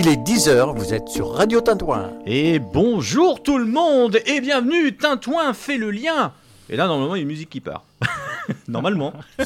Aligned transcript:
Il 0.00 0.06
est 0.06 0.14
10h, 0.14 0.76
vous 0.76 0.94
êtes 0.94 1.08
sur 1.08 1.32
Radio 1.32 1.60
Tintouin. 1.60 2.12
Et 2.24 2.60
bonjour 2.60 3.42
tout 3.42 3.58
le 3.58 3.64
monde 3.64 4.20
et 4.26 4.40
bienvenue, 4.40 4.96
Tintouin 4.96 5.52
fait 5.54 5.76
le 5.76 5.90
lien. 5.90 6.30
Et 6.70 6.76
là, 6.76 6.86
normalement, 6.86 7.16
il 7.16 7.18
y 7.18 7.22
a 7.22 7.22
une 7.22 7.28
musique 7.28 7.50
qui 7.50 7.60
part. 7.60 7.82
normalement. 8.68 9.12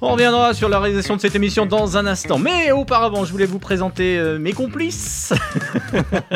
On 0.00 0.12
reviendra 0.12 0.54
sur 0.54 0.68
la 0.68 0.78
réalisation 0.78 1.16
de 1.16 1.20
cette 1.20 1.34
émission 1.34 1.66
dans 1.66 1.96
un 1.96 2.06
instant. 2.06 2.38
Mais 2.38 2.70
auparavant, 2.70 3.24
je 3.24 3.32
voulais 3.32 3.44
vous 3.44 3.58
présenter 3.58 4.16
euh, 4.16 4.38
mes 4.38 4.52
complices. 4.52 5.32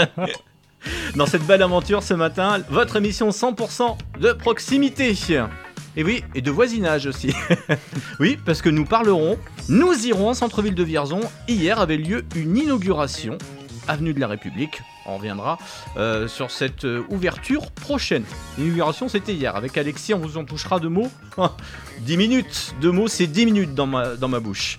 dans 1.14 1.27
cette 1.27 1.46
belle 1.46 1.62
aventure 1.62 2.03
ce 2.03 2.14
matin, 2.14 2.59
votre 2.69 2.96
émission 2.96 3.29
100% 3.29 3.96
de 4.19 4.32
proximité. 4.32 5.14
Et 5.97 6.05
oui, 6.05 6.25
et 6.35 6.41
de 6.41 6.51
voisinage 6.51 7.07
aussi. 7.07 7.35
oui, 8.21 8.39
parce 8.45 8.63
que 8.63 8.71
nous 8.71 8.87
parlerons, 8.87 9.39
nous 9.69 9.93
irons 10.07 10.31
en 10.31 10.35
centre-ville 10.35 10.75
de 10.75 10.83
Vierzon. 10.83 11.21
Hier 11.49 11.79
avait 11.81 11.99
lieu 11.99 12.25
une 12.35 12.57
inauguration, 12.57 13.37
avenue 13.89 14.14
de 14.14 14.21
la 14.21 14.27
République. 14.27 14.81
On 15.05 15.17
reviendra 15.19 15.59
euh, 15.97 16.29
sur 16.29 16.50
cette 16.50 16.86
euh, 16.86 17.05
ouverture 17.11 17.71
prochaine. 17.73 18.25
L'inauguration, 18.57 19.09
c'était 19.09 19.35
hier. 19.35 19.55
Avec 19.55 19.77
Alexis, 19.77 20.14
on 20.14 20.19
vous 20.19 20.39
en 20.39 20.45
touchera 20.45 20.81
deux 20.81 20.89
mots. 20.89 21.11
10 22.00 22.17
minutes. 22.17 22.75
Deux 22.81 22.93
mots, 22.93 23.09
c'est 23.09 23.27
10 23.27 23.45
minutes 23.45 23.75
dans 23.75 23.86
ma, 23.86 24.17
dans 24.17 24.29
ma 24.29 24.41
bouche. 24.41 24.79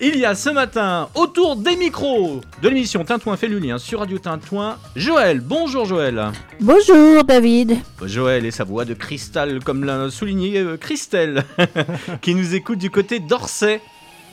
Il 0.00 0.16
y 0.16 0.24
a 0.24 0.36
ce 0.36 0.50
matin, 0.50 1.08
autour 1.16 1.56
des 1.56 1.74
micros 1.74 2.40
de 2.62 2.68
l'émission 2.68 3.02
Tintouin 3.02 3.36
fait 3.36 3.48
le 3.48 3.58
lien 3.58 3.78
sur 3.78 3.98
Radio 3.98 4.16
Tintouin, 4.20 4.78
Joël. 4.94 5.40
Bonjour 5.40 5.86
Joël. 5.86 6.30
Bonjour 6.60 7.24
David. 7.24 7.78
Joël 8.02 8.46
et 8.46 8.52
sa 8.52 8.62
voix 8.62 8.84
de 8.84 8.94
cristal, 8.94 9.58
comme 9.64 9.82
l'a 9.82 10.08
souligné 10.08 10.60
euh, 10.60 10.76
Christelle, 10.76 11.42
qui 12.22 12.36
nous 12.36 12.54
écoute 12.54 12.78
du 12.78 12.90
côté 12.90 13.18
d'Orsay. 13.18 13.80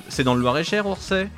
C'est 0.07 0.23
dans 0.23 0.35
le 0.35 0.41
Loir-et-Cher, 0.41 0.85
Orsay? 0.85 1.29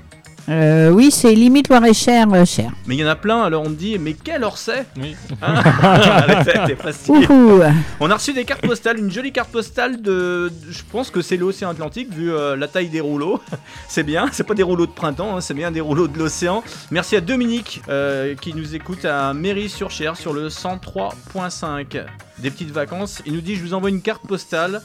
Euh, 0.50 0.90
oui, 0.92 1.12
c'est 1.12 1.34
limite 1.34 1.68
Loir-et-Cher, 1.68 2.26
euh, 2.34 2.46
cher. 2.46 2.72
Mais 2.86 2.96
il 2.96 3.00
y 3.00 3.04
en 3.04 3.10
a 3.10 3.16
plein, 3.16 3.44
alors 3.44 3.64
on 3.64 3.70
me 3.70 3.76
dit, 3.76 3.98
mais 4.00 4.14
quel 4.14 4.46
Orsay 4.46 4.86
Oui. 4.98 5.16
Hein 5.42 5.62
facile. 6.82 7.14
Ouhou. 7.30 7.62
On 8.00 8.10
a 8.10 8.14
reçu 8.16 8.32
des 8.32 8.46
cartes 8.46 8.66
postales, 8.66 8.98
une 8.98 9.12
jolie 9.12 9.34
carte 9.34 9.52
postale 9.52 10.02
de. 10.02 10.52
Je 10.70 10.82
pense 10.90 11.12
que 11.12 11.22
c'est 11.22 11.36
l'océan 11.36 11.70
Atlantique, 11.70 12.14
vu 12.14 12.32
euh, 12.32 12.56
la 12.56 12.68
taille 12.68 12.88
des 12.88 13.02
rouleaux. 13.02 13.42
c'est 13.90 14.04
bien, 14.04 14.28
c'est 14.32 14.46
pas 14.46 14.54
des 14.54 14.64
rouleaux 14.64 14.86
de 14.86 14.92
printemps, 14.92 15.36
hein, 15.36 15.42
c'est 15.42 15.54
bien 15.54 15.72
des 15.72 15.82
rouleaux 15.82 16.08
de 16.08 16.18
l'océan. 16.18 16.64
Merci 16.92 17.18
à 17.18 17.22
Dominique 17.22 17.82
euh, 17.90 18.36
qui 18.36 18.54
nous 18.54 18.74
écoute 18.74 19.04
à 19.04 19.34
Mairie-sur-Cher 19.34 20.16
sur 20.16 20.32
le 20.32 20.48
103.5. 20.48 22.06
Des 22.40 22.52
petites 22.52 22.72
vacances. 22.72 23.22
Il 23.26 23.34
nous 23.34 23.42
dit 23.42 23.56
Je 23.56 23.64
vous 23.64 23.74
envoie 23.74 23.90
une 23.90 24.02
carte 24.02 24.26
postale 24.26 24.82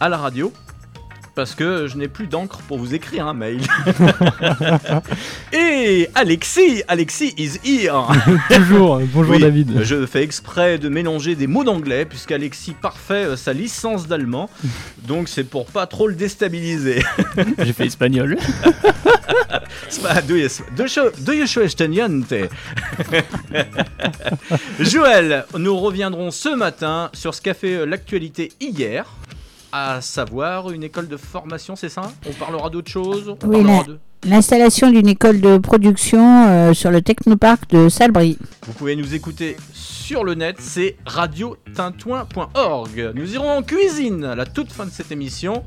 à 0.00 0.08
la 0.08 0.16
radio. 0.16 0.52
Parce 1.34 1.56
que 1.56 1.88
je 1.88 1.96
n'ai 1.96 2.06
plus 2.06 2.28
d'encre 2.28 2.58
pour 2.68 2.78
vous 2.78 2.94
écrire 2.94 3.26
un 3.26 3.34
mail. 3.34 3.60
Et 5.52 6.08
Alexis, 6.14 6.84
Alexis 6.86 7.34
is 7.36 7.58
here. 7.64 8.06
Toujours, 8.50 9.00
bonjour 9.12 9.34
Oui, 9.34 9.40
David. 9.40 9.82
Je 9.82 10.06
fais 10.06 10.22
exprès 10.22 10.78
de 10.78 10.88
mélanger 10.88 11.34
des 11.34 11.48
mots 11.48 11.64
d'anglais 11.64 12.04
puisqu'Alexis 12.04 12.74
parfait 12.80 13.24
euh, 13.24 13.36
sa 13.36 13.52
licence 13.52 14.06
d'allemand. 14.06 14.48
Donc 15.08 15.28
c'est 15.28 15.44
pour 15.44 15.66
pas 15.66 15.86
trop 15.86 16.06
le 16.06 16.14
déstabiliser. 16.14 17.02
J'ai 17.58 17.72
fait 17.72 17.86
espagnol. 17.86 18.36
Joël, 24.80 25.44
nous 25.58 25.76
reviendrons 25.76 26.30
ce 26.30 26.54
matin 26.54 27.10
sur 27.12 27.34
ce 27.34 27.42
qu'a 27.42 27.54
fait 27.54 27.74
euh, 27.74 27.86
l'actualité 27.86 28.52
hier. 28.60 29.06
À 29.76 30.00
savoir 30.00 30.70
une 30.70 30.84
école 30.84 31.08
de 31.08 31.16
formation, 31.16 31.74
c'est 31.74 31.88
ça? 31.88 32.02
On 32.28 32.32
parlera 32.32 32.70
d'autre 32.70 32.88
chose 32.88 33.34
On 33.42 33.48
Oui, 33.48 33.66
L'installation 34.24 34.88
d'une 34.88 35.08
école 35.08 35.40
de 35.40 35.58
production 35.58 36.46
euh, 36.46 36.74
sur 36.74 36.92
le 36.92 37.02
technoparc 37.02 37.68
de 37.70 37.88
Salbris. 37.88 38.38
Vous 38.68 38.72
pouvez 38.72 38.94
nous 38.94 39.16
écouter 39.16 39.56
sur 39.72 40.22
le 40.22 40.34
net, 40.34 40.58
c'est 40.60 40.94
radiotintouin.org. 41.06 43.12
Nous 43.16 43.34
irons 43.34 43.50
en 43.50 43.64
cuisine 43.64 44.22
à 44.22 44.36
la 44.36 44.46
toute 44.46 44.70
fin 44.70 44.86
de 44.86 44.92
cette 44.92 45.10
émission 45.10 45.64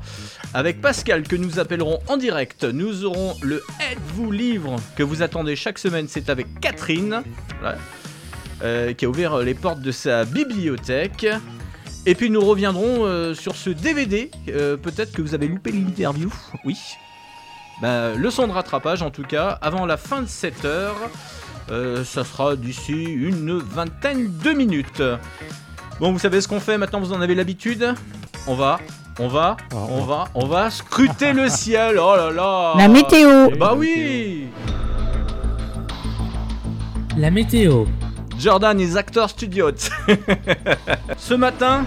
avec 0.54 0.80
Pascal 0.80 1.24
que 1.24 1.36
nous 1.36 1.58
appellerons 1.58 1.98
en 2.08 2.16
direct. 2.16 2.64
Nous 2.64 3.04
aurons 3.04 3.34
le 3.42 3.62
Êtes-vous 3.92 4.32
livre 4.32 4.76
que 4.96 5.02
vous 5.02 5.20
attendez 5.20 5.54
chaque 5.54 5.78
semaine, 5.78 6.06
c'est 6.08 6.30
avec 6.30 6.46
Catherine 6.62 7.22
voilà, 7.60 7.76
euh, 8.62 8.94
qui 8.94 9.04
a 9.04 9.08
ouvert 9.10 9.36
les 9.40 9.52
portes 9.52 9.82
de 9.82 9.92
sa 9.92 10.24
bibliothèque. 10.24 11.26
Et 12.08 12.14
puis 12.14 12.30
nous 12.30 12.40
reviendrons 12.40 13.04
euh, 13.04 13.34
sur 13.34 13.54
ce 13.54 13.68
DVD. 13.68 14.30
euh, 14.48 14.78
Peut-être 14.78 15.12
que 15.12 15.20
vous 15.20 15.34
avez 15.34 15.46
loupé 15.46 15.72
l'interview. 15.72 16.32
Oui. 16.64 16.74
Bah, 17.82 18.14
le 18.14 18.30
son 18.30 18.46
de 18.48 18.52
rattrapage 18.52 19.02
en 19.02 19.10
tout 19.10 19.24
cas, 19.24 19.58
avant 19.60 19.84
la 19.84 19.98
fin 19.98 20.22
de 20.22 20.26
cette 20.26 20.64
heure. 20.64 20.96
Euh, 21.70 22.02
ça 22.04 22.24
sera 22.24 22.56
d'ici 22.56 22.94
une 22.94 23.58
vingtaine 23.58 24.32
de 24.42 24.52
minutes. 24.52 25.02
Bon, 26.00 26.10
vous 26.10 26.18
savez 26.18 26.40
ce 26.40 26.48
qu'on 26.48 26.60
fait 26.60 26.78
maintenant, 26.78 26.98
vous 26.98 27.12
en 27.12 27.20
avez 27.20 27.34
l'habitude 27.34 27.94
On 28.46 28.54
va, 28.54 28.80
on 29.18 29.28
va, 29.28 29.58
on 29.72 30.00
va, 30.00 30.28
on 30.34 30.46
va 30.46 30.70
scruter 30.70 31.34
le 31.34 31.48
ciel. 31.50 31.98
Oh 32.00 32.16
là 32.16 32.30
là 32.30 32.72
La 32.78 32.88
météo. 32.88 33.50
Bah 33.60 33.74
oui 33.76 34.46
La 37.18 37.30
météo. 37.30 37.84
Jordan 38.38 38.78
is 38.78 38.96
Actor 38.96 39.28
Studios. 39.30 39.90
Ce 41.18 41.34
matin, 41.34 41.84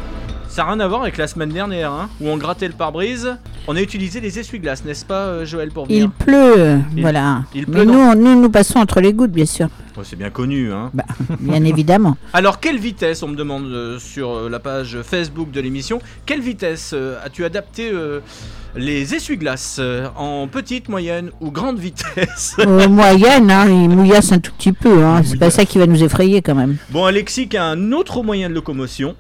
ça 0.50 0.64
n'a 0.64 0.70
rien 0.72 0.80
à 0.82 0.88
voir 0.88 1.02
avec 1.04 1.18
la 1.18 1.28
semaine 1.28 1.50
dernière, 1.50 1.92
hein, 1.92 2.10
où 2.20 2.28
on 2.28 2.38
grattait 2.38 2.68
le 2.68 2.74
pare-brise. 2.74 3.38
On 3.68 3.76
a 3.76 3.82
utilisé 3.82 4.20
les 4.20 4.38
essuie-glaces, 4.40 4.84
n'est-ce 4.84 5.06
pas, 5.06 5.26
euh, 5.28 5.46
Joël, 5.46 5.70
pour 5.72 5.86
venir 5.86 6.06
Il 6.06 6.26
pleut, 6.26 6.80
Il- 6.96 7.02
voilà. 7.02 7.44
il 7.54 7.66
pleut, 7.66 7.86
Mais 7.86 7.86
nous, 7.86 8.16
nous, 8.16 8.42
nous 8.42 8.50
passons 8.50 8.80
entre 8.80 9.00
les 9.00 9.14
gouttes, 9.14 9.32
bien 9.32 9.46
sûr. 9.46 9.68
Ouais, 9.96 10.04
C'est 10.04 10.16
bien 10.18 10.30
connu, 10.32 10.74
hein. 10.74 10.90
Bah, 10.94 11.06
bien 11.40 11.64
évidemment. 11.64 12.18
Alors, 12.34 12.60
quelle 12.60 12.80
vitesse, 12.80 13.22
on 13.24 13.28
me 13.30 13.36
demande 13.36 13.66
euh, 13.66 14.00
sur 14.00 14.32
euh, 14.32 14.50
la 14.50 14.60
page 14.60 14.98
Facebook 15.04 15.52
de 15.52 15.62
l'émission, 15.62 16.00
quelle 16.26 16.42
vitesse 16.42 16.92
euh, 16.94 17.18
as-tu 17.24 17.46
adapté 17.46 17.92
euh, 17.94 18.20
les 18.76 19.14
essuie-glaces 19.16 19.78
euh, 19.80 20.08
en 20.18 20.48
petite, 20.48 20.88
moyenne 20.90 21.32
ou 21.42 21.52
grande 21.52 21.80
vitesse 21.80 22.56
Euh, 22.60 22.88
moyenne, 22.90 23.52
hein, 23.52 23.66
il 23.68 23.90
mouillasse 23.90 24.32
un 24.32 24.40
tout 24.40 24.52
petit 24.58 24.72
peu. 24.72 25.04
Hein. 25.04 25.22
C'est 25.26 25.38
pas 25.40 25.50
ça 25.52 25.66
qui 25.66 25.78
va 25.78 25.88
nous 25.88 26.04
effrayer 26.04 26.42
quand 26.42 26.56
même. 26.56 26.78
Bon, 26.90 27.06
Alexis 27.06 27.48
qui 27.48 27.58
a 27.58 27.66
un 27.66 27.92
autre 27.92 28.24
moyen 28.24 28.50
de 28.50 28.54
locomotion, 28.56 29.16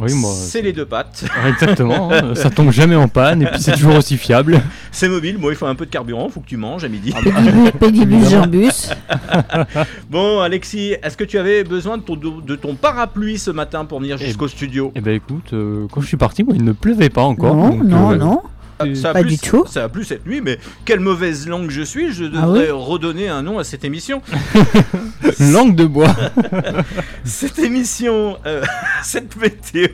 Oui, 0.00 0.12
moi. 0.14 0.32
c'est 0.34 0.62
les 0.62 0.72
deux 0.72 0.84
pattes. 0.86 1.24
Ouais, 1.44 1.50
Exactement, 1.50 2.10
hein, 2.12 2.34
ça 2.34 2.50
tombe 2.50 2.70
jamais 2.72 2.96
en 2.96 3.08
panne 3.08 3.42
et 3.42 3.46
puis 3.46 3.60
c'est 3.60 3.72
toujours 3.72 3.96
aussi 3.96 4.16
fiable. 4.16 4.60
C'est 4.92 5.08
mobile, 5.08 5.36
bon, 5.38 5.50
il 5.50 5.56
faut 5.56 5.66
un 5.66 5.76
peu 5.76 5.86
de 5.86 5.90
carburant, 5.90 6.28
faut 6.30 6.40
que 6.40 6.48
tu 6.48 6.56
manges 6.56 6.82
à 6.82 6.88
midi. 6.88 7.14
Pédibus, 7.78 8.28
jambus. 8.28 8.90
Bon, 10.10 10.40
Alexis, 10.40 10.94
est-ce 11.00 11.16
que 11.16 11.22
tu 11.22 11.38
avais 11.38 11.62
besoin 11.62 11.96
de 11.96 12.02
ton, 12.02 12.16
de 12.16 12.56
ton 12.56 12.74
parapluie 12.74 13.38
ce 13.38 13.52
matin 13.52 13.84
pour 13.84 14.00
venir 14.00 14.16
Eh 14.20 14.26
jusqu'au 14.26 14.48
studio? 14.48 14.90
Et 14.96 15.00
ben 15.00 15.14
écoute, 15.14 15.52
euh, 15.52 15.86
quand 15.92 16.00
je 16.00 16.08
suis 16.08 16.16
parti, 16.16 16.42
moi 16.42 16.54
il 16.56 16.64
ne 16.64 16.72
pleuvait 16.72 17.08
pas 17.08 17.22
encore. 17.22 17.54
Non, 17.54 17.68
donc, 17.70 17.84
non, 17.84 18.10
euh, 18.12 18.16
non. 18.16 18.42
Ça 18.94 19.10
a 19.10 19.12
pas 19.12 19.20
plu, 19.20 19.30
du 19.30 19.38
tout. 19.38 19.64
Ça 19.68 19.84
a 19.84 19.88
plu 19.88 20.04
cette 20.04 20.26
nuit, 20.26 20.40
mais 20.40 20.58
quelle 20.84 21.00
mauvaise 21.00 21.46
langue 21.46 21.70
je 21.70 21.82
suis, 21.82 22.12
je 22.12 22.24
Ah 22.24 22.28
devrais 22.28 22.70
redonner 22.70 23.28
un 23.28 23.42
nom 23.42 23.58
à 23.58 23.64
cette 23.64 23.84
émission. 23.84 24.22
Langue 25.40 25.74
de 25.74 25.86
bois. 25.86 26.14
Cette 27.24 27.58
émission, 27.58 28.36
euh, 28.46 28.64
cette 29.02 29.36
météo. 29.36 29.88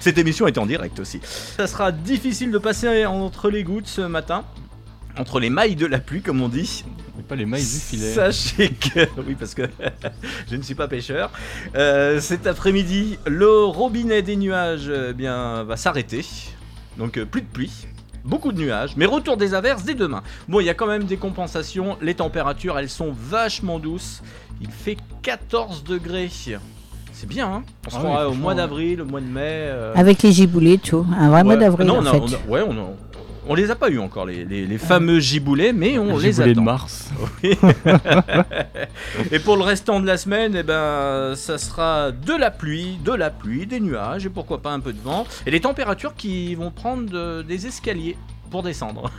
cette 0.00 0.18
émission 0.18 0.46
est 0.46 0.58
en 0.58 0.66
direct 0.66 0.98
aussi. 1.00 1.20
Ça 1.56 1.66
sera 1.66 1.92
difficile 1.92 2.50
de 2.50 2.58
passer 2.58 3.06
entre 3.06 3.50
les 3.50 3.62
gouttes 3.62 3.86
ce 3.86 4.02
matin. 4.02 4.44
Entre 5.18 5.38
les 5.40 5.50
mailles 5.50 5.76
de 5.76 5.86
la 5.86 5.98
pluie, 5.98 6.22
comme 6.22 6.40
on 6.42 6.48
dit. 6.48 6.84
Mais 7.16 7.22
pas 7.22 7.36
les 7.36 7.46
mailles 7.46 7.62
du 7.62 7.68
filet. 7.68 8.12
Sachez 8.12 8.70
que. 8.70 9.00
Oui, 9.26 9.36
parce 9.38 9.54
que 9.54 9.62
je 10.50 10.56
ne 10.56 10.62
suis 10.62 10.74
pas 10.74 10.88
pêcheur. 10.88 11.30
Euh, 11.76 12.20
cet 12.20 12.46
après-midi, 12.46 13.18
le 13.26 13.64
robinet 13.64 14.22
des 14.22 14.36
nuages 14.36 14.86
euh, 14.88 15.08
eh 15.10 15.14
bien, 15.14 15.62
va 15.64 15.76
s'arrêter. 15.76 16.24
Donc, 16.98 17.16
euh, 17.16 17.24
plus 17.24 17.42
de 17.42 17.46
pluie. 17.46 17.86
Beaucoup 18.24 18.52
de 18.52 18.58
nuages, 18.58 18.94
mais 18.96 19.04
retour 19.04 19.36
des 19.36 19.52
averses 19.52 19.84
dès 19.84 19.94
demain. 19.94 20.22
Bon, 20.48 20.58
il 20.58 20.64
y 20.64 20.70
a 20.70 20.74
quand 20.74 20.86
même 20.86 21.04
des 21.04 21.18
compensations. 21.18 21.98
Les 22.00 22.14
températures, 22.14 22.78
elles 22.78 22.88
sont 22.88 23.12
vachement 23.12 23.78
douces. 23.78 24.22
Il 24.62 24.70
fait 24.70 24.96
14 25.22 25.84
degrés. 25.84 26.30
C'est 27.12 27.28
bien, 27.28 27.46
hein 27.46 27.62
On 27.86 27.90
se 27.90 27.96
Ah 27.98 28.28
oui, 28.28 28.32
au 28.32 28.34
mois 28.34 28.54
d'avril, 28.54 29.02
au 29.02 29.04
mois 29.04 29.20
de 29.20 29.26
mai. 29.26 29.40
euh, 29.44 29.92
Avec 29.94 30.22
les 30.22 30.32
giboulets, 30.32 30.78
tout. 30.78 31.06
Un 31.18 31.28
vrai 31.28 31.44
mois 31.44 31.56
d'avril, 31.56 31.86
Non, 31.86 31.98
en 31.98 32.02
on 32.02 32.06
a- 32.06 32.10
fait. 32.12 32.18
on 32.20 32.26
a- 32.26 32.50
ouais, 32.50 32.64
on 32.66 32.72
a- 32.72 32.94
on 33.48 33.54
les 33.54 33.70
a 33.70 33.74
pas 33.76 33.88
eu 33.90 33.98
encore, 33.98 34.26
les, 34.26 34.44
les- 34.44 34.66
les 34.66 34.78
fameux 34.78 35.20
giboulets, 35.20 35.72
mais 35.72 35.98
on 35.98 36.16
les 36.18 36.32
de 36.34 36.42
attend. 36.42 36.62
Mars. 36.62 37.10
et 39.32 39.38
pour 39.38 39.56
le 39.56 39.62
restant 39.62 40.00
de 40.00 40.06
la 40.06 40.16
semaine, 40.16 40.54
eh 40.56 40.62
ben, 40.62 41.34
ça 41.36 41.58
sera 41.58 42.10
de 42.12 42.32
la 42.32 42.50
pluie, 42.50 42.98
de 43.04 43.12
la 43.12 43.30
pluie, 43.30 43.66
des 43.66 43.80
nuages 43.80 44.26
et 44.26 44.30
pourquoi 44.30 44.60
pas 44.62 44.72
un 44.72 44.80
peu 44.80 44.92
de 44.92 45.00
vent. 45.00 45.26
Et 45.46 45.50
les 45.50 45.60
températures 45.60 46.14
qui 46.14 46.54
vont 46.54 46.70
prendre 46.70 47.08
de- 47.10 47.42
des 47.42 47.66
escaliers 47.66 48.16
pour 48.50 48.62
descendre. 48.62 49.10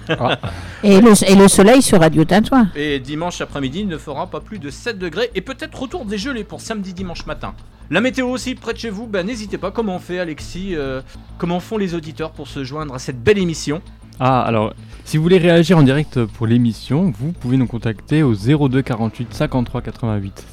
Et 0.84 1.02
le, 1.02 1.12
et 1.30 1.36
le 1.36 1.48
soleil 1.48 1.82
sur 1.82 2.00
Radio 2.00 2.24
Tintouin. 2.24 2.70
Et 2.76 3.00
dimanche 3.00 3.42
après-midi 3.42 3.82
il 3.82 3.88
ne 3.88 3.98
fera 3.98 4.28
pas 4.28 4.40
plus 4.40 4.60
de 4.60 4.70
7 4.70 4.98
degrés 4.98 5.30
et 5.36 5.42
peut-être 5.42 5.78
retour 5.80 6.06
des 6.06 6.18
gelées 6.18 6.44
pour 6.44 6.62
samedi 6.62 6.94
dimanche 6.94 7.26
matin. 7.26 7.54
La 7.92 8.02
météo 8.02 8.28
aussi 8.30 8.56
près 8.56 8.74
de 8.74 8.80
chez 8.80 8.90
vous, 8.90 9.06
ben, 9.06 9.26
n'hésitez 9.28 9.60
pas. 9.60 9.70
Comment 9.70 9.98
on 9.98 10.00
fait 10.00 10.18
Alexis 10.20 10.72
euh, 10.76 11.02
Comment 11.38 11.60
font 11.60 11.78
les 11.78 11.94
auditeurs 11.94 12.32
pour 12.32 12.48
se 12.48 12.64
joindre 12.64 12.96
à 12.96 13.00
cette 13.00 13.22
belle 13.22 13.38
émission? 13.38 13.82
Ah, 14.20 14.42
alors, 14.42 14.74
Si 15.04 15.18
vous 15.18 15.24
voulez 15.24 15.38
réagir 15.38 15.78
en 15.78 15.84
direct 15.84 16.26
pour 16.26 16.48
l'émission, 16.48 17.14
vous 17.20 17.32
pouvez 17.32 17.58
nous 17.58 17.68
contacter 17.68 18.24
au 18.24 18.34
02 18.34 18.82
48 18.82 19.34
53 19.34 19.82
88 19.82 20.46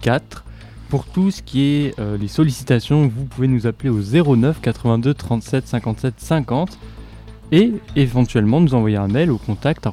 04. 0.00 0.44
Pour 0.88 1.04
tout 1.06 1.30
ce 1.30 1.42
qui 1.42 1.62
est 1.62 1.98
euh, 1.98 2.16
les 2.16 2.28
sollicitations, 2.28 3.06
vous 3.08 3.24
pouvez 3.24 3.48
nous 3.48 3.66
appeler 3.66 3.90
au 3.90 4.00
09 4.00 4.60
82 4.60 5.14
37 5.14 5.66
57 5.66 6.14
50 6.16 6.78
et 7.50 7.72
éventuellement 7.96 8.60
nous 8.60 8.74
envoyer 8.74 8.96
un 8.96 9.08
mail 9.08 9.30
au 9.30 9.38
contact. 9.38 9.86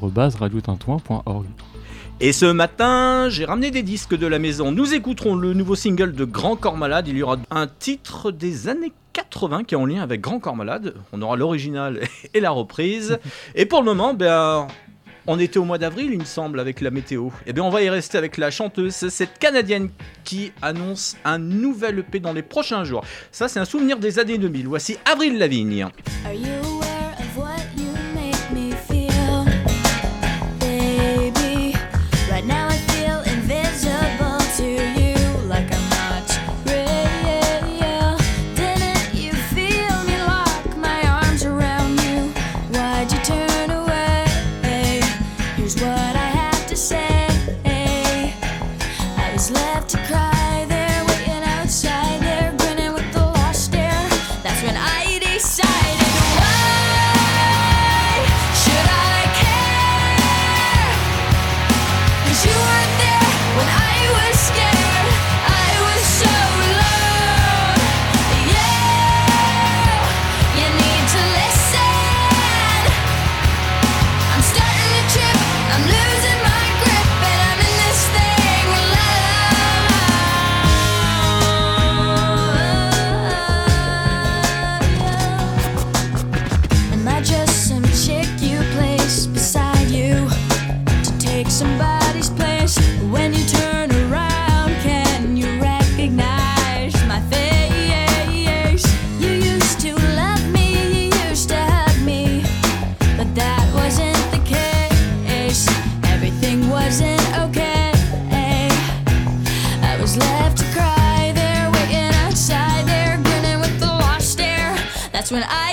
Et 2.22 2.34
ce 2.34 2.46
matin, 2.46 3.30
j'ai 3.30 3.46
ramené 3.46 3.72
des 3.72 3.82
disques 3.82 4.18
de 4.18 4.28
la 4.28 4.40
maison. 4.40 4.74
Nous 4.74 4.94
écouterons 4.94 5.36
le 5.36 5.54
nouveau 5.54 5.76
single 5.76 6.12
de 6.12 6.26
Grand 6.26 6.58
Corps 6.58 6.76
Malade. 6.76 7.08
Il 7.08 7.16
y 7.18 7.24
aura 7.24 7.38
un 7.50 7.68
titre 7.68 8.32
des 8.32 8.68
années 8.68 8.92
80 9.14 9.64
qui 9.64 9.76
est 9.76 9.78
en 9.78 9.86
lien 9.86 10.02
avec 10.02 10.20
Grand 10.20 10.40
Corps 10.40 10.58
Malade. 10.58 10.96
On 11.14 11.22
aura 11.22 11.38
l'original 11.38 12.02
et 12.34 12.42
la 12.42 12.52
reprise. 12.52 13.20
Et 13.56 13.66
pour 13.66 13.80
le 13.80 13.86
moment, 13.86 14.14
ben, 14.14 14.68
on 15.28 15.40
était 15.40 15.60
au 15.60 15.64
mois 15.64 15.78
d'avril, 15.78 16.10
il 16.12 16.20
me 16.20 16.26
semble, 16.26 16.60
avec 16.60 16.82
la 16.82 16.92
météo. 16.92 17.30
Et 17.48 17.54
bien, 17.54 17.64
on 17.64 17.70
va 17.70 17.84
y 17.84 17.90
rester 17.90 18.18
avec 18.18 18.36
la 18.36 18.52
chanteuse, 18.52 18.96
cette 18.96 19.40
canadienne 19.40 19.90
qui 20.26 20.52
annonce 20.62 21.16
un 21.24 21.38
nouvel 21.38 22.00
EP 22.00 22.20
dans 22.20 22.34
les 22.34 22.44
prochains 22.44 22.84
jours. 22.84 23.02
Ça, 23.32 23.48
c'est 23.48 23.62
un 23.62 23.66
souvenir 23.66 23.98
des 23.98 24.20
années 24.20 24.38
2000. 24.38 24.68
Voici 24.68 24.98
Avril 25.06 25.38
Lavigne. 25.38 25.88
Left 110.20 110.58
to 110.60 110.66
cry 110.76 111.32
there, 111.34 111.72
waiting 111.72 112.14
outside 112.24 112.86
there, 112.86 113.18
grinning 113.24 113.60
with 113.60 113.80
the 113.80 113.88
lost 113.88 114.32
stare. 114.32 114.76
That's 115.12 115.32
when 115.32 115.44
I 115.44 115.69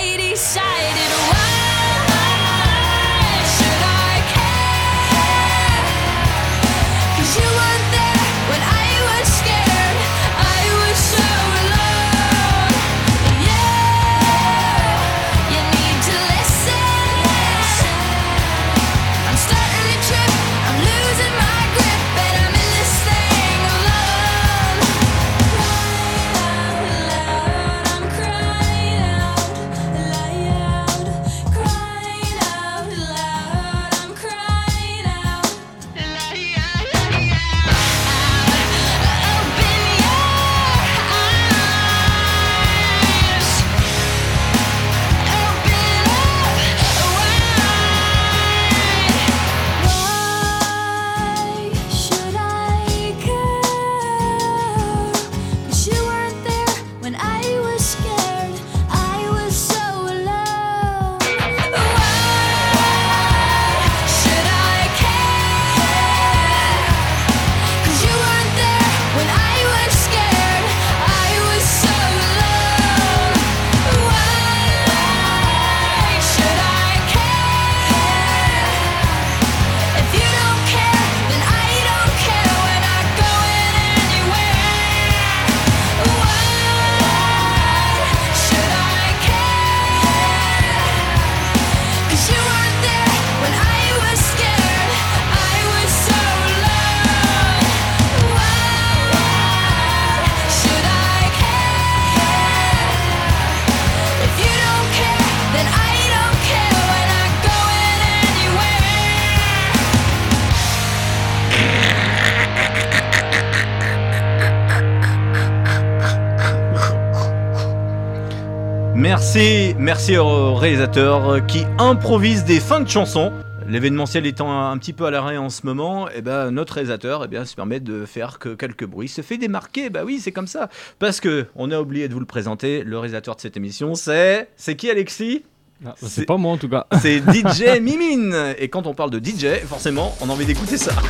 Merci, 119.29 119.75
merci 119.77 120.15
au 120.15 120.55
réalisateur 120.55 121.45
qui 121.47 121.65
improvise 121.79 122.45
des 122.45 122.61
fins 122.61 122.79
de 122.79 122.87
chansons. 122.87 123.33
L'événementiel 123.67 124.25
étant 124.25 124.69
un 124.69 124.77
petit 124.77 124.93
peu 124.93 125.03
à 125.03 125.11
l'arrêt 125.11 125.35
en 125.35 125.49
ce 125.49 125.65
moment, 125.65 126.09
et 126.09 126.21
ben 126.21 126.49
notre 126.49 126.75
réalisateur 126.75 127.23
eh 127.25 127.27
bien, 127.27 127.43
se 127.43 127.53
permet 127.53 127.81
de 127.81 128.05
faire 128.05 128.39
que 128.39 128.55
quelques 128.55 128.85
bruits, 128.85 129.09
se 129.09 129.19
fait 129.21 129.37
démarquer, 129.37 129.89
bah 129.89 130.03
oui 130.05 130.21
c'est 130.23 130.31
comme 130.31 130.47
ça. 130.47 130.69
Parce 130.97 131.19
que 131.19 131.47
on 131.57 131.71
a 131.71 131.81
oublié 131.81 132.07
de 132.07 132.13
vous 132.13 132.21
le 132.21 132.25
présenter, 132.25 132.83
le 132.85 132.97
réalisateur 132.97 133.35
de 133.35 133.41
cette 133.41 133.57
émission 133.57 133.95
c'est... 133.95 134.47
C'est 134.55 134.77
qui 134.77 134.89
Alexis? 134.89 135.43
Ah, 135.85 135.93
C'est- 135.97 136.07
C'est 136.07 136.25
pas 136.25 136.37
moi 136.37 136.53
en 136.53 136.57
tout 136.57 136.69
cas. 136.69 136.87
C'est 137.01 137.17
DJ 137.19 137.81
Mimine 137.81 138.33
Et 138.57 138.69
quand 138.69 138.87
on 138.87 138.93
parle 138.93 139.09
de 139.11 139.19
DJ, 139.19 139.59
forcément 139.67 140.15
on 140.21 140.29
a 140.29 140.31
envie 140.31 140.45
d'écouter 140.45 140.77
ça. 140.77 140.93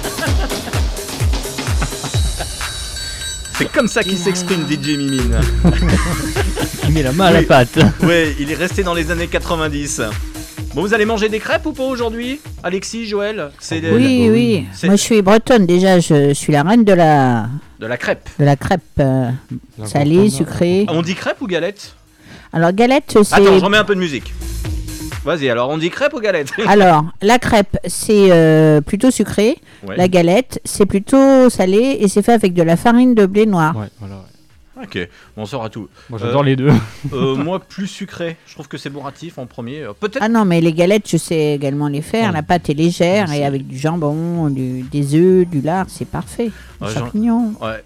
C'est 3.53 3.71
comme 3.71 3.87
ça 3.87 4.01
qu'il 4.01 4.17
s'exprime 4.17 4.65
DJ 4.67 4.97
Mimine. 4.97 5.39
Il 6.89 6.93
met 6.93 7.03
la 7.03 7.11
main 7.11 7.25
à 7.25 7.31
la 7.31 7.39
Oui. 7.39 7.45
pâte. 7.45 7.77
Ouais, 8.03 8.35
il 8.39 8.51
est 8.51 8.55
resté 8.55 8.83
dans 8.83 8.93
les 8.93 9.11
années 9.11 9.27
90. 9.27 10.01
Bon, 10.73 10.81
vous 10.81 10.93
allez 10.93 11.05
manger 11.05 11.27
des 11.29 11.39
crêpes 11.39 11.65
ou 11.65 11.73
pas 11.73 11.83
aujourd'hui 11.83 12.39
Alexis, 12.63 13.07
Joël? 13.07 13.49
Oui, 13.71 14.29
oui. 14.31 14.65
c'est- 14.73 14.87
Moi, 14.87 14.95
je 14.95 15.01
suis 15.01 15.21
bretonne 15.21 15.65
déjà. 15.65 15.99
Je 15.99 16.33
suis 16.33 16.53
la 16.53 16.63
reine 16.63 16.83
de 16.83 16.93
la, 16.93 17.47
de 17.79 17.87
la 17.87 17.97
crêpe. 17.97 18.29
de 18.39 18.45
la 18.45 18.55
crêpe 18.55 18.81
euh, 18.99 19.29
salée, 19.85 20.29
sucrée. 20.29 20.85
On 20.89 21.01
dit 21.01 21.15
crêpe 21.15 21.41
ou 21.41 21.47
galette? 21.47 21.95
Alors, 22.53 22.71
galette, 22.73 23.17
c'est. 23.23 23.33
Attends, 23.35 23.57
je 23.59 23.63
remets 23.63 23.77
un 23.77 23.83
peu 23.83 23.95
de 23.95 23.99
musique. 23.99 24.33
Vas-y, 25.25 25.49
alors 25.49 25.69
on 25.69 25.77
dit 25.77 25.89
crêpe 25.89 26.13
ou 26.13 26.21
galette? 26.21 26.51
Alors, 26.67 27.03
la 27.21 27.37
crêpe, 27.37 27.77
c'est 27.85 28.31
euh, 28.31 28.79
plutôt 28.79 29.11
sucré. 29.11 29.57
Ouais. 29.85 29.97
La 29.97 30.07
galette, 30.07 30.61
c'est 30.63 30.85
plutôt 30.85 31.49
salé 31.49 31.97
et 31.99 32.07
c'est 32.07 32.21
fait 32.21 32.31
avec 32.31 32.53
de 32.53 32.63
la 32.63 32.77
farine 32.77 33.13
de 33.13 33.25
blé 33.25 33.45
noir. 33.45 33.75
Ouais, 33.75 33.87
voilà. 33.99 34.15
ouais. 34.15 34.21
Ok, 34.81 34.97
bon, 35.35 35.43
on 35.43 35.45
saura 35.45 35.69
tout. 35.69 35.87
Moi 36.09 36.19
j'adore 36.21 36.43
les 36.43 36.55
deux. 36.55 36.69
Euh, 37.13 37.35
moi, 37.43 37.59
plus 37.59 37.87
sucré. 37.87 38.37
Je 38.45 38.53
trouve 38.53 38.67
que 38.67 38.77
c'est 38.77 38.89
bourratif 38.89 39.37
en 39.37 39.45
premier. 39.47 39.81
Euh, 39.81 39.93
Peut-être. 39.99 40.19
Ah 40.21 40.29
non, 40.29 40.45
mais 40.45 40.61
les 40.61 40.73
galettes, 40.73 41.09
je 41.09 41.17
sais 41.17 41.53
également 41.55 41.87
les 41.87 42.01
faire. 42.01 42.27
Ouais. 42.27 42.33
La 42.33 42.43
pâte 42.43 42.69
est 42.69 42.73
légère 42.73 43.25
Merci. 43.27 43.41
et 43.41 43.45
avec 43.45 43.67
du 43.67 43.77
jambon, 43.77 44.49
du- 44.49 44.83
des 44.83 45.15
œufs, 45.15 45.47
du 45.47 45.61
lard, 45.61 45.87
c'est 45.89 46.05
parfait. 46.07 46.51
Ouais, 46.79 46.93
champignons. 46.93 47.53
Ouais. 47.61 47.83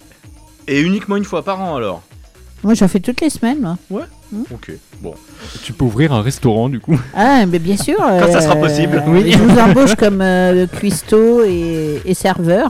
Et 0.67 0.81
uniquement 0.81 1.15
une 1.15 1.23
fois 1.25 1.43
par 1.43 1.61
an 1.61 1.75
alors? 1.77 2.01
Moi, 2.63 2.73
j'en 2.75 2.87
fais 2.87 2.99
toutes 2.99 3.21
les 3.21 3.29
semaines, 3.31 3.59
moi. 3.61 3.77
Ok, 4.51 4.71
bon. 5.01 5.13
tu 5.63 5.73
peux 5.73 5.83
ouvrir 5.83 6.13
un 6.13 6.21
restaurant 6.21 6.69
du 6.69 6.79
coup. 6.79 6.97
Ah, 7.13 7.45
mais 7.45 7.59
bien 7.59 7.75
sûr. 7.75 7.97
Quand 7.99 8.31
ça 8.31 8.39
sera 8.41 8.55
possible. 8.55 9.01
Oui. 9.07 9.31
Je 9.31 9.37
vous 9.39 9.59
embauche 9.59 9.95
comme 9.95 10.21
euh, 10.21 10.67
cuistot 10.67 11.43
et, 11.43 12.01
et 12.05 12.13
serveur. 12.13 12.69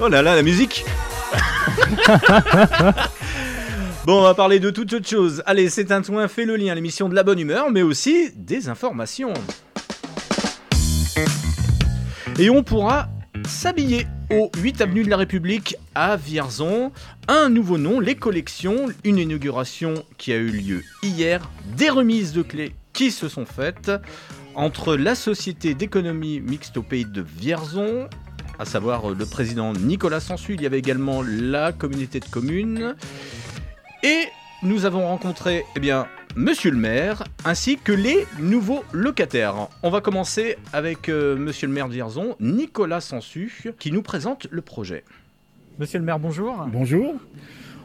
Oh 0.00 0.08
là 0.08 0.22
là, 0.22 0.34
la 0.36 0.42
musique 0.42 0.84
Bon, 4.06 4.20
on 4.20 4.22
va 4.22 4.34
parler 4.34 4.60
de 4.60 4.70
toute 4.70 4.94
autre 4.94 5.06
chose. 5.06 5.42
Allez, 5.44 5.68
c'est 5.68 5.92
un 5.92 6.00
toin, 6.00 6.26
fait 6.26 6.46
le 6.46 6.56
lien, 6.56 6.74
l'émission 6.74 7.10
de 7.10 7.14
la 7.14 7.22
bonne 7.22 7.38
humeur, 7.38 7.70
mais 7.70 7.82
aussi 7.82 8.30
des 8.34 8.70
informations. 8.70 9.34
Et 12.38 12.48
on 12.48 12.62
pourra 12.62 13.08
s'habiller 13.46 14.06
au 14.30 14.50
8 14.58 14.80
avenue 14.80 15.04
de 15.04 15.10
la 15.10 15.18
République 15.18 15.76
à 15.94 16.16
Vierzon. 16.16 16.92
Un 17.28 17.50
nouveau 17.50 17.76
nom, 17.76 18.00
les 18.00 18.14
collections, 18.14 18.86
une 19.04 19.18
inauguration 19.18 20.02
qui 20.16 20.32
a 20.32 20.36
eu 20.36 20.48
lieu 20.48 20.82
hier, 21.02 21.48
des 21.76 21.90
remises 21.90 22.32
de 22.32 22.42
clés 22.42 22.74
qui 22.94 23.10
se 23.10 23.28
sont 23.28 23.46
faites 23.46 23.92
entre 24.54 24.96
la 24.96 25.14
Société 25.14 25.74
d'économie 25.74 26.40
mixte 26.40 26.76
au 26.76 26.82
pays 26.82 27.04
de 27.04 27.22
Vierzon, 27.22 28.08
à 28.60 28.66
savoir 28.66 29.10
euh, 29.10 29.16
le 29.18 29.24
président 29.24 29.72
Nicolas 29.72 30.20
Sansu, 30.20 30.54
il 30.54 30.60
y 30.60 30.66
avait 30.66 30.78
également 30.78 31.22
la 31.22 31.72
communauté 31.72 32.20
de 32.20 32.26
communes, 32.26 32.94
et 34.02 34.24
nous 34.62 34.84
avons 34.84 35.06
rencontré 35.06 35.64
eh 35.74 35.80
bien, 35.80 36.06
monsieur 36.36 36.70
le 36.70 36.76
maire 36.76 37.24
ainsi 37.46 37.78
que 37.78 37.92
les 37.92 38.26
nouveaux 38.38 38.84
locataires. 38.92 39.68
On 39.82 39.88
va 39.88 40.02
commencer 40.02 40.58
avec 40.74 41.08
euh, 41.08 41.36
monsieur 41.36 41.66
le 41.68 41.72
maire 41.72 41.88
de 41.88 41.94
Vierzon, 41.94 42.36
Nicolas 42.38 43.00
Sansu, 43.00 43.72
qui 43.78 43.92
nous 43.92 44.02
présente 44.02 44.46
le 44.50 44.60
projet. 44.60 45.04
Monsieur 45.78 45.98
le 45.98 46.04
maire, 46.04 46.18
bonjour. 46.18 46.66
Bonjour. 46.70 47.14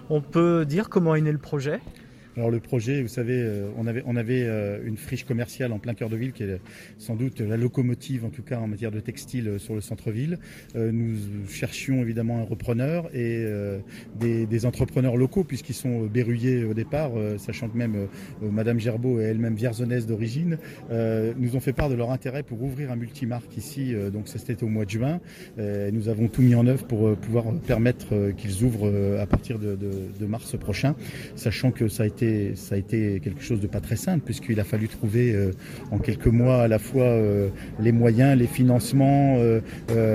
On 0.10 0.20
peut 0.20 0.66
dire 0.66 0.90
comment 0.90 1.16
est 1.16 1.22
né 1.22 1.32
le 1.32 1.38
projet? 1.38 1.80
Alors 2.38 2.52
le 2.52 2.60
projet, 2.60 3.02
vous 3.02 3.08
savez, 3.08 3.40
euh, 3.42 3.70
on 3.78 3.88
avait, 3.88 4.04
on 4.06 4.18
avait 4.18 4.44
euh, 4.44 4.80
une 4.84 4.98
friche 4.98 5.24
commerciale 5.24 5.72
en 5.72 5.80
plein 5.80 5.94
cœur 5.94 6.10
de 6.10 6.18
ville 6.18 6.34
qui 6.34 6.44
est 6.44 6.60
sans 6.98 7.16
doute 7.16 7.40
la 7.40 7.56
locomotive 7.56 8.26
en 8.26 8.30
tout 8.30 8.44
cas 8.44 8.60
en 8.60 8.68
matière 8.68 8.92
de 8.92 9.00
textile 9.00 9.48
euh, 9.48 9.58
sur 9.58 9.74
le 9.74 9.80
centre-ville. 9.80 10.40
Nous 10.76 11.16
cherchions 11.48 12.02
évidemment 12.02 12.40
un 12.40 12.44
repreneur 12.44 13.10
et 13.16 13.46
des, 14.20 14.66
entrepreneurs 14.66 15.16
locaux 15.16 15.44
puisqu'ils 15.44 15.76
sont 15.76 16.06
berruyers 16.06 16.66
au 16.66 16.74
départ, 16.74 17.12
sachant 17.38 17.70
que 17.70 17.78
même 17.78 18.08
Madame 18.42 18.80
Gerbeau 18.80 19.20
est 19.20 19.26
elle-même 19.26 19.56
vierzonnaise 19.56 20.06
d'origine, 20.06 20.58
nous 20.90 21.56
ont 21.56 21.60
fait 21.60 21.74
part 21.74 21.90
de 21.90 21.96
leur 21.96 22.12
intérêt 22.12 22.44
pour 22.44 22.62
ouvrir 22.62 22.92
un 22.92 22.96
multimarque 22.96 23.56
ici. 23.58 23.94
donc 24.12 24.28
ça 24.28 24.40
c'était 24.40 24.64
au 24.64 24.68
mois 24.68 24.86
de 24.86 24.90
juin. 24.90 25.20
Nous 25.58 26.10
avons 26.10 26.28
tout 26.28 26.42
mis 26.42 26.56
en 26.56 26.68
œuvre 26.68 26.86
pour 26.86 27.16
pouvoir 27.18 27.46
permettre 27.66 28.32
qu'ils 28.38 28.64
ouvrent 28.64 28.92
à 29.20 29.26
partir 29.26 29.60
de 29.60 30.26
mars 30.26 30.58
prochain, 30.58 30.96
sachant 31.36 31.72
que 31.72 31.88
ça 31.88 32.04
a 32.04 32.08
été 32.08 32.25
ça 32.56 32.76
a 32.76 32.78
été 32.78 33.20
quelque 33.24 33.42
chose 33.42 33.60
de 33.60 33.68
pas 33.68 33.80
très 33.80 33.96
simple 33.96 34.24
puisqu'il 34.26 34.60
a 34.60 34.64
fallu 34.64 34.88
trouver 34.88 35.34
euh, 35.34 35.52
en 35.92 35.98
quelques 36.00 36.28
mois 36.28 36.64
à 36.64 36.68
la 36.68 36.80
fois 36.80 37.04
euh, 37.06 37.50
les 37.80 37.92
moyens, 37.92 38.38
les 38.38 38.48
financements, 38.48 39.38
euh, 39.38 39.62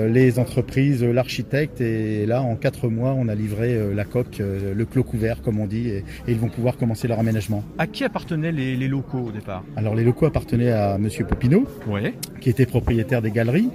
les 0.09 0.39
entreprises, 0.39 1.03
l'architecte 1.03 1.81
et 1.81 2.25
là 2.25 2.41
en 2.41 2.55
quatre 2.55 2.87
mois 2.89 3.13
on 3.17 3.27
a 3.27 3.35
livré 3.35 3.77
la 3.93 4.05
coque, 4.05 4.39
le 4.39 4.85
clos 4.85 5.03
couvert 5.03 5.41
comme 5.41 5.59
on 5.59 5.67
dit 5.67 5.89
et, 5.89 5.97
et 5.97 6.31
ils 6.35 6.39
vont 6.39 6.49
pouvoir 6.49 6.77
commencer 6.77 7.07
leur 7.07 7.19
aménagement. 7.19 7.63
À 7.77 7.87
qui 7.87 8.03
appartenaient 8.03 8.51
les, 8.51 8.75
les 8.75 8.87
locaux 8.87 9.25
au 9.27 9.31
départ? 9.31 9.63
Alors 9.75 9.95
les 9.95 10.03
locaux 10.03 10.25
appartenaient 10.25 10.71
à 10.71 10.97
Monsieur 10.97 11.25
Popino 11.25 11.65
Oui. 11.87 12.13
qui 12.39 12.49
était 12.49 12.65
propriétaire 12.65 13.21
des 13.21 13.31
galeries 13.31 13.69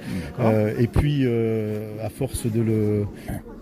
et 0.78 0.86
puis, 0.86 1.26
à 2.02 2.08
force 2.10 2.46
de 2.46 2.60
le 2.60 3.04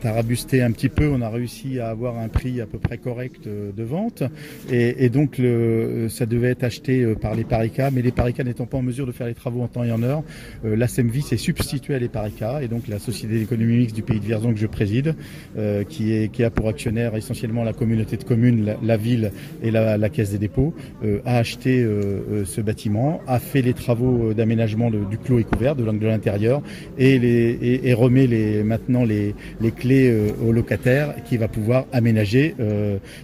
tarabuster 0.01 0.63
un 0.63 0.73
petit 0.73 0.89
peu, 0.89 1.09
on 1.09 1.23
a 1.23 1.31
réussi 1.31 1.81
à 1.81 1.89
avoir 1.89 2.19
un 2.19 2.29
prix 2.29 2.61
à 2.61 2.67
peu 2.67 2.79
près 2.79 2.99
correct 2.99 3.47
de 3.49 3.83
vente. 3.83 4.23
Et, 4.71 5.05
et 5.05 5.09
donc, 5.09 5.39
le, 5.39 5.49
euh, 5.49 6.09
ça 6.09 6.27
devait 6.27 6.49
être 6.49 6.65
acheté 6.65 7.03
euh, 7.03 7.15
par 7.15 7.35
les 7.35 7.45
Parica, 7.45 7.91
mais 7.91 8.03
les 8.03 8.13
Parica 8.13 8.45
n'étant 8.45 8.67
pas 8.67 8.79
en 8.79 8.83
mesure 8.83 9.07
de 9.07 9.13
faire 9.13 9.27
les 9.27 9.35
travaux 9.35 9.63
en 9.63 9.69
temps 9.69 9.85
et 9.85 9.93
en 9.93 10.03
heure, 10.03 10.23
euh, 10.65 10.77
la 10.77 10.89
SEMVI 10.89 11.23
s'est 11.23 11.37
substituée 11.37 11.95
à 11.95 11.99
les 11.99 12.09
Parica. 12.09 12.63
Et 12.63 12.69
donc, 12.69 12.89
la 12.89 12.99
Société 12.99 13.39
d'économie 13.39 13.77
mixte 13.77 13.97
du 13.97 14.03
pays 14.03 14.21
de 14.21 14.25
Vierzon 14.25 14.53
que 14.53 14.59
je 14.59 14.67
préside, 14.67 15.15
euh, 15.59 15.85
qui, 15.85 16.13
est, 16.13 16.29
qui 16.33 16.45
a 16.45 16.51
pour 16.51 16.69
actionnaire 16.69 17.15
essentiellement 17.17 17.65
la 17.65 17.73
communauté 17.73 18.17
de 18.17 18.25
communes, 18.25 18.75
la, 18.83 18.97
ville 18.97 19.33
et 19.63 19.71
la, 19.71 19.99
la 19.99 20.09
Caisse 20.09 20.31
des 20.31 20.39
dépôts, 20.39 20.75
euh, 21.05 21.21
a 21.25 21.39
acheté 21.39 21.83
euh, 21.83 22.45
ce 22.45 22.61
bâtiment, 22.61 23.21
a 23.27 23.39
fait 23.39 23.63
les 23.63 23.75
travaux 23.75 24.33
d'aménagement 24.35 24.91
du 24.91 25.19
clos 25.19 25.39
et 25.39 25.45
couvert, 25.45 25.77
de 25.77 25.85
l'angle 25.85 26.01
de 26.01 26.07
l'intérieur, 26.07 26.63
et, 26.99 27.15
et, 27.15 27.89
et 27.89 27.95
remet 27.95 28.27
les, 28.27 28.63
maintenant 28.63 29.05
les, 29.05 29.35
les 29.61 29.71
clés 29.71 30.11
euh, 30.11 30.31
au 30.47 30.53
locataire 30.53 31.15
qui 31.25 31.37
va 31.37 31.49
pouvoir 31.49 31.87
aménager 31.93 32.55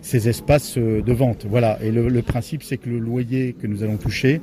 ces 0.03 0.29
espaces 0.29 0.77
de 0.79 1.13
vente. 1.13 1.30
Voilà. 1.49 1.79
Et 1.83 1.91
le, 1.91 2.23
principe, 2.23 2.63
c'est 2.63 2.77
que 2.77 2.89
le 2.89 2.99
loyer 2.99 3.55
que 3.55 3.67
nous 3.67 3.83
allons 3.83 3.97
toucher 3.97 4.41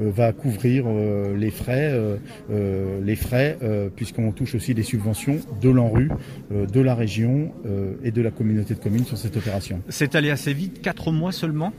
euh, 0.00 0.10
va 0.10 0.32
couvrir 0.32 0.84
euh, 0.86 1.36
les 1.36 1.50
frais, 1.50 1.92
euh, 3.62 3.88
puisqu'on 3.94 4.32
touche 4.32 4.54
aussi 4.54 4.74
des 4.74 4.82
subventions 4.82 5.38
de 5.60 5.70
l'ANRU, 5.70 6.10
de 6.50 6.80
la 6.80 6.94
région 6.94 7.52
et 8.04 8.10
de 8.10 8.22
la 8.22 8.30
communauté 8.30 8.74
de 8.74 8.78
communes 8.78 9.04
sur 9.04 9.18
cette 9.18 9.36
opération. 9.36 9.80
C'est 9.88 10.14
allé 10.14 10.30
assez 10.30 10.52
vite, 10.52 10.80
4 10.82 11.12
mois 11.12 11.32
seulement? 11.32 11.72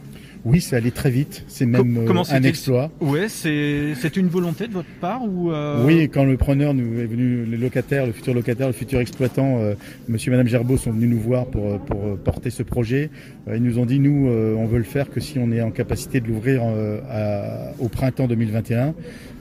Oui, 0.46 0.62
c'est 0.62 0.75
allé 0.75 0.91
très 0.91 1.10
vite. 1.10 1.44
C'est 1.48 1.65
même 1.65 1.98
euh, 1.98 2.06
comment 2.06 2.24
un 2.29 2.44
exploit. 2.44 2.91
Ouais, 3.01 3.27
c'est 3.29 4.15
une 4.15 4.27
volonté 4.27 4.67
de 4.67 4.74
votre 4.74 4.89
part 5.01 5.22
ou 5.24 5.51
euh, 5.51 5.86
Oui, 5.86 6.10
quand 6.10 6.24
le 6.24 6.38
preneur 6.38 6.74
nous 6.74 7.00
est 7.00 7.06
venu, 7.06 7.46
le 7.46 7.58
locataire, 7.58 8.06
le 8.06 8.12
futur 8.12 8.34
locataire, 8.34 8.67
le 8.67 8.74
futur 8.74 9.00
exploitant, 9.00 9.60
euh, 9.60 9.74
Monsieur 10.08 10.32
et 10.32 10.36
Madame 10.36 10.48
Gerbeau 10.48 10.77
sont 10.77 10.91
venus 10.91 11.10
nous 11.10 11.20
voir 11.20 11.46
pour, 11.48 11.67
euh, 11.67 11.77
pour 11.77 12.17
porter 12.17 12.50
ce 12.50 12.63
projet. 12.63 13.10
Ils 13.53 13.63
nous 13.63 13.79
ont 13.79 13.86
dit, 13.86 14.00
nous, 14.00 14.29
euh, 14.29 14.56
on 14.56 14.65
veut 14.65 14.77
le 14.77 14.84
faire 14.84 15.10
que 15.10 15.20
si 15.20 15.39
on 15.39 15.51
est 15.51 15.62
en 15.62 15.72
capacité 15.72 16.20
de 16.20 16.27
l'ouvrir 16.27 16.62
euh, 16.63 17.72
au 17.79 17.88
printemps 17.88 18.27
2021. 18.27 18.94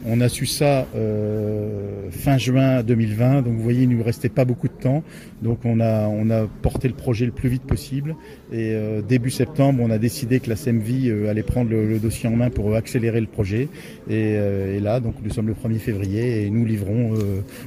On 0.05 0.21
a 0.21 0.29
su 0.29 0.47
ça 0.47 0.87
euh, 0.95 2.11
fin 2.11 2.39
juin 2.39 2.83
2020, 2.83 3.43
donc 3.43 3.55
vous 3.55 3.63
voyez, 3.63 3.83
il 3.83 3.89
nous 3.89 4.03
restait 4.03 4.29
pas 4.29 4.45
beaucoup 4.45 4.69
de 4.69 4.75
temps. 4.75 5.03
Donc 5.43 5.61
on 5.65 5.81
a, 5.81 6.47
porté 6.63 6.89
le 6.89 6.95
projet 6.95 7.27
le 7.27 7.33
plus 7.33 7.49
vite 7.49 7.63
possible. 7.63 8.15
Et 8.53 8.75
euh, 8.75 9.03
début 9.03 9.31
septembre, 9.31 9.83
on 9.83 9.91
a 9.91 9.99
décidé 9.99 10.41
que 10.41 10.49
la 10.49 10.57
SEMVI 10.57 11.11
euh, 11.11 11.31
allait 11.31 11.43
prendre 11.43 11.71
le, 11.71 11.99
dossier 11.99 12.29
en 12.29 12.37
main 12.37 12.51
pour 12.51 12.75
accélérer 12.75 13.21
le 13.21 13.27
projet. 13.27 13.69
Et, 14.09 14.81
là, 14.81 15.01
donc 15.01 15.15
nous 15.23 15.31
sommes 15.31 15.49
le 15.49 15.55
1er 15.55 15.79
février 15.79 16.45
et 16.45 16.51
nous 16.51 16.65
livrons 16.65 17.15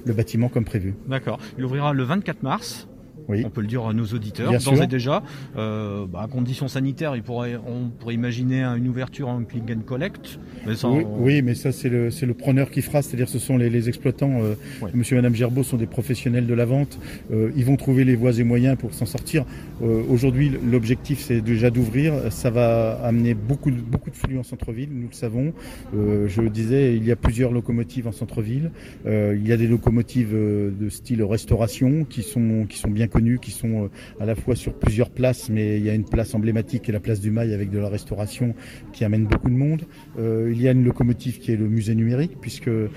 le 0.05 0.13
bâtiment 0.13 0.49
comme 0.49 0.65
prévu. 0.65 0.93
D'accord. 1.07 1.39
Il 1.57 1.65
ouvrira 1.65 1.93
le 1.93 2.03
24 2.03 2.43
mars. 2.43 2.87
Oui. 3.29 3.43
On 3.45 3.49
peut 3.49 3.61
le 3.61 3.67
dire 3.67 3.85
à 3.85 3.93
nos 3.93 4.05
auditeurs, 4.05 4.51
d'ores 4.51 4.81
et 4.83 4.87
déjà. 4.87 5.23
Euh, 5.55 6.05
bah, 6.11 6.21
à 6.23 6.27
conditions 6.27 6.67
sanitaires, 6.67 7.15
il 7.15 7.23
pourrait, 7.23 7.57
on 7.67 7.89
pourrait 7.89 8.15
imaginer 8.15 8.63
une 8.63 8.87
ouverture 8.87 9.29
en 9.29 9.43
click 9.43 9.63
and 9.69 9.81
collect. 9.85 10.39
Mais 10.65 10.73
Oui, 10.83 11.03
oui, 11.19 11.41
mais 11.41 11.53
ça 11.55 11.71
c'est 11.71 11.89
le 11.89 12.09
c'est 12.11 12.25
le 12.25 12.33
preneur 12.33 12.71
qui 12.71 12.81
fera, 12.81 13.01
c'est-à-dire 13.01 13.29
ce 13.29 13.39
sont 13.39 13.57
les, 13.57 13.69
les 13.69 13.87
exploitants. 13.87 14.41
euh. 14.41 14.55
Monsieur 14.93 15.15
et 15.15 15.19
Madame 15.19 15.35
Gerbeau 15.35 15.63
sont 15.63 15.77
des 15.77 15.85
professionnels 15.85 16.47
de 16.47 16.53
la 16.53 16.65
vente. 16.65 16.99
Euh, 17.31 17.51
ils 17.55 17.65
vont 17.65 17.75
trouver 17.77 18.03
les 18.03 18.15
voies 18.15 18.37
et 18.39 18.43
moyens 18.43 18.77
pour 18.77 18.93
s'en 18.93 19.05
sortir. 19.05 19.45
Euh, 19.83 20.01
Aujourd'hui, 20.09 20.51
l'objectif 20.69 21.19
c'est 21.19 21.41
déjà 21.41 21.69
d'ouvrir. 21.69 22.13
Ça 22.31 22.49
va 22.49 22.99
amener 23.03 23.35
beaucoup 23.35 23.69
de, 23.69 23.79
beaucoup 23.79 24.09
de 24.09 24.15
flux 24.15 24.37
en 24.39 24.43
centre-ville, 24.43 24.89
nous 24.91 25.07
le 25.07 25.13
savons. 25.13 25.53
Euh, 25.95 26.27
je 26.27 26.41
le 26.41 26.49
disais, 26.49 26.95
il 26.95 27.05
y 27.05 27.11
a 27.11 27.15
plusieurs 27.15 27.51
locomotives 27.51 28.07
en 28.07 28.11
centre-ville. 28.11 28.71
Euh, 29.05 29.35
il 29.39 29.47
y 29.47 29.51
a 29.53 29.57
des 29.57 29.67
locomotives 29.67 30.33
de 30.33 30.89
style 30.89 31.23
restauration 31.23 32.05
qui 32.09 32.23
sont 32.23 32.65
qui 32.67 32.77
sont 32.79 32.89
bien 32.89 33.07
connues, 33.07 33.18
qui 33.39 33.51
sont 33.51 33.85
euh, 33.85 33.89
à 34.19 34.25
la 34.25 34.35
fois 34.35 34.55
sur 34.55 34.73
plusieurs 34.73 35.09
places, 35.09 35.49
mais 35.49 35.77
il 35.77 35.85
y 35.85 35.89
a 35.89 35.93
une 35.93 36.05
place 36.05 36.33
emblématique 36.33 36.83
qui 36.83 36.91
est 36.91 36.93
la 36.93 36.99
place 36.99 37.19
du 37.19 37.31
Mail 37.31 37.53
avec 37.53 37.69
de 37.69 37.79
la 37.79 37.89
restauration 37.89 38.55
qui 38.93 39.03
amène 39.05 39.25
beaucoup 39.25 39.49
de 39.49 39.55
monde. 39.55 39.83
Euh, 40.17 40.49
il 40.51 40.61
y 40.61 40.67
a 40.67 40.71
une 40.71 40.83
locomotive 40.83 41.39
qui 41.39 41.51
est 41.51 41.55
le 41.55 41.67
musée 41.67 41.95
numérique, 41.95 42.37
puisque 42.39 42.67
euh, 42.67 42.89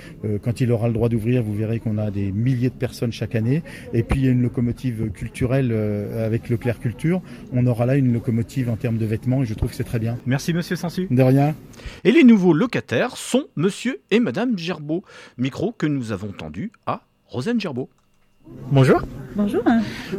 quand 0.43 0.61
il 0.61 0.71
aura 0.73 0.88
le 0.88 0.95
droit 0.95 1.09
d'ouvrir, 1.09 1.43
vous 1.43 1.55
verrez 1.55 1.81
qu'on 1.81 1.99
a 1.99 2.11
des 2.11 2.33
milliers 2.33 2.71
de 2.71 2.75
personnes 2.75 3.12
chaque 3.12 3.35
année. 3.35 3.62
Et 3.93 4.02
puis 4.02 4.21
il 4.21 4.25
y 4.26 4.29
a 4.29 4.33
une 4.33 4.43
locomotive 4.43 5.11
culturelle 5.11 5.71
euh, 5.73 6.26
avec 6.26 6.49
Leclerc 6.49 6.79
Culture. 6.81 7.23
On 7.52 7.67
aura 7.67 7.87
là 7.87 7.97
une 7.97 8.12
locomotive 8.12 8.71
en 8.71 8.76
termes 8.76 8.99
de 8.99 9.07
vêtements, 9.07 9.43
et 9.43 9.47
je 9.47 9.55
trouve 9.55 9.71
que 9.71 9.76
c'est 9.76 9.85
très 9.85 9.99
bien. 9.99 10.19
Merci 10.26 10.52
Monsieur 10.52 10.76
Sansu. 10.76 11.07
De 11.11 11.23
rien. 11.23 11.55
Et 12.05 12.12
les 12.12 12.25
nouveaux 12.25 12.52
locataires 12.52 13.17
sont 13.17 13.47
monsieur 13.57 14.00
et 14.11 14.21
madame 14.21 14.59
Gerbeau. 14.59 15.02
Micro 15.38 15.73
que 15.73 15.87
nous 15.87 16.12
avons 16.12 16.33
tendu 16.33 16.73
à 16.87 17.02
Rosane 17.26 17.61
Gerbeau. 17.61 17.88
Bonjour. 18.71 19.01
Bonjour, 19.37 19.63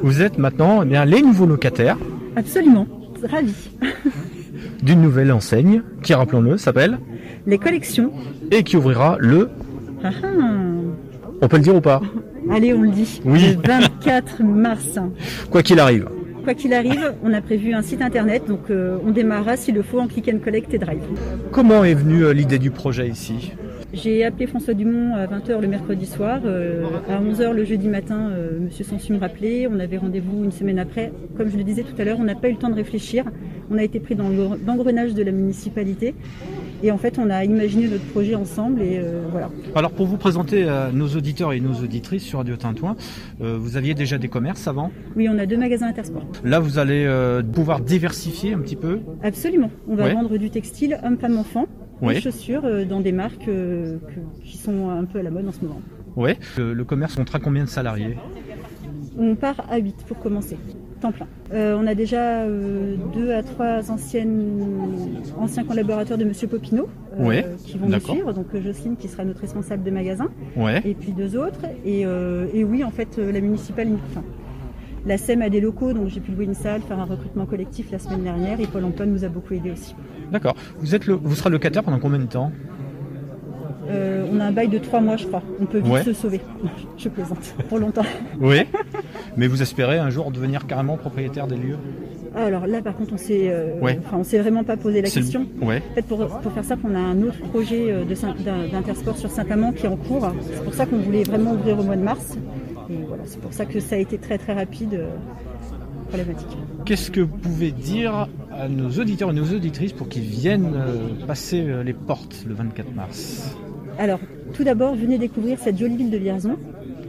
Vous 0.02 0.22
êtes 0.22 0.38
maintenant 0.40 0.82
eh 0.82 0.86
bien, 0.86 1.06
les 1.06 1.22
nouveaux 1.22 1.46
locataires. 1.46 1.98
absolument, 2.36 2.88
ravi. 3.30 3.54
d'une 4.82 5.02
nouvelle 5.02 5.32
enseigne 5.32 5.84
qui, 6.02 6.14
rappelons-le, 6.16 6.58
s'appelle 6.58 6.98
Les 7.46 7.58
collections. 7.60 8.12
et 8.52 8.64
qui 8.64 8.76
ouvrira 8.78 9.18
le. 9.20 9.50
Ah 10.04 10.10
ah. 10.24 10.28
On 11.42 11.48
peut 11.48 11.58
le 11.58 11.64
dire 11.64 11.76
ou 11.76 11.82
pas? 11.82 12.02
Allez, 12.52 12.74
on 12.74 12.82
le 12.82 12.90
dit. 12.90 13.22
Oui. 13.26 13.56
Le 13.64 13.68
24 13.68 14.42
mars. 14.44 14.98
Quoi 15.52 15.62
qu'il 15.62 15.80
arrive. 15.80 16.08
Quoi 16.44 16.54
qu'il 16.56 16.74
arrive, 16.74 17.14
on 17.24 17.32
a 17.34 17.42
prévu 17.42 17.74
un 17.74 17.82
site 17.82 18.02
internet, 18.02 18.44
donc 18.48 18.70
euh, 18.70 18.98
on 19.06 19.12
démarrera 19.12 19.56
s'il 19.58 19.76
le 19.76 19.82
faut 19.84 20.00
en 20.00 20.08
click 20.08 20.30
and 20.34 20.40
collect 20.44 20.74
et 20.74 20.78
drive. 20.80 21.04
Comment 21.52 21.84
est 21.86 21.94
venue 21.94 22.24
euh, 22.26 22.34
l'idée 22.34 22.60
du 22.60 22.72
projet 22.72 23.08
ici? 23.08 23.54
J'ai 23.94 24.26
appelé 24.26 24.48
François 24.48 24.74
Dumont 24.74 25.14
à 25.14 25.28
20h 25.28 25.62
le 25.62 25.68
mercredi 25.68 26.08
soir. 26.08 26.42
euh, 26.46 26.84
à 27.08 27.22
11h 27.22 27.52
le 27.54 27.64
jeudi 27.64 27.88
matin, 27.88 28.30
euh, 28.32 28.60
Monsieur 28.60 28.84
Sansu 28.84 29.14
me 29.14 29.20
rappelait. 29.20 29.68
On 29.68 29.80
avait 29.80 29.98
rendez-vous 29.98 30.44
une 30.44 30.52
semaine 30.52 30.80
après. 30.80 31.12
Comme 31.38 31.50
je 31.50 31.58
le 31.58 31.64
disais 31.64 31.84
tout 31.84 31.94
à 32.00 32.04
l'heure, 32.04 32.18
on 32.20 32.24
n'a 32.24 32.34
pas 32.34 32.50
eu 32.50 32.54
le 32.54 32.58
temps 32.58 32.70
de 32.70 32.76
réfléchir. 32.76 33.24
On 33.70 33.78
a 33.78 33.84
été 33.84 34.00
pris 34.00 34.16
dans 34.16 34.30
le- 34.30 34.60
l'engrenage 34.66 35.14
de 35.14 35.22
la 35.22 35.32
municipalité. 35.32 36.16
Et 36.82 36.92
en 36.92 36.98
fait, 36.98 37.20
on 37.20 37.30
a 37.30 37.46
imaginé 37.46 37.88
notre 37.88 38.04
projet 38.06 38.34
ensemble 38.36 38.82
et 38.82 38.98
euh, 38.98 39.22
voilà. 39.32 39.50
Alors 39.76 39.92
pour 39.92 40.08
vous 40.08 40.18
présenter 40.18 40.68
à 40.68 40.90
nos 40.92 41.08
auditeurs 41.10 41.54
et 41.54 41.60
nos 41.60 41.74
auditrices 41.76 42.24
sur 42.24 42.40
Radio 42.40 42.56
Tintouin, 42.58 42.96
euh, 43.42 43.58
vous 43.60 43.78
aviez 43.78 43.94
déjà 43.94 44.18
des 44.18 44.28
commerces 44.28 44.68
avant? 44.68 44.92
Oui, 45.16 45.30
on 45.32 45.38
a 45.38 45.46
deux 45.46 45.56
magasins 45.58 45.88
Intersport. 45.88 46.26
Là 46.44 46.60
vous 46.60 46.80
allez 46.80 47.08
pouvoir 47.54 47.80
diversifier 47.80 48.54
un 48.54 48.60
petit 48.60 48.76
peu? 48.76 49.00
Absolument. 49.22 49.70
On 49.88 49.96
va 49.96 50.06
Ouais. 50.06 50.14
vendre 50.14 50.36
du 50.38 50.50
textile 50.50 50.98
homme, 51.06 51.18
femme, 51.18 51.38
enfant, 51.38 51.68
Ouais. 52.02 52.16
des 52.16 52.22
chaussures 52.22 52.66
euh, 52.66 52.84
dans 52.86 53.00
des 53.00 53.12
marques 53.12 53.48
euh, 53.48 53.98
que- 54.08 54.44
qui 54.46 54.58
sont 54.58 54.90
un 54.90 55.06
peu 55.06 55.20
à 55.20 55.24
la 55.24 55.30
mode 55.32 55.48
en 55.48 55.52
ce 55.52 55.62
moment. 55.62 55.82
Le, 56.58 56.74
le 56.74 56.84
commerce 56.84 57.16
comptera 57.16 57.40
combien 57.40 57.64
de 57.64 57.70
salariés? 57.70 58.18
On 59.18 59.36
part 59.36 59.66
à 59.70 59.78
8 59.78 59.96
pour 60.08 60.18
commencer, 60.20 60.58
temps 61.00 61.12
plein. 61.12 61.28
Euh, 61.54 61.78
on 61.80 61.86
a 61.86 61.94
déjà 61.96 62.42
euh, 62.42 62.96
deux 63.14 63.32
à 63.32 63.44
trois 63.44 63.92
anciennes, 63.92 64.64
anciens 65.38 65.64
collaborateurs 65.64 66.18
de 66.18 66.26
Monsieur 66.26 66.48
Popino 66.48 66.88
euh, 67.20 67.24
Ouais, 67.26 67.46
qui 67.64 67.78
vont 67.78 67.88
nous 67.90 68.00
suivre. 68.00 68.34
Donc 68.34 68.48
Jocelyne 68.60 68.96
qui 68.98 69.08
sera 69.08 69.24
notre 69.24 69.42
responsable 69.42 69.84
de 69.84 69.92
magasin 69.92 70.30
Ouais. 70.56 70.82
et 70.84 70.96
puis 70.96 71.12
deux 71.12 71.38
autres. 71.38 71.62
Et, 71.86 72.02
et 72.02 72.64
oui, 72.64 72.84
en 72.84 72.92
fait, 72.92 73.18
la 73.18 73.40
municipale, 73.40 73.90
enfin, 74.12 74.24
la 75.06 75.18
SEM 75.18 75.42
a 75.42 75.50
des 75.50 75.60
locaux, 75.62 75.94
donc 75.94 76.08
j'ai 76.10 76.20
pu 76.20 76.32
louer 76.32 76.46
une 76.46 76.54
salle, 76.54 76.82
faire 76.82 77.00
un 77.00 77.06
recrutement 77.06 77.46
collectif 77.46 77.92
la 77.92 78.00
semaine 78.00 78.24
dernière 78.24 78.60
et 78.60 78.68
Paul 78.68 78.86
Antoine 78.86 79.12
nous 79.12 79.24
a 79.26 79.30
beaucoup 79.30 79.54
aidé 79.54 79.72
aussi. 79.72 79.96
D'accord. 80.32 80.56
Vous 80.80 80.96
êtes 80.96 81.06
le, 81.08 81.14
vous 81.16 81.36
serez 81.36 81.50
locataire 81.50 81.84
pendant 81.84 82.00
combien 82.00 82.20
de 82.20 82.26
temps 82.26 82.52
Euh, 83.90 84.26
on 84.32 84.40
a 84.40 84.46
un 84.46 84.52
bail 84.54 84.70
de 84.70 84.78
trois 84.78 85.02
mois, 85.02 85.18
je 85.18 85.28
crois. 85.28 85.44
On 85.62 85.66
peut 85.66 85.80
vite 85.80 85.92
Ouais. 85.92 86.04
se 86.04 86.14
sauver. 86.14 86.40
Je 86.98 87.10
plaisante. 87.10 87.54
Pour 87.68 87.80
longtemps. 87.80 88.06
Oui. 88.40 88.62
Mais 89.36 89.48
vous 89.48 89.62
espérez 89.62 89.98
un 90.00 90.10
jour 90.10 90.32
devenir 90.32 90.66
carrément 90.68 90.96
propriétaire 90.96 91.48
des 91.48 91.58
lieux 91.58 91.78
Alors 92.34 92.66
là, 92.66 92.82
par 92.82 92.96
contre, 92.96 93.14
on 93.14 93.18
s'est, 93.18 93.50
euh, 93.50 93.78
Ouais. 93.82 94.00
enfin, 94.06 94.18
on 94.20 94.24
s'est 94.24 94.40
vraiment 94.40 94.64
pas 94.64 94.78
posé 94.78 95.02
la 95.02 95.10
question. 95.10 95.46
Ouais. 95.62 95.82
En 95.92 95.96
fait, 95.96 96.02
pour, 96.06 96.26
pour 96.26 96.52
faire 96.54 96.64
ça, 96.64 96.76
on 96.84 96.96
a 96.96 97.00
un 97.00 97.22
autre 97.24 97.40
projet 97.50 97.92
euh, 97.92 98.06
de 98.06 98.16
d'Intersport 98.72 99.18
sur 99.18 99.30
Saint-Amand 99.30 99.74
qui 99.74 99.86
est 99.86 99.90
en 99.90 99.98
cours. 99.98 100.32
C'est 100.50 100.64
pour 100.64 100.74
ça 100.74 100.86
qu'on 100.86 101.00
voulait 101.00 101.24
vraiment 101.24 101.52
ouvrir 101.52 101.78
au 101.78 101.84
mois 101.84 101.98
de 101.98 102.04
mars. 102.04 102.38
Et 102.94 103.06
voilà, 103.08 103.24
c'est 103.26 103.40
pour 103.40 103.54
ça 103.54 103.66
que 103.66 103.80
ça 103.80 103.96
a 103.96 104.00
été 104.00 104.18
très 104.18 104.38
très 104.38 104.54
rapide. 104.54 104.94
euh, 104.94 105.10
problématique. 106.10 106.48
Qu'est-ce 106.86 107.10
que 107.12 107.22
vous 107.22 107.38
pouvez 107.38 107.72
dire 107.72 108.28
à 108.52 108.68
nos 108.68 108.90
auditeurs 108.90 109.32
et 109.32 109.34
nos 109.34 109.52
auditrices 109.52 109.94
pour 109.94 110.10
qu'ils 110.10 110.24
viennent 110.24 110.74
euh, 110.76 111.26
passer 111.26 111.62
euh, 111.62 111.84
les 111.84 111.94
portes 111.94 112.44
le 112.48 112.54
24 112.54 112.94
mars? 112.94 113.56
Alors, 113.98 114.20
tout 114.54 114.64
d'abord, 114.64 114.96
venez 114.96 115.18
découvrir 115.18 115.58
cette 115.60 115.78
jolie 115.78 115.96
ville 115.98 116.12
de 116.12 116.18
Vierzon, 116.18 116.58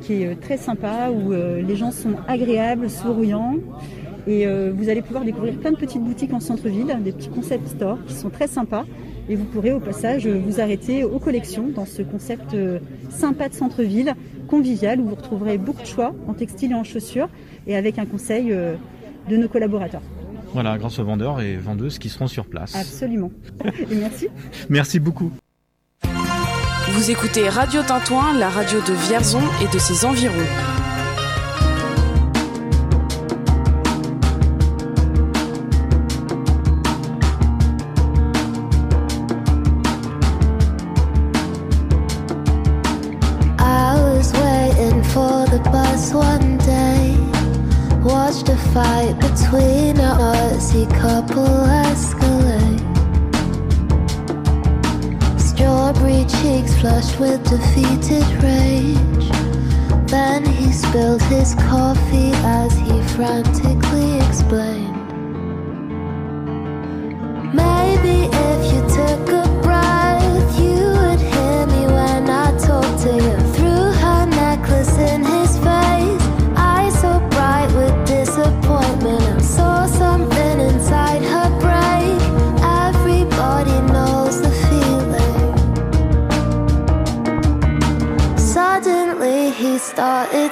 qui 0.02 0.22
est 0.22 0.40
très 0.40 0.56
sympa, 0.56 1.10
où 1.10 1.32
euh, 1.32 1.60
les 1.62 1.76
gens 1.76 1.90
sont 1.90 2.14
agréables, 2.28 2.88
souriants. 2.88 3.56
Et 4.26 4.46
euh, 4.46 4.72
vous 4.74 4.88
allez 4.88 5.02
pouvoir 5.02 5.24
découvrir 5.24 5.54
plein 5.58 5.72
de 5.72 5.76
petites 5.76 6.02
boutiques 6.02 6.32
en 6.32 6.40
centre-ville, 6.40 6.96
des 7.04 7.12
petits 7.12 7.28
concept 7.28 7.68
stores 7.68 7.98
qui 8.06 8.14
sont 8.14 8.30
très 8.30 8.46
sympas. 8.46 8.84
Et 9.28 9.36
vous 9.36 9.44
pourrez 9.44 9.72
au 9.72 9.80
passage 9.80 10.26
vous 10.26 10.60
arrêter 10.60 11.04
aux 11.04 11.18
collections 11.18 11.68
dans 11.74 11.86
ce 11.86 12.02
concept 12.02 12.54
euh, 12.54 12.78
sympa 13.10 13.48
de 13.48 13.54
centre-ville, 13.54 14.14
convivial, 14.54 15.00
où 15.00 15.08
vous 15.08 15.16
retrouverez 15.16 15.58
beaucoup 15.58 15.82
de 15.82 15.86
choix 15.86 16.14
en 16.28 16.34
textile 16.34 16.70
et 16.70 16.74
en 16.74 16.84
chaussures, 16.84 17.28
et 17.66 17.76
avec 17.76 17.98
un 17.98 18.06
conseil 18.06 18.52
euh, 18.52 18.76
de 19.28 19.36
nos 19.36 19.48
collaborateurs. 19.48 20.02
Voilà, 20.52 20.78
grâce 20.78 21.00
aux 21.00 21.04
vendeurs 21.04 21.40
et 21.40 21.56
vendeuses 21.56 21.98
qui 21.98 22.08
seront 22.08 22.28
sur 22.28 22.46
place. 22.46 22.76
Absolument. 22.76 23.32
Et 23.90 23.96
merci. 23.96 24.28
Merci 24.68 25.00
beaucoup. 25.00 25.32
Vous 26.92 27.10
écoutez 27.10 27.48
Radio 27.48 27.82
Tintouin, 27.82 28.38
la 28.38 28.48
radio 28.48 28.78
de 28.78 28.92
Vierzon 29.08 29.42
et 29.60 29.74
de 29.74 29.78
ses 29.80 30.04
environs. 30.04 30.46
Flushed 57.04 57.20
with 57.20 57.42
defeated 57.44 58.42
rage. 58.42 59.30
Then 60.08 60.44
he 60.44 60.72
spilled 60.72 61.22
his 61.22 61.54
coffee 61.54 62.32
as 62.44 62.72
he 62.78 63.02
frantically 63.14 64.18
explained. 64.18 64.83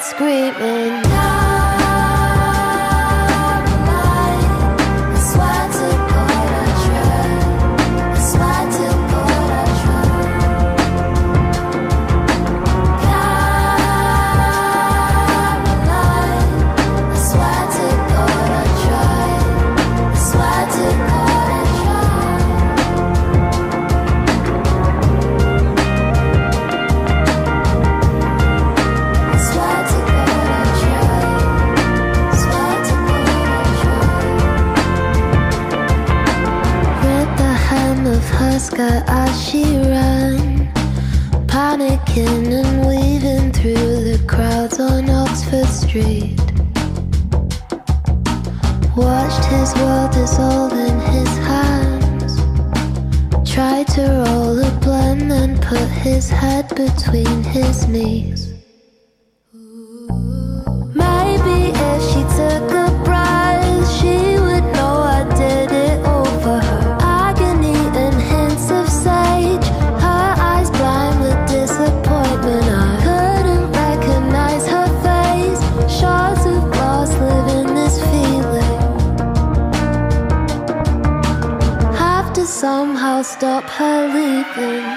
Screaming. 0.03 1.02
Her 38.77 39.05
as 39.07 39.49
she 39.49 39.65
ran, 39.65 40.73
panicking 41.47 42.53
and 42.53 42.87
weaving 42.87 43.53
through 43.53 44.05
the 44.11 44.25
crowds 44.27 44.79
on 44.81 45.09
Oxford 45.11 45.67
Street. 45.67 46.41
Watched 48.97 49.45
his 49.47 49.75
world 49.77 50.13
dissolve 50.13 50.73
in 50.73 50.99
his 51.15 51.33
hands. 51.49 52.37
Tried 53.51 53.89
to 53.89 54.03
roll 54.03 54.59
a 54.59 54.71
blunt 54.81 55.29
then 55.29 55.59
put 55.59 55.89
his 56.07 56.31
head 56.31 56.69
between 56.75 57.43
his 57.45 57.87
knees. 57.89 58.32
nothing. 84.57 84.92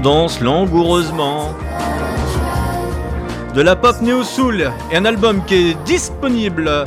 Danse 0.00 0.40
langoureusement. 0.40 1.54
De 3.54 3.60
la 3.60 3.76
pop 3.76 4.00
néo 4.00 4.22
soul 4.22 4.70
et 4.90 4.96
un 4.96 5.04
album 5.04 5.44
qui 5.44 5.54
est 5.54 5.84
disponible. 5.84 6.84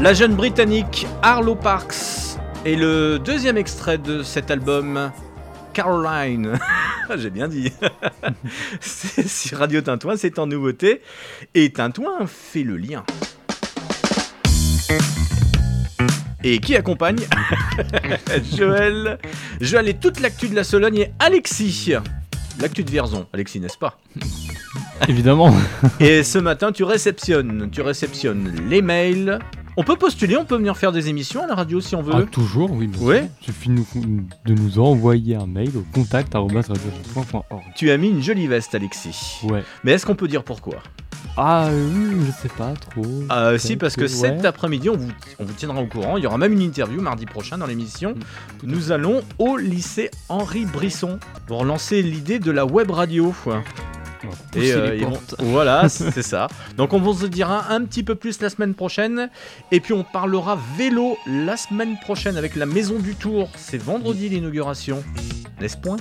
La 0.00 0.14
jeune 0.14 0.34
britannique 0.34 1.06
Arlo 1.22 1.54
Parks 1.54 2.38
est 2.64 2.76
le 2.76 3.18
deuxième 3.18 3.56
extrait 3.56 3.98
de 3.98 4.22
cet 4.22 4.50
album. 4.50 5.10
Caroline. 5.72 6.58
J'ai 7.16 7.30
bien 7.30 7.48
dit. 7.48 7.72
c'est 8.80 9.54
Radio 9.54 9.80
Tintouin, 9.80 10.16
c'est 10.16 10.38
en 10.38 10.46
nouveauté. 10.46 11.02
Et 11.54 11.72
Tintouin 11.72 12.26
fait 12.26 12.62
le 12.62 12.76
lien. 12.76 13.04
Et 16.50 16.60
qui 16.60 16.74
accompagne 16.76 17.18
Joël. 18.56 19.18
Joël 19.60 19.86
et 19.88 19.94
toute 19.94 20.20
l'actu 20.20 20.48
de 20.48 20.54
la 20.54 20.64
Sologne 20.64 20.96
et 20.96 21.12
Alexis. 21.18 21.92
L'actu 22.58 22.82
de 22.84 22.90
Vierzon, 22.90 23.26
Alexis, 23.34 23.60
n'est-ce 23.60 23.76
pas? 23.76 23.98
Évidemment. 25.08 25.54
Et 26.00 26.22
ce 26.22 26.38
matin, 26.38 26.72
tu 26.72 26.84
réceptionnes, 26.84 27.68
tu 27.70 27.82
réceptionnes 27.82 28.50
les 28.68 28.80
mails. 28.80 29.38
On 29.76 29.84
peut 29.84 29.96
postuler, 29.96 30.38
on 30.38 30.46
peut 30.46 30.56
venir 30.56 30.76
faire 30.78 30.90
des 30.90 31.10
émissions 31.10 31.44
à 31.44 31.46
la 31.46 31.54
radio 31.54 31.82
si 31.82 31.94
on 31.94 32.02
veut. 32.02 32.14
Ah, 32.16 32.22
toujours, 32.22 32.72
oui. 32.72 32.86
bien 32.86 32.98
sûr. 32.98 33.06
Ouais. 33.08 33.30
Il 33.42 33.44
suffit 33.44 33.68
de 33.68 34.54
nous, 34.54 34.78
envoyer 34.78 35.36
un 35.36 35.46
mail 35.46 35.70
au 35.76 35.84
contact. 35.92 36.34
Tu 37.76 37.90
as 37.90 37.96
mis 37.98 38.08
une 38.08 38.22
jolie 38.22 38.46
veste, 38.46 38.74
Alexis. 38.74 39.40
Ouais. 39.44 39.62
Mais 39.84 39.92
est-ce 39.92 40.06
qu'on 40.06 40.16
peut 40.16 40.28
dire 40.28 40.44
pourquoi? 40.44 40.76
Ah, 41.40 41.68
oui, 41.72 42.16
je 42.26 42.32
sais 42.42 42.48
pas 42.48 42.72
trop. 42.90 43.06
Euh, 43.30 43.58
Si, 43.58 43.76
parce 43.76 43.94
que 43.94 44.08
cet 44.08 44.44
après-midi, 44.44 44.90
on 44.90 44.96
vous, 44.96 45.08
on 45.38 45.44
vous 45.44 45.52
tiendra 45.52 45.80
au 45.80 45.86
courant. 45.86 46.16
Il 46.16 46.24
y 46.24 46.26
aura 46.26 46.36
même 46.36 46.52
une 46.52 46.62
interview 46.62 47.00
mardi 47.00 47.26
prochain 47.26 47.56
dans 47.58 47.66
l'émission. 47.66 48.14
Mm. 48.14 48.20
Nous 48.64 48.90
allons 48.90 49.22
au 49.38 49.56
lycée 49.56 50.10
Henri 50.28 50.64
Brisson 50.66 51.20
pour 51.46 51.64
lancer 51.64 52.02
l'idée 52.02 52.40
de 52.40 52.50
la 52.50 52.66
web 52.66 52.90
radio. 52.90 53.32
Et 54.56 54.72
euh, 54.72 54.98
voilà, 55.38 55.88
c'est 55.88 56.22
ça. 56.22 56.48
Donc 56.76 56.92
on 56.92 56.98
vous 57.00 57.24
en 57.24 57.28
dira 57.28 57.70
un 57.72 57.84
petit 57.84 58.02
peu 58.02 58.16
plus 58.16 58.40
la 58.40 58.50
semaine 58.50 58.74
prochaine. 58.74 59.30
Et 59.70 59.78
puis 59.78 59.92
on 59.92 60.02
parlera 60.02 60.58
vélo 60.76 61.16
la 61.28 61.56
semaine 61.56 61.96
prochaine 62.00 62.36
avec 62.36 62.56
la 62.56 62.66
Maison 62.66 62.98
du 62.98 63.14
Tour. 63.14 63.48
C'est 63.56 63.80
vendredi 63.80 64.28
l'inauguration. 64.28 65.04
N'est-ce 65.60 65.76
point? 65.76 65.98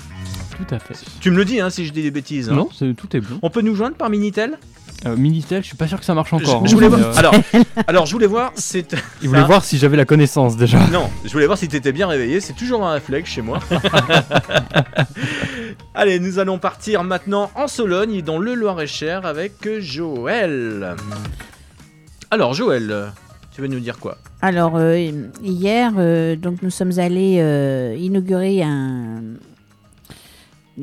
Tout 0.57 0.73
à 0.73 0.79
fait. 0.79 0.95
Tu 1.19 1.29
me 1.29 1.37
le 1.37 1.45
dis 1.45 1.59
hein, 1.59 1.69
si 1.69 1.85
je 1.85 1.93
dis 1.93 2.01
des 2.01 2.09
bêtises. 2.09 2.49
hein. 2.49 2.55
Non, 2.55 2.69
tout 2.95 3.15
est 3.15 3.21
bon. 3.21 3.37
On 3.43 3.51
peut 3.51 3.61
nous 3.61 3.75
joindre 3.75 3.95
par 3.95 4.09
Minitel 4.09 4.57
Euh, 5.05 5.15
Minitel, 5.15 5.61
je 5.61 5.67
suis 5.67 5.77
pas 5.77 5.87
sûr 5.87 5.99
que 5.99 6.05
ça 6.05 6.15
marche 6.15 6.33
encore. 6.33 6.65
je, 6.65 6.69
je 6.69 6.73
hein, 6.73 6.75
voulais 6.75 6.89
mais, 6.89 6.97
voir. 6.97 7.15
euh, 7.15 7.19
Alors, 7.19 7.33
alors, 7.87 8.05
je 8.07 8.11
voulais 8.13 8.25
voir. 8.27 8.51
C'est. 8.55 8.95
Il 9.21 9.29
voulait 9.29 9.43
voir 9.43 9.63
si 9.63 9.77
j'avais 9.77 9.97
la 9.97 10.05
connaissance 10.05 10.57
déjà. 10.57 10.79
Non, 10.87 11.09
je 11.23 11.31
voulais 11.31 11.45
voir 11.45 11.57
si 11.57 11.67
t'étais 11.67 11.91
bien 11.91 12.07
réveillé. 12.07 12.41
C'est 12.41 12.53
toujours 12.53 12.85
un 12.85 12.93
réflexe 12.93 13.29
chez 13.29 13.41
moi. 13.41 13.59
Allez, 15.93 16.19
nous 16.19 16.39
allons 16.39 16.57
partir 16.59 17.03
maintenant 17.03 17.51
en 17.55 17.67
Sologne, 17.67 18.21
dans 18.21 18.37
le 18.39 18.53
Loir-et-Cher, 18.55 19.25
avec 19.25 19.53
Joël. 19.79 20.95
Alors, 22.31 22.53
Joël, 22.53 23.11
tu 23.53 23.61
veux 23.61 23.67
nous 23.67 23.79
dire 23.79 23.97
quoi? 23.99 24.17
Alors, 24.41 24.73
euh, 24.75 25.09
hier, 25.43 25.93
euh, 25.97 26.35
donc 26.35 26.61
nous 26.61 26.69
sommes 26.69 26.99
allés 26.99 27.37
euh, 27.39 27.95
inaugurer 27.99 28.61
un, 28.61 29.21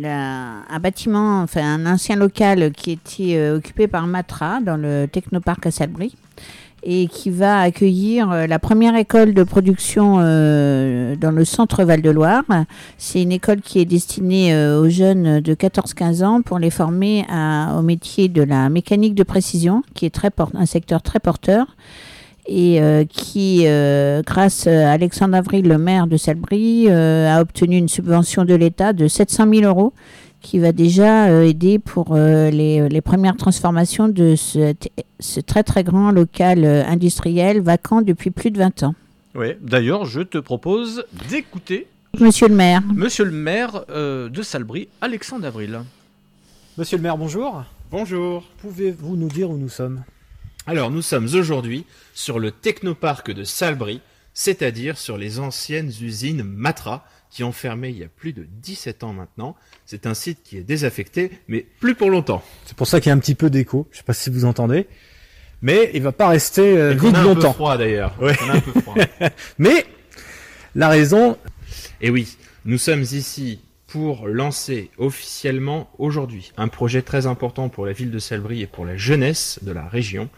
un 0.02 0.78
bâtiment, 0.80 1.42
enfin 1.42 1.62
un 1.62 1.86
ancien 1.86 2.16
local 2.16 2.72
qui 2.72 2.92
était 2.92 3.36
euh, 3.36 3.56
occupé 3.56 3.86
par 3.86 4.06
Matra 4.06 4.60
dans 4.60 4.76
le 4.76 5.06
Technoparc 5.06 5.66
à 5.66 5.70
Salbris 5.70 6.14
et 6.86 7.06
qui 7.06 7.30
va 7.30 7.60
accueillir 7.60 8.30
euh, 8.30 8.46
la 8.46 8.58
première 8.58 8.94
école 8.96 9.32
de 9.32 9.42
production 9.42 10.16
euh, 10.18 11.16
dans 11.16 11.30
le 11.30 11.44
centre 11.44 11.84
Val-de-Loire. 11.84 12.44
C'est 12.98 13.22
une 13.22 13.32
école 13.32 13.60
qui 13.60 13.78
est 13.78 13.84
destinée 13.84 14.54
aux 14.56 14.88
jeunes 14.88 15.40
de 15.40 15.54
14-15 15.54 16.24
ans 16.24 16.42
pour 16.42 16.58
les 16.58 16.70
former 16.70 17.24
au 17.76 17.82
métier 17.82 18.28
de 18.28 18.42
la 18.42 18.68
mécanique 18.68 19.14
de 19.14 19.22
précision, 19.22 19.82
qui 19.94 20.06
est 20.06 20.10
très 20.10 20.30
un 20.54 20.66
secteur 20.66 21.02
très 21.02 21.20
porteur 21.20 21.66
et 22.46 22.80
euh, 22.80 23.04
qui, 23.04 23.62
euh, 23.66 24.22
grâce 24.22 24.66
à 24.66 24.92
Alexandre 24.92 25.36
Avril, 25.36 25.66
le 25.66 25.78
maire 25.78 26.06
de 26.06 26.16
Salbris, 26.16 26.86
euh, 26.88 27.34
a 27.34 27.40
obtenu 27.40 27.76
une 27.76 27.88
subvention 27.88 28.44
de 28.44 28.54
l'État 28.54 28.92
de 28.92 29.08
700 29.08 29.48
000 29.52 29.64
euros 29.66 29.92
qui 30.40 30.58
va 30.58 30.72
déjà 30.72 31.28
euh, 31.28 31.46
aider 31.48 31.78
pour 31.78 32.08
euh, 32.10 32.50
les, 32.50 32.86
les 32.90 33.00
premières 33.00 33.36
transformations 33.36 34.08
de 34.08 34.34
ce, 34.36 34.74
ce 35.18 35.40
très 35.40 35.62
très 35.62 35.84
grand 35.84 36.10
local 36.10 36.64
euh, 36.64 36.84
industriel 36.86 37.62
vacant 37.62 38.02
depuis 38.02 38.30
plus 38.30 38.50
de 38.50 38.58
20 38.58 38.82
ans. 38.82 38.94
Oui, 39.34 39.48
d'ailleurs, 39.62 40.04
je 40.04 40.20
te 40.20 40.36
propose 40.38 41.04
d'écouter 41.30 41.86
Monsieur 42.20 42.46
le 42.46 42.54
maire. 42.54 42.82
Monsieur 42.94 43.24
le 43.24 43.32
maire 43.32 43.84
euh, 43.90 44.28
de 44.28 44.42
Salbris, 44.42 44.88
Alexandre 45.00 45.46
Avril. 45.46 45.80
Monsieur 46.76 46.98
le 46.98 47.02
maire, 47.02 47.16
bonjour. 47.16 47.64
Bonjour. 47.90 48.44
Pouvez-vous 48.58 49.16
nous 49.16 49.28
dire 49.28 49.50
où 49.50 49.56
nous 49.56 49.68
sommes? 49.68 50.02
Alors, 50.66 50.90
nous 50.90 51.02
sommes 51.02 51.26
aujourd'hui 51.34 51.84
sur 52.14 52.38
le 52.38 52.50
technoparc 52.50 53.30
de 53.30 53.44
Salbris, 53.44 54.00
c'est-à-dire 54.32 54.96
sur 54.96 55.18
les 55.18 55.38
anciennes 55.38 55.92
usines 56.00 56.42
Matra, 56.42 57.06
qui 57.30 57.44
ont 57.44 57.52
fermé 57.52 57.90
il 57.90 57.98
y 57.98 58.04
a 58.04 58.08
plus 58.08 58.32
de 58.32 58.46
17 58.62 59.04
ans 59.04 59.12
maintenant. 59.12 59.56
C'est 59.84 60.06
un 60.06 60.14
site 60.14 60.38
qui 60.42 60.56
est 60.56 60.62
désaffecté, 60.62 61.32
mais 61.48 61.66
plus 61.80 61.94
pour 61.94 62.08
longtemps. 62.08 62.42
C'est 62.64 62.76
pour 62.76 62.86
ça 62.86 63.00
qu'il 63.00 63.10
y 63.10 63.12
a 63.12 63.14
un 63.14 63.18
petit 63.18 63.34
peu 63.34 63.50
d'écho. 63.50 63.86
Je 63.90 63.98
sais 63.98 64.04
pas 64.04 64.14
si 64.14 64.30
vous 64.30 64.46
entendez. 64.46 64.86
Mais 65.60 65.90
il 65.92 66.02
va 66.02 66.12
pas 66.12 66.28
rester 66.28 66.78
euh, 66.78 66.94
vide 66.94 67.14
a 67.14 67.18
un 67.18 67.22
peu 67.22 67.28
longtemps. 67.28 67.52
froid 67.52 67.76
d'ailleurs. 67.76 68.14
Ouais. 68.20 68.34
On 68.42 68.48
a 68.48 68.52
un 68.54 68.60
peu 68.60 68.80
froid. 68.80 68.94
Mais 69.58 69.84
la 70.74 70.88
raison. 70.88 71.36
Et 72.00 72.08
oui, 72.08 72.38
nous 72.64 72.78
sommes 72.78 73.02
ici 73.02 73.60
pour 73.94 74.26
lancer 74.26 74.90
officiellement 74.98 75.88
aujourd'hui 75.98 76.50
un 76.56 76.66
projet 76.66 77.00
très 77.00 77.26
important 77.26 77.68
pour 77.68 77.86
la 77.86 77.92
ville 77.92 78.10
de 78.10 78.18
Salbris 78.18 78.60
et 78.60 78.66
pour 78.66 78.84
la 78.84 78.96
jeunesse 78.96 79.60
de 79.62 79.70
la 79.70 79.86
région, 79.86 80.28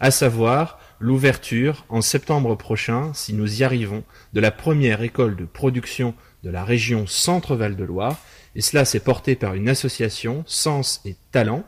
à 0.00 0.10
savoir 0.10 0.80
l'ouverture 0.98 1.86
en 1.88 2.00
septembre 2.00 2.56
prochain, 2.56 3.12
si 3.14 3.32
nous 3.32 3.60
y 3.60 3.62
arrivons, 3.62 4.02
de 4.32 4.40
la 4.40 4.50
première 4.50 5.00
école 5.00 5.36
de 5.36 5.44
production 5.44 6.16
de 6.42 6.50
la 6.50 6.64
région 6.64 7.06
Centre-Val 7.06 7.76
de 7.76 7.84
Loire. 7.84 8.18
Et 8.56 8.60
cela 8.60 8.84
s'est 8.84 8.98
porté 8.98 9.36
par 9.36 9.54
une 9.54 9.68
association, 9.68 10.42
Sens 10.48 11.00
et 11.04 11.14
Talent, 11.30 11.62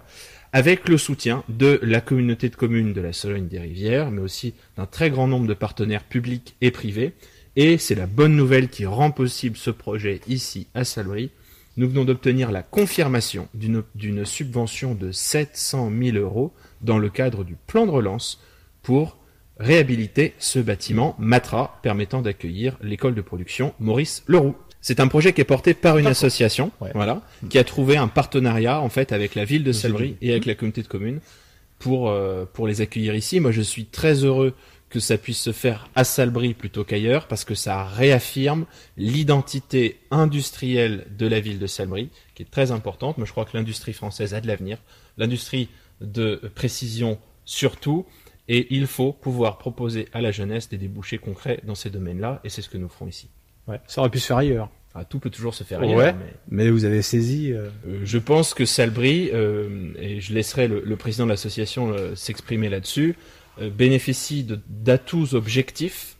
avec 0.52 0.88
le 0.88 0.98
soutien 0.98 1.44
de 1.48 1.78
la 1.80 2.00
communauté 2.00 2.48
de 2.48 2.56
communes 2.56 2.92
de 2.92 3.00
la 3.00 3.12
Sologne 3.12 3.46
des 3.46 3.60
Rivières, 3.60 4.10
mais 4.10 4.20
aussi 4.20 4.54
d'un 4.76 4.86
très 4.86 5.10
grand 5.10 5.28
nombre 5.28 5.46
de 5.46 5.54
partenaires 5.54 6.02
publics 6.02 6.56
et 6.60 6.72
privés. 6.72 7.12
Et 7.56 7.78
c'est 7.78 7.94
la 7.94 8.06
bonne 8.06 8.36
nouvelle 8.36 8.68
qui 8.68 8.84
rend 8.84 9.10
possible 9.10 9.56
ce 9.56 9.70
projet 9.70 10.20
ici 10.28 10.66
à 10.74 10.84
Salbris. 10.84 11.30
Nous 11.78 11.88
venons 11.88 12.04
d'obtenir 12.04 12.52
la 12.52 12.62
confirmation 12.62 13.48
d'une 13.54 14.26
subvention 14.26 14.94
de 14.94 15.10
700 15.10 15.90
000 16.02 16.18
euros 16.18 16.52
dans 16.82 16.98
le 16.98 17.08
cadre 17.08 17.44
du 17.44 17.56
plan 17.66 17.86
de 17.86 17.90
relance 17.90 18.42
pour 18.82 19.16
réhabiliter 19.58 20.34
ce 20.38 20.58
bâtiment 20.58 21.16
Matra 21.18 21.78
permettant 21.82 22.20
d'accueillir 22.20 22.76
l'école 22.82 23.14
de 23.14 23.22
production 23.22 23.72
Maurice 23.80 24.22
Leroux. 24.26 24.54
C'est 24.82 25.00
un 25.00 25.08
projet 25.08 25.32
qui 25.32 25.40
est 25.40 25.44
porté 25.44 25.72
par 25.72 25.96
une 25.96 26.06
association, 26.06 26.70
voilà, 26.94 27.22
qui 27.48 27.58
a 27.58 27.64
trouvé 27.64 27.96
un 27.96 28.06
partenariat 28.06 28.80
en 28.80 28.90
fait 28.90 29.12
avec 29.12 29.34
la 29.34 29.46
ville 29.46 29.64
de 29.64 29.72
Salbris 29.72 30.16
et 30.20 30.30
avec 30.30 30.44
la 30.44 30.54
communauté 30.54 30.82
de 30.82 30.88
communes 30.88 31.20
pour 31.78 32.10
euh, 32.10 32.44
pour 32.52 32.68
les 32.68 32.82
accueillir 32.82 33.14
ici. 33.14 33.40
Moi, 33.40 33.50
je 33.50 33.62
suis 33.62 33.86
très 33.86 34.24
heureux 34.24 34.54
que 34.96 35.06
ça 35.06 35.18
puisse 35.18 35.40
se 35.40 35.52
faire 35.52 35.88
à 35.94 36.04
Salbris 36.04 36.54
plutôt 36.54 36.84
qu'ailleurs 36.84 37.26
parce 37.28 37.44
que 37.44 37.54
ça 37.54 37.84
réaffirme 37.84 38.66
l'identité 38.96 39.98
industrielle 40.10 41.06
de 41.18 41.26
la 41.26 41.40
ville 41.40 41.58
de 41.58 41.66
Salbris 41.66 42.10
qui 42.34 42.42
est 42.42 42.50
très 42.50 42.70
importante. 42.70 43.18
Moi, 43.18 43.26
je 43.26 43.32
crois 43.32 43.44
que 43.44 43.56
l'industrie 43.56 43.92
française 43.92 44.34
a 44.34 44.40
de 44.40 44.46
l'avenir, 44.46 44.78
l'industrie 45.18 45.68
de 46.00 46.40
précision 46.54 47.18
surtout, 47.44 48.04
et 48.48 48.68
il 48.74 48.86
faut 48.86 49.12
pouvoir 49.12 49.58
proposer 49.58 50.08
à 50.12 50.20
la 50.20 50.30
jeunesse 50.32 50.68
des 50.68 50.76
débouchés 50.78 51.18
concrets 51.18 51.60
dans 51.64 51.74
ces 51.74 51.90
domaines-là, 51.90 52.40
et 52.44 52.48
c'est 52.48 52.62
ce 52.62 52.68
que 52.68 52.78
nous 52.78 52.88
ferons 52.88 53.08
ici. 53.08 53.28
Ouais, 53.66 53.80
ça 53.86 54.00
aurait 54.00 54.10
pu 54.10 54.18
se 54.20 54.26
faire 54.26 54.36
ailleurs. 54.36 54.68
Ah, 54.94 55.04
tout 55.04 55.18
peut 55.18 55.30
toujours 55.30 55.54
se 55.54 55.64
faire 55.64 55.80
ailleurs. 55.80 55.96
Ouais. 55.96 56.12
mais- 56.12 56.64
Mais 56.64 56.70
vous 56.70 56.84
avez 56.84 57.02
saisi. 57.02 57.52
euh, 57.52 57.68
euh, 57.86 58.00
je 58.04 58.18
pense 58.18 58.54
que 58.54 58.64
Salbris, 58.64 59.30
euh, 59.32 59.92
et 59.98 60.20
je 60.20 60.32
laisserai 60.32 60.68
le, 60.68 60.80
le 60.84 60.96
président 60.96 61.24
de 61.24 61.30
l'association 61.30 61.94
s'exprimer 62.14 62.68
là-dessus, 62.68 63.16
bénéficie 63.60 64.44
de- 64.44 64.60
d'atouts 64.68 65.34
objectifs 65.34 66.16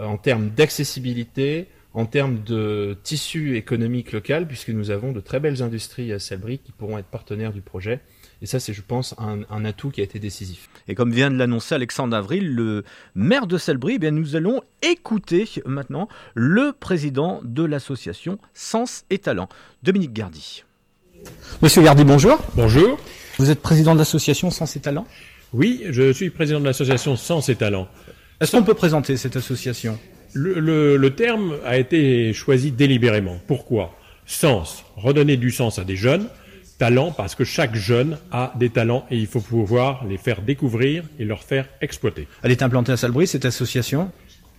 euh, 0.00 0.04
en 0.06 0.16
termes 0.16 0.50
d'accessibilité, 0.50 1.68
en 1.94 2.06
termes 2.06 2.42
de 2.44 2.96
tissu 3.02 3.56
économique 3.56 4.12
local, 4.12 4.46
puisque 4.46 4.70
nous 4.70 4.90
avons 4.90 5.12
de 5.12 5.20
très 5.20 5.40
belles 5.40 5.62
industries 5.62 6.12
à 6.12 6.18
Salbris 6.18 6.58
qui 6.58 6.72
pourront 6.72 6.98
être 6.98 7.06
partenaires 7.06 7.52
du 7.52 7.60
projet. 7.62 8.00
Et 8.42 8.46
ça, 8.46 8.58
c'est, 8.58 8.72
je 8.72 8.80
pense, 8.80 9.14
un, 9.18 9.40
un 9.50 9.64
atout 9.66 9.90
qui 9.90 10.00
a 10.00 10.04
été 10.04 10.18
décisif. 10.18 10.70
Et 10.88 10.94
comme 10.94 11.12
vient 11.12 11.30
de 11.30 11.36
l'annoncer 11.36 11.74
Alexandre 11.74 12.16
Avril, 12.16 12.54
le 12.54 12.84
maire 13.14 13.46
de 13.46 13.58
Salbris, 13.58 13.94
eh 13.96 13.98
bien 13.98 14.12
nous 14.12 14.34
allons 14.36 14.62
écouter 14.82 15.46
maintenant 15.66 16.08
le 16.34 16.72
président 16.72 17.40
de 17.44 17.64
l'association 17.64 18.38
Sens 18.54 19.04
et 19.10 19.18
Talent, 19.18 19.48
Dominique 19.82 20.12
Gardy. 20.14 20.64
Monsieur 21.60 21.82
Gardy, 21.82 22.04
bonjour. 22.04 22.38
Bonjour. 22.54 22.98
Vous 23.38 23.50
êtes 23.50 23.60
président 23.60 23.92
de 23.94 23.98
l'association 23.98 24.50
Sens 24.50 24.74
et 24.76 24.80
Talent? 24.80 25.06
Oui, 25.52 25.82
je 25.90 26.12
suis 26.12 26.30
président 26.30 26.60
de 26.60 26.64
l'association 26.64 27.16
Sens 27.16 27.48
et 27.48 27.56
Talent. 27.56 27.88
Est-ce 28.40 28.52
qu'on 28.52 28.62
peut 28.62 28.74
présenter 28.74 29.16
cette 29.16 29.36
association? 29.36 29.98
Le, 30.32 30.60
le- 30.60 30.96
le 30.96 31.10
terme 31.14 31.56
a 31.64 31.76
été 31.76 32.32
choisi 32.32 32.70
délibérément. 32.70 33.40
Pourquoi? 33.48 33.96
Sens, 34.26 34.84
redonner 34.96 35.36
du 35.36 35.50
sens 35.50 35.78
à 35.78 35.84
des 35.84 35.96
jeunes. 35.96 36.28
Talent, 36.78 37.10
parce 37.10 37.34
que 37.34 37.44
chaque 37.44 37.74
jeune 37.74 38.16
a 38.32 38.54
des 38.58 38.70
talents 38.70 39.04
et 39.10 39.16
il 39.18 39.26
faut 39.26 39.40
pouvoir 39.40 40.06
les 40.06 40.16
faire 40.16 40.40
découvrir 40.40 41.02
et 41.18 41.24
leur 41.26 41.42
faire 41.42 41.68
exploiter. 41.82 42.26
Elle 42.42 42.52
est 42.52 42.62
implantée 42.62 42.92
à 42.92 42.96
Salbris, 42.96 43.26
cette 43.26 43.44
association? 43.44 44.10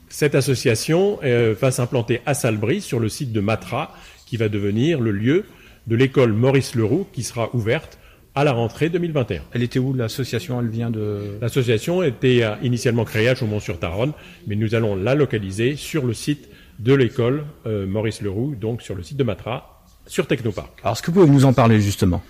Cette 0.09 0.35
association 0.35 1.19
euh, 1.23 1.55
va 1.59 1.71
s'implanter 1.71 2.21
à 2.27 2.33
Salbris 2.35 2.81
sur 2.81 2.99
le 2.99 3.09
site 3.09 3.31
de 3.31 3.39
Matra, 3.39 3.95
qui 4.27 4.37
va 4.37 4.49
devenir 4.49 4.99
le 4.99 5.11
lieu 5.11 5.45
de 5.87 5.95
l'école 5.95 6.33
Maurice 6.33 6.75
Leroux, 6.75 7.07
qui 7.11 7.23
sera 7.23 7.49
ouverte 7.55 7.97
à 8.35 8.43
la 8.43 8.53
rentrée 8.53 8.89
2021. 8.89 9.41
Elle 9.51 9.63
était 9.63 9.79
où 9.79 9.93
l'association? 9.93 10.59
Elle 10.59 10.69
vient 10.69 10.89
de... 10.89 11.37
L'association 11.41 12.01
était 12.03 12.43
euh, 12.43 12.55
initialement 12.63 13.03
créée 13.03 13.27
à 13.27 13.35
Chaumont-sur-Taronne, 13.35 14.13
mais 14.47 14.55
nous 14.55 14.75
allons 14.75 14.95
la 14.95 15.15
localiser 15.15 15.75
sur 15.75 16.05
le 16.05 16.13
site 16.13 16.49
de 16.79 16.93
l'école 16.93 17.45
euh, 17.65 17.85
Maurice 17.85 18.21
Leroux, 18.21 18.55
donc 18.59 18.81
sur 18.81 18.95
le 18.95 19.03
site 19.03 19.17
de 19.17 19.23
Matra, 19.23 19.83
sur 20.07 20.27
Technopark. 20.27 20.79
Alors, 20.83 20.93
est-ce 20.93 21.01
que 21.01 21.11
vous 21.11 21.21
pouvez 21.21 21.31
nous 21.31 21.45
en 21.45 21.53
parler 21.53 21.81
justement? 21.81 22.21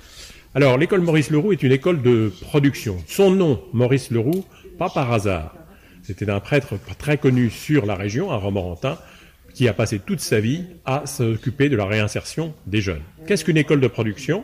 Alors, 0.53 0.77
l'école 0.77 1.01
Maurice 1.01 1.29
Leroux 1.29 1.53
est 1.53 1.63
une 1.63 1.71
école 1.71 2.01
de 2.01 2.31
production. 2.41 2.97
Son 3.07 3.31
nom, 3.31 3.61
Maurice 3.71 4.11
Leroux, 4.11 4.43
pas 4.77 4.89
par 4.89 5.13
hasard. 5.13 5.55
C'était 6.03 6.29
un 6.29 6.39
prêtre 6.39 6.73
très 6.97 7.17
connu 7.17 7.49
sur 7.49 7.85
la 7.85 7.95
région, 7.95 8.31
un 8.31 8.37
romorantin, 8.37 8.97
qui 9.53 9.67
a 9.67 9.73
passé 9.73 9.99
toute 9.99 10.19
sa 10.19 10.39
vie 10.39 10.63
à 10.85 11.05
s'occuper 11.05 11.69
de 11.69 11.75
la 11.75 11.85
réinsertion 11.85 12.53
des 12.67 12.81
jeunes. 12.81 13.01
Qu'est-ce 13.27 13.45
qu'une 13.45 13.57
école 13.57 13.79
de 13.79 13.87
production? 13.87 14.43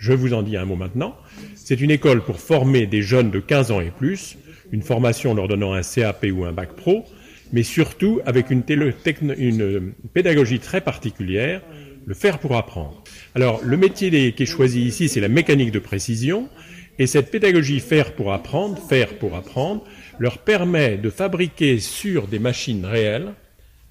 Je 0.00 0.14
vous 0.14 0.32
en 0.32 0.42
dis 0.42 0.56
un 0.56 0.64
mot 0.64 0.76
maintenant. 0.76 1.14
C'est 1.54 1.78
une 1.82 1.90
école 1.90 2.24
pour 2.24 2.40
former 2.40 2.86
des 2.86 3.02
jeunes 3.02 3.30
de 3.30 3.38
15 3.38 3.70
ans 3.70 3.82
et 3.82 3.90
plus, 3.90 4.38
une 4.72 4.80
formation 4.80 5.34
leur 5.34 5.46
donnant 5.46 5.74
un 5.74 5.82
CAP 5.82 6.26
ou 6.32 6.46
un 6.46 6.52
bac 6.52 6.72
pro, 6.72 7.04
mais 7.52 7.62
surtout 7.62 8.20
avec 8.24 8.50
une, 8.50 8.62
une 9.36 9.92
pédagogie 10.14 10.58
très 10.58 10.80
particulière, 10.80 11.60
le 12.06 12.14
faire 12.14 12.38
pour 12.38 12.56
apprendre. 12.56 13.04
Alors, 13.34 13.60
le 13.62 13.76
métier 13.76 14.32
qui 14.32 14.42
est 14.42 14.46
choisi 14.46 14.80
ici, 14.80 15.10
c'est 15.10 15.20
la 15.20 15.28
mécanique 15.28 15.70
de 15.70 15.78
précision, 15.78 16.48
et 16.98 17.06
cette 17.06 17.30
pédagogie 17.30 17.80
faire 17.80 18.14
pour 18.14 18.32
apprendre, 18.32 18.78
faire 18.78 19.18
pour 19.18 19.36
apprendre, 19.36 19.84
leur 20.18 20.38
permet 20.38 20.96
de 20.96 21.10
fabriquer 21.10 21.78
sur 21.78 22.26
des 22.26 22.38
machines 22.38 22.86
réelles, 22.86 23.34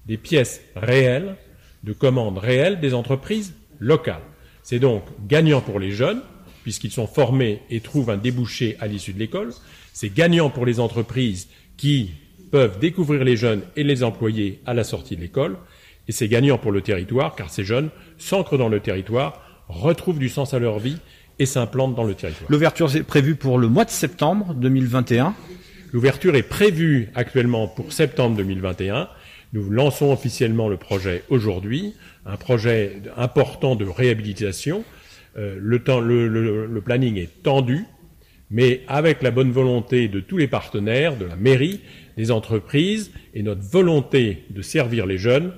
des 0.06 0.16
pièces 0.16 0.60
réelles, 0.74 1.36
de 1.84 1.92
commandes 1.92 2.38
réelles 2.38 2.80
des 2.80 2.94
entreprises 2.94 3.54
locales. 3.78 4.22
C'est 4.70 4.78
donc 4.78 5.02
gagnant 5.26 5.60
pour 5.60 5.80
les 5.80 5.90
jeunes, 5.90 6.20
puisqu'ils 6.62 6.92
sont 6.92 7.08
formés 7.08 7.60
et 7.70 7.80
trouvent 7.80 8.08
un 8.08 8.16
débouché 8.16 8.76
à 8.78 8.86
l'issue 8.86 9.12
de 9.12 9.18
l'école. 9.18 9.50
C'est 9.92 10.14
gagnant 10.14 10.48
pour 10.48 10.64
les 10.64 10.78
entreprises 10.78 11.48
qui 11.76 12.12
peuvent 12.52 12.78
découvrir 12.78 13.24
les 13.24 13.36
jeunes 13.36 13.62
et 13.74 13.82
les 13.82 14.04
employer 14.04 14.60
à 14.66 14.72
la 14.72 14.84
sortie 14.84 15.16
de 15.16 15.22
l'école. 15.22 15.56
Et 16.06 16.12
c'est 16.12 16.28
gagnant 16.28 16.56
pour 16.56 16.70
le 16.70 16.82
territoire, 16.82 17.34
car 17.34 17.50
ces 17.50 17.64
jeunes 17.64 17.90
s'ancrent 18.16 18.58
dans 18.58 18.68
le 18.68 18.78
territoire, 18.78 19.42
retrouvent 19.66 20.20
du 20.20 20.28
sens 20.28 20.54
à 20.54 20.60
leur 20.60 20.78
vie 20.78 20.98
et 21.40 21.46
s'implantent 21.46 21.96
dans 21.96 22.04
le 22.04 22.14
territoire. 22.14 22.48
L'ouverture 22.48 22.94
est 22.94 23.02
prévue 23.02 23.34
pour 23.34 23.58
le 23.58 23.66
mois 23.66 23.84
de 23.84 23.90
septembre 23.90 24.54
2021. 24.54 25.34
L'ouverture 25.92 26.36
est 26.36 26.44
prévue 26.44 27.08
actuellement 27.16 27.66
pour 27.66 27.92
septembre 27.92 28.36
2021. 28.36 29.08
Nous 29.52 29.68
lançons 29.70 30.12
officiellement 30.12 30.68
le 30.68 30.76
projet 30.76 31.24
aujourd'hui, 31.28 31.94
un 32.26 32.36
projet 32.36 32.98
important 33.16 33.74
de 33.74 33.84
réhabilitation. 33.84 34.84
Euh, 35.36 35.56
le, 35.60 35.78
temps, 35.82 36.00
le, 36.00 36.28
le- 36.28 36.66
le 36.66 36.80
planning 36.80 37.16
est 37.16 37.42
tendu, 37.42 37.84
mais 38.50 38.82
avec 38.88 39.22
la 39.22 39.30
bonne 39.30 39.50
volonté 39.52 40.08
de 40.08 40.20
tous 40.20 40.36
les 40.36 40.46
partenaires, 40.48 41.16
de 41.16 41.24
la 41.24 41.36
mairie, 41.36 41.80
des 42.16 42.30
entreprises 42.30 43.10
et 43.34 43.42
notre 43.42 43.62
volonté 43.62 44.44
de 44.50 44.62
servir 44.62 45.06
les 45.06 45.18
jeunes, 45.18 45.52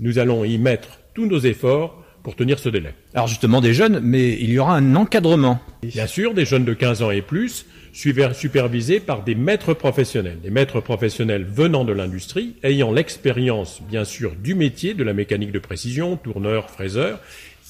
nous 0.00 0.18
allons 0.18 0.44
y 0.44 0.58
mettre 0.58 1.00
tous 1.14 1.26
nos 1.26 1.38
efforts 1.40 2.02
pour 2.22 2.34
tenir 2.34 2.58
ce 2.58 2.68
délai. 2.68 2.94
Alors 3.14 3.28
justement 3.28 3.60
des 3.60 3.72
jeunes, 3.74 4.00
mais 4.02 4.32
il 4.40 4.50
y 4.50 4.58
aura 4.58 4.76
un 4.76 4.94
encadrement. 4.96 5.60
Bien 5.82 6.06
sûr, 6.08 6.34
des 6.34 6.44
jeunes 6.44 6.64
de 6.64 6.74
15 6.74 7.02
ans 7.02 7.10
et 7.12 7.22
plus, 7.22 7.66
supervisés 7.96 9.00
par 9.00 9.24
des 9.24 9.34
maîtres 9.34 9.72
professionnels. 9.72 10.38
Des 10.42 10.50
maîtres 10.50 10.80
professionnels 10.80 11.44
venant 11.44 11.84
de 11.84 11.92
l'industrie, 11.92 12.54
ayant 12.62 12.92
l'expérience, 12.92 13.80
bien 13.88 14.04
sûr, 14.04 14.34
du 14.36 14.54
métier, 14.54 14.92
de 14.92 15.02
la 15.02 15.14
mécanique 15.14 15.52
de 15.52 15.58
précision, 15.58 16.16
tourneur, 16.16 16.70
fraiseur, 16.70 17.20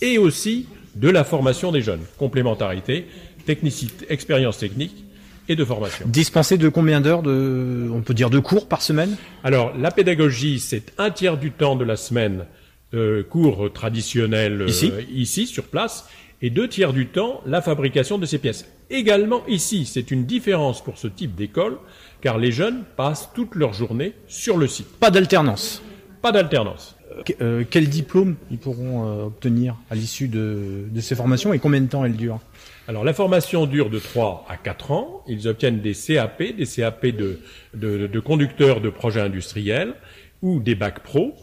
et 0.02 0.18
aussi 0.18 0.66
de 0.96 1.08
la 1.08 1.22
formation 1.22 1.70
des 1.70 1.80
jeunes. 1.80 2.00
Complémentarité, 2.18 3.06
technicité, 3.46 4.06
expérience 4.08 4.58
technique 4.58 5.04
et 5.48 5.54
de 5.54 5.64
formation. 5.64 6.06
Dispensé 6.08 6.58
de 6.58 6.68
combien 6.68 7.00
d'heures 7.00 7.22
de, 7.22 7.88
on 7.92 8.02
peut 8.02 8.14
dire 8.14 8.30
de 8.30 8.40
cours 8.40 8.66
par 8.66 8.82
semaine? 8.82 9.16
Alors, 9.44 9.76
la 9.78 9.92
pédagogie, 9.92 10.58
c'est 10.58 10.92
un 10.98 11.10
tiers 11.10 11.36
du 11.36 11.52
temps 11.52 11.76
de 11.76 11.84
la 11.84 11.96
semaine, 11.96 12.46
euh, 12.94 13.22
cours 13.22 13.72
traditionnels 13.72 14.62
euh, 14.62 14.66
Ici 14.66 14.92
ici, 15.14 15.46
sur 15.46 15.64
place, 15.64 16.08
et 16.42 16.50
deux 16.50 16.68
tiers 16.68 16.92
du 16.92 17.06
temps, 17.06 17.42
la 17.46 17.62
fabrication 17.62 18.18
de 18.18 18.26
ces 18.26 18.38
pièces. 18.38 18.66
Également 18.90 19.44
ici, 19.48 19.84
c'est 19.84 20.10
une 20.10 20.24
différence 20.26 20.82
pour 20.82 20.96
ce 20.98 21.08
type 21.08 21.34
d'école, 21.34 21.78
car 22.20 22.38
les 22.38 22.52
jeunes 22.52 22.84
passent 22.96 23.30
toute 23.34 23.54
leur 23.56 23.72
journée 23.72 24.14
sur 24.28 24.56
le 24.56 24.68
site. 24.68 24.86
Pas 25.00 25.10
d'alternance. 25.10 25.82
Pas 26.22 26.32
d'alternance. 26.32 26.96
Euh, 27.40 27.64
quel 27.68 27.88
diplôme 27.88 28.36
ils 28.50 28.58
pourront 28.58 29.06
euh, 29.06 29.24
obtenir 29.24 29.76
à 29.90 29.94
l'issue 29.94 30.28
de, 30.28 30.84
de 30.90 31.00
ces 31.00 31.14
formations 31.14 31.52
et 31.52 31.58
combien 31.58 31.80
de 31.80 31.86
temps 31.86 32.04
elles 32.04 32.16
durent? 32.16 32.40
Alors 32.88 33.04
la 33.04 33.14
formation 33.14 33.66
dure 33.66 33.90
de 33.90 33.98
3 33.98 34.46
à 34.48 34.56
4 34.56 34.90
ans. 34.92 35.22
Ils 35.26 35.48
obtiennent 35.48 35.80
des 35.80 35.94
CAP, 35.94 36.42
des 36.56 36.66
CAP 36.66 37.06
de, 37.06 37.40
de, 37.74 38.06
de 38.06 38.20
conducteurs 38.20 38.80
de 38.80 38.90
projets 38.90 39.20
industriels 39.20 39.94
ou 40.42 40.60
des 40.60 40.74
bacs 40.74 41.00
pro. 41.00 41.34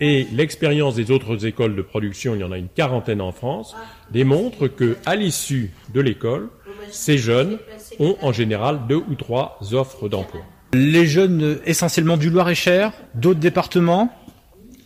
Et 0.00 0.26
l'expérience 0.32 0.96
des 0.96 1.10
autres 1.10 1.46
écoles 1.46 1.76
de 1.76 1.82
production, 1.82 2.34
il 2.34 2.40
y 2.40 2.44
en 2.44 2.52
a 2.52 2.58
une 2.58 2.68
quarantaine 2.68 3.20
en 3.20 3.32
France, 3.32 3.74
démontre 4.10 4.66
que 4.66 4.96
à 5.06 5.14
l'issue 5.16 5.70
de 5.94 6.00
l'école, 6.00 6.48
ces 6.90 7.18
jeunes 7.18 7.58
ont 7.98 8.16
en 8.22 8.32
général 8.32 8.80
deux 8.88 8.96
ou 9.08 9.14
trois 9.14 9.58
offres 9.72 10.08
d'emploi. 10.08 10.42
Les 10.74 11.06
jeunes 11.06 11.58
essentiellement 11.66 12.16
du 12.16 12.30
Loir-et-Cher, 12.30 12.92
d'autres 13.14 13.40
départements 13.40 14.10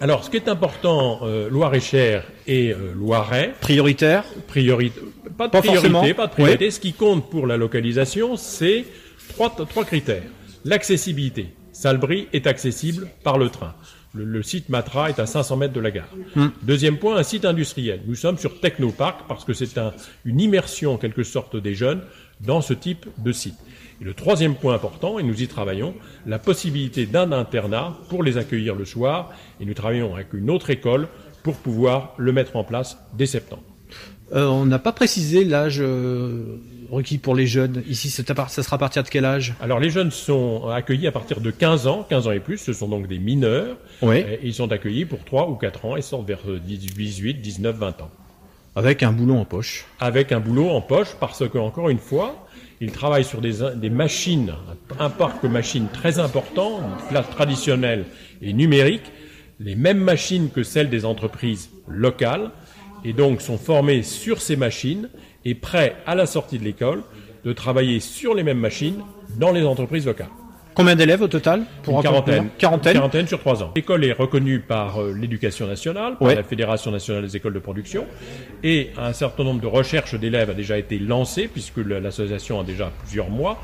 Alors, 0.01 0.25
ce 0.25 0.31
qui 0.31 0.37
est 0.37 0.49
important, 0.49 1.21
euh, 1.23 1.49
Loire-et-Cher 1.49 2.25
et 2.47 2.73
euh, 2.73 2.93
Loiret, 2.95 3.55
prioritaire 3.61 4.25
pas 5.37 5.47
de 5.47 5.53
Pas 5.53 5.61
priorité, 5.61 5.91
forcément. 5.91 6.15
pas 6.15 6.27
de 6.27 6.33
priorité. 6.33 6.71
Ce 6.71 6.81
qui 6.81 6.93
compte 6.93 7.31
pour 7.31 7.47
la 7.47 7.57
localisation, 7.57 8.37
c'est 8.37 8.85
trois, 9.35 9.51
trois 9.51 9.85
critères. 9.85 10.23
L'accessibilité. 10.65 11.55
Salbris 11.73 12.27
est 12.33 12.47
accessible 12.47 13.09
par 13.23 13.39
le 13.39 13.51
train. 13.51 13.75
Le, 14.17 14.25
le 14.25 14.43
site 14.43 14.69
Matra 14.69 15.11
est 15.11 15.19
à 15.19 15.27
500 15.27 15.57
mètres 15.57 15.75
de 15.75 15.81
la 15.81 15.91
gare. 15.91 16.09
Hmm. 16.35 16.47
Deuxième 16.63 16.99
point, 16.99 17.17
un 17.17 17.23
site 17.23 17.45
industriel. 17.45 18.01
Nous 18.07 18.15
sommes 18.15 18.39
sur 18.39 18.61
Technopark 18.61 19.27
parce 19.29 19.45
que 19.45 19.53
c'est 19.53 19.77
un- 19.79 19.93
une 20.25 20.41
immersion 20.41 20.95
en 20.95 20.97
quelque 20.97 21.23
sorte 21.23 21.57
des 21.57 21.75
jeunes 21.75 22.01
dans 22.41 22.61
ce 22.61 22.75
type 22.75 23.07
de 23.19 23.33
site. 23.33 23.57
Et 24.01 24.05
le 24.05 24.15
troisième 24.15 24.55
point 24.57 24.75
important, 24.75 25.19
et 25.19 25.23
nous 25.23 25.43
y 25.43 25.49
travaillons, 25.49 25.95
la 26.27 26.39
possibilité 26.39 27.07
d'un 27.07 27.33
internat 27.33 27.97
pour 28.11 28.23
les 28.23 28.37
accueillir 28.37 28.75
le 28.75 28.85
soir. 28.85 29.31
Et 29.61 29.65
nous 29.65 29.75
travaillons 29.75 30.15
avec 30.15 30.33
une 30.35 30.51
autre 30.51 30.71
école 30.71 31.09
pour 31.43 31.57
pouvoir 31.57 32.13
le 32.19 32.33
mettre 32.33 32.57
en 32.57 32.65
place 32.65 32.99
dès 33.17 33.27
septembre. 33.27 33.63
Euh, 34.35 34.47
On 34.47 34.67
n'a 34.67 34.79
pas 34.81 34.93
précisé 34.93 35.45
l'âge 35.45 35.79
euh, 35.81 36.57
requis 36.91 37.19
pour 37.19 37.35
les 37.35 37.47
jeunes. 37.47 37.83
Ici, 37.89 38.11
ça 38.11 38.23
sera 38.25 38.77
à 38.77 38.79
partir 38.79 39.03
de 39.03 39.09
quel 39.09 39.25
âge? 39.25 39.55
Alors 39.61 39.81
les 39.81 39.91
jeunes 39.91 40.11
sont 40.11 40.69
accueillis 40.69 41.07
à 41.07 41.13
partir 41.13 41.41
de 41.41 41.51
15 41.51 41.87
ans, 41.87 42.07
15 42.09 42.29
ans 42.29 42.33
et 42.33 42.41
plus, 42.41 42.59
ce 42.59 42.73
sont 42.73 42.89
donc 42.89 43.07
des 43.09 43.19
mineurs. 43.19 43.77
Oui. 44.03 44.19
Et 44.19 44.41
ils 44.43 44.55
sont 44.55 44.71
accueillis 44.73 45.05
pour 45.05 45.25
3 45.25 45.49
ou 45.49 45.55
4 45.55 45.85
ans 45.85 45.97
et 45.97 46.03
sortent 46.03 46.27
vers 46.27 46.41
euh, 46.49 46.59
18, 46.59 47.35
19, 47.35 47.77
20 47.77 48.03
ans. 48.03 48.11
Avec 48.75 49.03
un 49.03 49.13
boulot 49.13 49.37
en 49.37 49.45
poche. 49.45 49.87
Avec 50.01 50.33
un 50.33 50.41
boulot 50.41 50.69
en 50.69 50.81
poche 50.81 51.17
parce 51.19 51.49
que, 51.49 51.59
encore 51.59 51.89
une 51.89 51.99
fois, 51.99 52.47
ils 52.81 52.93
travaillent 52.93 53.25
sur 53.25 53.41
des, 53.41 53.55
des 53.77 53.91
machines, 53.91 54.53
un 54.99 55.09
parc 55.09 55.43
machines 55.45 55.89
très 55.93 56.19
important, 56.19 56.81
classe 57.09 57.31
traditionnelle 57.31 58.05
et 58.43 58.53
numérique, 58.53 59.11
les 59.61 59.75
mêmes 59.75 60.01
machines 60.01 60.51
que 60.51 60.63
celles 60.63 60.91
des 60.91 61.07
entreprises 61.07 61.71
locales, 61.89 62.51
et 63.05 63.13
donc 63.13 63.41
sont 63.41 63.57
formés 63.57 64.03
sur 64.03 64.43
ces 64.43 64.57
machines 64.57 65.09
et 65.47 65.55
prêts 65.55 65.95
à 66.07 66.15
la 66.17 66.27
sortie 66.27 66.59
de 66.59 66.65
l'école 66.65 67.03
de 67.45 67.53
travailler 67.53 68.01
sur 68.01 68.35
les 68.35 68.43
mêmes 68.43 68.59
machines 68.59 69.01
dans 69.39 69.53
les 69.53 69.63
entreprises 69.63 70.05
locales. 70.05 70.27
Combien 70.75 70.97
d'élèves 70.97 71.23
au 71.23 71.29
total 71.29 71.63
Une 71.89 71.95
un 71.97 72.03
quarantaine. 72.03 72.49
Quarantaine. 72.59 72.93
Une 72.95 72.99
quarantaine 72.99 73.27
sur 73.29 73.39
trois 73.39 73.63
ans. 73.63 73.73
L'école 73.77 74.05
est 74.05 74.13
reconnue 74.13 74.59
par 74.61 75.01
euh, 75.01 75.15
l'éducation 75.15 75.67
nationale, 75.69 76.19
par 76.19 76.29
Ouais. 76.29 76.35
la 76.35 76.43
Fédération 76.43 76.91
nationale 76.91 77.23
des 77.23 77.37
écoles 77.37 77.55
de 77.55 77.61
production, 77.61 78.07
et 78.65 78.91
un 78.99 79.13
certain 79.15 79.45
nombre 79.45 79.61
de 79.63 79.67
recherches 79.69 80.17
d'élèves 80.19 80.51
a 80.51 80.55
déjà 80.55 80.77
été 80.77 80.99
lancé, 80.99 81.47
puisque 81.49 81.79
l'association 81.79 82.61
a 82.61 82.65
déjà 82.65 82.91
plusieurs 83.05 83.31
mois. 83.31 83.63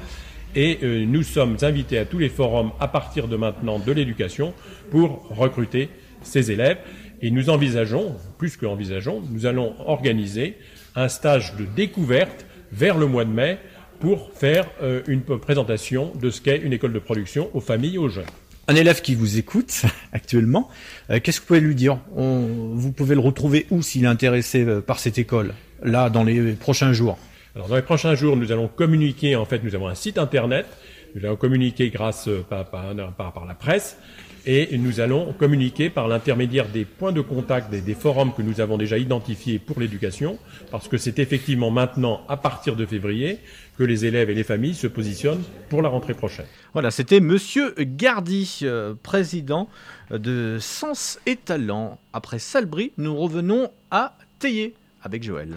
Et 0.54 0.78
euh, 0.84 1.04
nous 1.04 1.22
sommes 1.24 1.56
invités 1.62 1.98
à 1.98 2.04
tous 2.04 2.18
les 2.18 2.28
forums 2.28 2.70
à 2.78 2.86
partir 2.88 3.26
de 3.26 3.36
maintenant 3.36 3.78
de 3.80 3.92
l'éducation 3.92 4.54
pour 4.90 5.26
recruter 5.30 5.90
ces 6.22 6.52
élèves. 6.52 6.78
Et 7.20 7.30
nous 7.30 7.50
envisageons, 7.50 8.16
plus 8.38 8.56
que 8.56 8.66
envisageons, 8.66 9.22
nous 9.30 9.46
allons 9.46 9.74
organiser 9.86 10.56
un 10.94 11.08
stage 11.08 11.54
de 11.56 11.64
découverte 11.64 12.44
vers 12.72 12.98
le 12.98 13.06
mois 13.06 13.24
de 13.24 13.30
mai 13.30 13.58
pour 14.00 14.32
faire 14.34 14.66
euh, 14.82 15.02
une 15.06 15.22
présentation 15.22 16.12
de 16.20 16.30
ce 16.30 16.40
qu'est 16.40 16.58
une 16.58 16.72
école 16.72 16.92
de 16.92 16.98
production 16.98 17.50
aux 17.54 17.60
familles 17.60 17.94
et 17.94 17.98
aux 17.98 18.08
jeunes. 18.08 18.24
Un 18.68 18.74
élève 18.74 19.00
qui 19.02 19.14
vous 19.14 19.38
écoute 19.38 19.82
actuellement, 20.12 20.68
euh, 21.10 21.20
qu'est-ce 21.22 21.38
que 21.40 21.44
vous 21.44 21.48
pouvez 21.48 21.60
lui 21.60 21.74
dire? 21.74 21.98
On- 22.16 22.72
Vous 22.74 22.92
pouvez 22.92 23.14
le 23.14 23.20
retrouver 23.20 23.66
où 23.70 23.82
s'il 23.82 24.04
est 24.04 24.08
intéressé 24.08 24.64
euh, 24.64 24.80
par 24.80 24.98
cette 24.98 25.18
école, 25.18 25.54
là, 25.82 26.10
dans 26.10 26.24
les 26.24 26.52
prochains 26.52 26.92
jours? 26.92 27.18
Alors 27.54 27.68
dans 27.68 27.76
les 27.76 27.82
prochains 27.82 28.14
jours, 28.14 28.36
nous 28.36 28.50
allons 28.50 28.68
communiquer, 28.68 29.36
en 29.36 29.44
fait, 29.44 29.62
nous 29.62 29.74
avons 29.74 29.88
un 29.88 29.94
site 29.94 30.16
internet, 30.18 30.66
nous 31.14 31.24
allons 31.24 31.36
communiquer 31.36 31.90
grâce 31.90 32.28
euh, 32.28 32.42
par, 32.48 32.64
par, 32.70 32.94
par- 33.16 33.32
par 33.32 33.44
la 33.46 33.54
presse, 33.54 33.98
et 34.46 34.76
nous 34.78 35.00
allons 35.00 35.32
communiquer 35.32 35.90
par 35.90 36.08
l'intermédiaire 36.08 36.66
des 36.68 36.84
points 36.84 37.12
de 37.12 37.20
contact, 37.20 37.70
des, 37.70 37.80
des 37.80 37.94
forums 37.94 38.32
que 38.34 38.42
nous 38.42 38.60
avons 38.60 38.76
déjà 38.76 38.98
identifiés 38.98 39.58
pour 39.58 39.78
l'éducation, 39.80 40.38
parce 40.70 40.88
que 40.88 40.96
c'est 40.98 41.18
effectivement 41.18 41.70
maintenant, 41.70 42.22
à 42.28 42.36
partir 42.36 42.76
de 42.76 42.84
février, 42.86 43.38
que 43.78 43.84
les 43.84 44.04
élèves 44.04 44.28
et 44.30 44.34
les 44.34 44.44
familles 44.44 44.74
se 44.74 44.86
positionnent 44.86 45.42
pour 45.70 45.80
la 45.80 45.88
rentrée 45.88 46.14
prochaine. 46.14 46.44
Voilà, 46.72 46.90
c'était 46.90 47.20
Monsieur 47.20 47.74
Gardy, 47.78 48.60
euh, 48.62 48.94
président 49.02 49.68
de 50.10 50.58
Sens 50.60 51.18
et 51.26 51.36
Talent. 51.36 51.98
Après 52.12 52.38
Salbris, 52.38 52.92
nous 52.98 53.16
revenons 53.16 53.70
à 53.90 54.16
Théier 54.38 54.74
avec 55.02 55.22
Joël. 55.22 55.48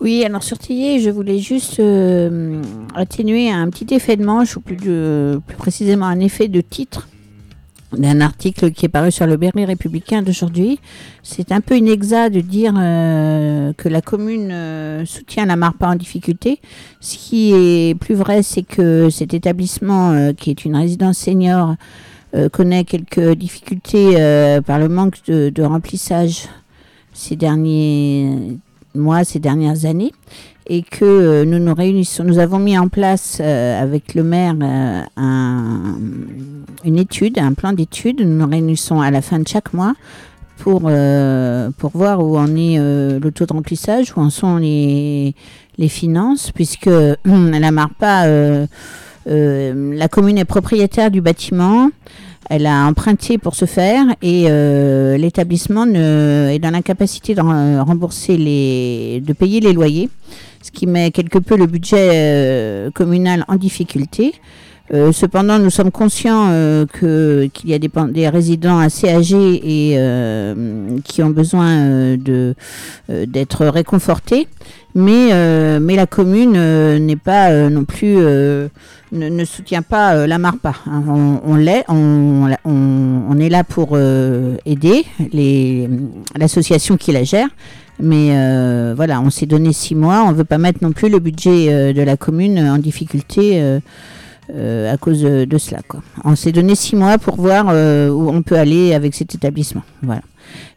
Oui, 0.00 0.24
alors 0.24 0.42
sur 0.42 0.56
Tillet, 0.58 0.98
je 1.00 1.10
voulais 1.10 1.40
juste 1.40 1.78
euh, 1.78 2.62
atténuer 2.94 3.50
un 3.50 3.68
petit 3.68 3.92
effet 3.94 4.16
de 4.16 4.24
manche, 4.24 4.56
ou 4.56 4.60
plus, 4.60 4.76
de- 4.76 5.38
plus 5.46 5.56
précisément 5.56 6.06
un 6.06 6.20
effet 6.20 6.48
de 6.48 6.62
titre 6.62 7.08
d'un 7.96 8.20
article 8.20 8.70
qui 8.70 8.86
est 8.86 8.88
paru 8.88 9.10
sur 9.10 9.26
le 9.26 9.36
Berry 9.36 9.64
républicain 9.64 10.22
d'aujourd'hui. 10.22 10.78
C'est 11.22 11.52
un 11.52 11.60
peu 11.60 11.76
inexa 11.76 12.30
de 12.30 12.40
dire 12.40 12.74
euh, 12.78 13.72
que 13.76 13.88
la 13.88 14.00
commune 14.00 14.50
euh, 14.52 15.04
soutient 15.04 15.46
la 15.46 15.56
MARPA 15.56 15.88
en 15.88 15.94
difficulté. 15.96 16.60
Ce 17.00 17.16
qui 17.16 17.52
est 17.52 17.98
plus 17.98 18.14
vrai, 18.14 18.42
c'est 18.42 18.62
que 18.62 19.10
cet 19.10 19.34
établissement, 19.34 20.12
euh, 20.12 20.32
qui 20.32 20.50
est 20.50 20.64
une 20.64 20.76
résidence 20.76 21.18
senior, 21.18 21.76
connaît 22.52 22.84
quelques 22.84 23.32
difficultés 23.32 24.14
par 24.64 24.78
le 24.78 24.88
manque 24.88 25.16
de 25.26 25.62
remplissage 25.64 26.46
ces 27.12 27.34
derniers 27.34 28.56
mois, 28.94 29.24
ces 29.24 29.40
dernières 29.40 29.84
années, 29.84 30.12
et 30.72 30.82
que 30.82 31.04
euh, 31.04 31.44
nous 31.44 31.58
nous 31.58 31.74
réunissons, 31.74 32.22
nous 32.22 32.38
avons 32.38 32.60
mis 32.60 32.78
en 32.78 32.86
place 32.88 33.38
euh, 33.40 33.82
avec 33.82 34.14
le 34.14 34.22
maire 34.22 34.54
euh, 34.62 35.02
un- 35.16 35.96
une 36.84 36.96
étude, 36.96 37.38
un 37.40 37.54
plan 37.54 37.72
d'étude. 37.72 38.20
Nous 38.20 38.38
nous 38.38 38.46
réunissons 38.48 39.00
à 39.00 39.10
la 39.10 39.20
fin 39.20 39.40
de 39.40 39.48
chaque 39.48 39.72
mois 39.74 39.94
pour, 40.58 40.82
pour 41.78 41.90
voir 41.94 42.24
où 42.24 42.36
en 42.38 42.54
est 42.54 42.76
le 42.78 43.30
taux 43.30 43.46
de 43.46 43.52
remplissage, 43.52 44.12
où 44.16 44.20
en 44.20 44.28
sont 44.30 44.58
les, 44.58 45.34
les 45.78 45.88
finances, 45.88 46.52
puisque 46.52 46.86
la 47.24 47.70
MARPA, 47.70 48.26
la 49.26 50.08
commune 50.08 50.38
est 50.38 50.44
propriétaire 50.44 51.10
du 51.10 51.20
bâtiment. 51.22 51.88
Elle 52.52 52.66
a 52.66 52.84
emprunté 52.84 53.38
pour 53.38 53.54
ce 53.54 53.64
faire 53.64 54.04
et 54.22 54.46
euh, 54.48 55.16
l'établissement 55.16 55.86
est 55.86 56.58
dans 56.58 56.70
l'incapacité 56.70 57.36
de 57.36 57.40
rem- 57.40 57.80
rembourser 57.80 58.36
les, 58.36 59.22
de 59.24 59.32
payer 59.32 59.60
les 59.60 59.72
loyers, 59.72 60.08
ce 60.60 60.72
qui 60.72 60.88
met 60.88 61.12
quelque 61.12 61.38
peu 61.38 61.56
le 61.56 61.66
budget 61.66 62.10
euh, 62.12 62.90
communal 62.90 63.44
en 63.46 63.54
difficulté. 63.54 64.34
Euh, 64.92 65.12
cependant, 65.12 65.60
nous 65.60 65.70
sommes 65.70 65.92
conscients 65.92 66.48
euh, 66.50 66.84
que 66.92 67.48
qu'il 67.54 67.70
y 67.70 67.74
a 67.74 67.78
des, 67.78 67.90
des 68.10 68.28
résidents 68.28 68.80
assez 68.80 69.08
âgés 69.08 69.60
et 69.62 69.94
euh, 69.96 70.98
qui 71.04 71.22
ont 71.22 71.30
besoin 71.30 71.68
euh, 71.68 72.16
de 72.16 72.56
euh, 73.10 73.24
d'être 73.26 73.64
réconfortés, 73.66 74.48
mais 74.96 75.28
euh, 75.30 75.78
mais 75.80 75.94
la 75.94 76.06
commune 76.08 76.54
euh, 76.56 76.98
n'est 76.98 77.14
pas 77.14 77.50
euh, 77.52 77.70
non 77.70 77.84
plus 77.84 78.16
euh, 78.18 78.66
ne, 79.12 79.28
ne 79.28 79.44
soutient 79.44 79.82
pas 79.82 80.14
euh, 80.14 80.26
la 80.26 80.38
MARPA. 80.38 80.74
hein. 80.86 81.02
On, 81.44 81.56
l'est, 81.56 81.84
on, 81.88 82.48
on, 82.64 83.22
on 83.28 83.38
est 83.38 83.48
là 83.48 83.64
pour 83.64 83.90
euh, 83.92 84.56
aider 84.66 85.04
l'association 86.36 86.96
qui 86.96 87.12
la 87.12 87.24
gère. 87.24 87.48
Mais 87.98 88.30
euh, 88.30 88.94
voilà, 88.96 89.20
on 89.20 89.30
s'est 89.30 89.46
donné 89.46 89.72
six 89.72 89.94
mois. 89.94 90.24
On 90.26 90.32
veut 90.32 90.44
pas 90.44 90.58
mettre 90.58 90.78
non 90.82 90.92
plus 90.92 91.08
le 91.10 91.18
budget 91.18 91.92
de 91.92 92.02
la 92.02 92.16
commune 92.16 92.58
en 92.58 92.78
difficulté. 92.78 93.60
à 94.50 94.96
cause 94.96 95.22
de, 95.22 95.58
cela. 95.58 95.80
On 96.24 96.34
s'est 96.34 96.52
donné 96.52 96.74
six 96.74 96.96
mois 96.96 97.18
pour 97.18 97.36
voir 97.36 97.66
où 97.66 98.30
on 98.30 98.42
peut 98.42 98.56
aller 98.56 98.94
avec 98.94 99.14
cet 99.14 99.34
établissement. 99.34 99.82
Voilà. 100.02 100.22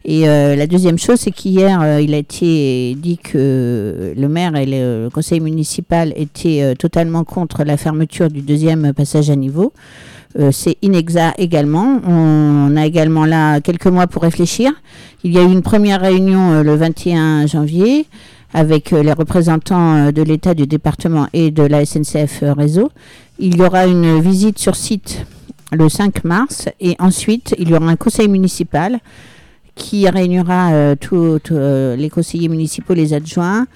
Et 0.04 0.28
euh, 0.28 0.54
la 0.54 0.66
deuxième 0.66 0.98
chose, 0.98 1.20
c'est 1.20 1.30
qu'hier, 1.30 1.80
euh, 1.80 2.00
il 2.00 2.12
a 2.12 2.18
été 2.18 2.94
dit 2.94 3.16
que 3.16 4.12
le 4.14 4.28
maire 4.28 4.54
et 4.54 4.66
le, 4.66 5.08
conseil 5.12 5.40
municipal 5.40 6.12
étaient 6.16 6.62
euh, 6.62 6.74
totalement 6.74 7.24
contre 7.24 7.64
la 7.64 7.78
fermeture 7.78 8.28
du 8.28 8.42
deuxième 8.42 8.92
passage 8.92 9.30
à 9.30 9.36
niveau. 9.36 9.72
C'est 10.50 10.78
inexact 10.82 11.38
également. 11.38 12.00
On 12.04 12.76
a 12.76 12.84
également 12.84 13.24
là 13.24 13.60
quelques 13.60 13.86
mois 13.86 14.08
pour 14.08 14.22
réfléchir. 14.22 14.72
Il 15.22 15.32
y 15.32 15.38
a 15.38 15.42
eu 15.42 15.52
une 15.52 15.62
première 15.62 16.00
réunion 16.00 16.60
le 16.60 16.74
21 16.74 17.46
janvier 17.46 18.06
avec 18.52 18.90
les 18.90 19.12
représentants 19.12 20.10
de 20.10 20.22
l'État, 20.22 20.54
du 20.54 20.66
département 20.66 21.28
et 21.34 21.52
de 21.52 21.62
la 21.62 21.84
SNCF 21.84 22.42
Réseau. 22.42 22.90
Il 23.38 23.56
y 23.58 23.62
aura 23.62 23.86
une 23.86 24.20
visite 24.20 24.58
sur 24.58 24.74
site 24.74 25.24
le 25.70 25.88
5 25.88 26.24
mars 26.24 26.68
et 26.80 26.96
ensuite 26.98 27.54
il 27.58 27.68
y 27.68 27.74
aura 27.74 27.86
un 27.86 27.96
conseil 27.96 28.28
municipal 28.28 28.98
qui 29.74 30.08
réunira 30.08 30.72
euh, 30.72 30.94
tous 30.98 31.40
euh, 31.50 31.96
les 31.96 32.10
conseillers 32.10 32.48
municipaux, 32.48 32.94
les 32.94 33.12
adjoints, 33.12 33.66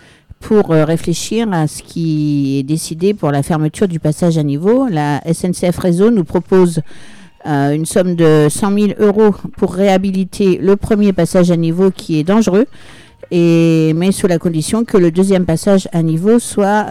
pour 0.41 0.71
euh, 0.71 0.85
réfléchir 0.85 1.53
à 1.53 1.67
ce 1.67 1.83
qui 1.83 2.59
est 2.59 2.63
décidé 2.63 3.15
pour 3.15 3.31
la 3.31 3.43
fermeture 3.43 3.89
du 3.89 3.99
passage 3.99 4.39
à 4.39 4.43
niveau. 4.43 4.87
La 4.89 5.21
SNCF 5.33 5.79
Réseau 5.79 6.11
nous 6.11 6.25
propose 6.25 6.81
une 7.45 7.87
somme 7.87 8.15
de 8.15 8.49
100 8.51 8.75
000 8.75 8.87
euros 8.99 9.35
pour 9.57 9.73
réhabiliter 9.73 10.59
le 10.61 10.77
premier 10.77 11.15
passage 11.15 11.51
à 11.51 11.57
niveau 11.57 11.91
qui 11.91 12.19
est 12.19 12.25
dangereux, 12.25 12.67
mais 13.31 14.13
sous 14.13 14.27
la 14.27 14.39
condition 14.39 14.85
que 14.85 14.99
le 14.99 15.11
deuxième 15.11 15.47
passage 15.47 15.89
à 15.93 16.03
niveau 16.03 16.41
soit 16.41 16.87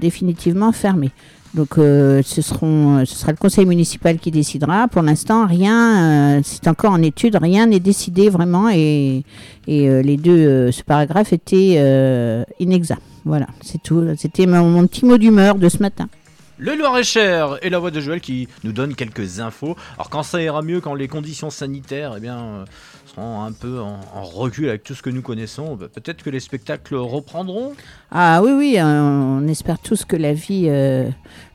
définitivement 0.00 0.72
fermé. 0.72 1.12
Donc 1.56 1.78
euh, 1.78 2.20
ce, 2.22 2.42
seront, 2.42 3.06
ce 3.06 3.16
sera 3.16 3.32
le 3.32 3.38
conseil 3.38 3.64
municipal 3.64 4.18
qui 4.18 4.30
décidera. 4.30 4.88
Pour 4.88 5.00
l'instant, 5.00 5.46
rien, 5.46 6.36
euh, 6.36 6.40
c'est 6.44 6.68
encore 6.68 6.92
en 6.92 7.00
étude, 7.00 7.38
rien 7.40 7.66
n'est 7.66 7.80
décidé 7.80 8.28
vraiment 8.28 8.68
et, 8.68 9.24
et 9.66 9.88
euh, 9.88 10.02
les 10.02 10.18
deux, 10.18 10.36
euh, 10.36 10.70
ce 10.70 10.82
paragraphe 10.82 11.32
était 11.32 11.76
euh, 11.78 12.44
inexact. 12.60 13.00
Voilà, 13.24 13.46
c'est 13.62 13.82
tout. 13.82 14.04
C'était 14.18 14.44
mon, 14.44 14.86
petit 14.86 15.06
mot 15.06 15.16
d'humeur 15.16 15.54
de 15.54 15.68
ce 15.70 15.78
matin. 15.78 16.08
Le 16.58 16.74
Loir-et-Cher 16.74 17.58
et 17.60 17.68
la 17.68 17.78
voix 17.78 17.90
de 17.90 18.00
Joël 18.00 18.20
qui 18.20 18.48
nous 18.62 18.72
donne 18.72 18.94
quelques 18.94 19.40
infos. 19.40 19.76
Alors 19.94 20.08
quand 20.08 20.22
ça 20.22 20.40
ira 20.40 20.62
mieux, 20.62 20.80
quand 20.80 20.94
les 20.94 21.08
conditions 21.08 21.50
sanitaires 21.50 22.14
eh 22.16 22.20
bien, 22.20 22.38
euh, 22.38 22.64
un 23.16 23.52
peu 23.52 23.80
en, 23.80 23.98
recul 24.22 24.68
avec 24.68 24.82
tout 24.82 24.94
ce 24.94 25.02
que 25.02 25.10
nous 25.10 25.22
connaissons, 25.22 25.76
bah, 25.76 25.86
peut-être 25.92 26.22
que 26.22 26.30
les 26.30 26.40
spectacles 26.40 26.96
reprendront. 26.96 27.72
Ah 28.10 28.40
oui, 28.42 28.52
oui, 28.52 28.76
on 28.80 29.46
espère 29.48 29.78
tous 29.78 30.04
que 30.04 30.16
la 30.16 30.32
vie, 30.32 30.66
euh, 30.68 31.08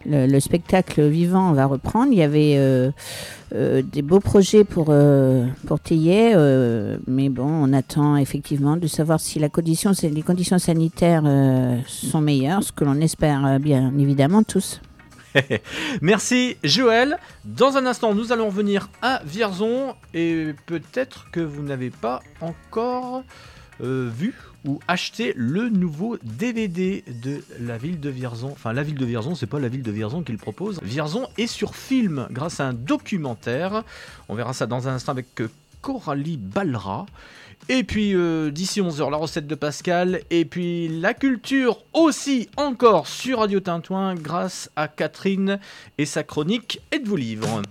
le, 0.06 0.26
le 0.26 0.40
spectacle 0.40 1.08
vivant 1.08 1.54
va 1.54 1.66
reprendre. 1.66 2.12
Il 2.12 2.18
y 2.18 2.24
avait 2.24 2.56
euh, 2.58 2.92
euh, 3.54 3.82
des 3.82 4.02
beaux 4.02 4.20
projets 4.20 4.64
pour, 4.64 4.94
pour 5.68 5.80
mais 7.08 7.30
bon, 7.30 7.48
on 7.48 7.74
attend 7.74 8.18
effectivement 8.18 8.78
de 8.78 8.88
savoir 8.88 9.20
si 9.20 9.40
la 9.40 9.50
condition, 9.50 9.92
les 10.02 10.22
conditions 10.22 10.60
sanitaires 10.60 11.24
sont 11.88 12.22
meilleures, 12.22 12.64
ce 12.64 12.72
que 12.72 12.84
l'on 12.84 13.00
espère 13.02 13.60
bien 13.60 13.94
évidemment 13.98 14.44
tous. 14.44 14.82
Merci 16.02 16.58
Joël. 16.64 17.18
Dans 17.46 17.78
un 17.78 17.86
instant, 17.86 18.14
nous 18.14 18.32
allons 18.32 18.48
revenir 18.48 18.90
à 19.02 19.22
Vierzon 19.26 19.96
et 20.14 20.54
peut-être 20.66 21.30
que 21.32 21.40
vous 21.40 21.64
n'avez 21.64 21.90
pas 21.90 22.22
encore 22.42 23.24
euh, 23.82 24.10
vu 24.14 24.36
ou 24.66 24.80
acheté 24.88 25.34
le 25.36 25.70
nouveau 25.70 26.18
DVD 26.24 27.04
de 27.08 27.44
la 27.60 27.78
ville 27.78 28.00
de 28.00 28.10
Vierzon. 28.10 28.52
Enfin, 28.52 28.74
la 28.74 28.84
ville 28.84 28.98
de 28.98 29.06
Vierzon, 29.06 29.34
c'est 29.34 29.48
pas 29.48 29.60
la 29.60 29.70
ville 29.70 29.82
de 29.82 29.92
Vierzon 29.92 30.22
qui 30.22 30.32
le 30.32 30.38
propose. 30.38 30.80
Vierzon 30.84 31.28
est 31.38 31.48
sur 31.48 31.76
film 31.76 32.28
grâce 32.30 32.60
à 32.60 32.68
un 32.68 32.74
documentaire. 32.74 33.84
On 34.30 34.36
verra 34.36 34.54
ça 34.54 34.68
dans 34.68 34.88
un 34.88 34.94
instant 34.94 35.14
avec 35.14 35.42
euh, 35.42 35.50
Coralie 35.82 36.38
Balra. 36.38 37.06
Et 37.74 37.86
puis 37.86 38.14
euh, 38.16 38.52
d'ici 38.52 38.82
11h, 38.82 39.10
la 39.10 39.16
recette 39.16 39.48
de 39.48 39.56
Pascal. 39.56 40.24
Et 40.30 40.44
puis 40.44 40.90
la 40.90 41.14
culture 41.14 41.86
aussi 41.94 42.50
encore 42.58 43.08
sur 43.08 43.40
Radio 43.40 43.62
Tintouin 43.62 44.14
grâce 44.14 44.70
à 44.76 44.90
Catherine 44.90 45.58
et 45.98 46.06
sa 46.06 46.24
chronique 46.24 46.82
Êtes-vous 46.92 47.16
livre 47.16 47.62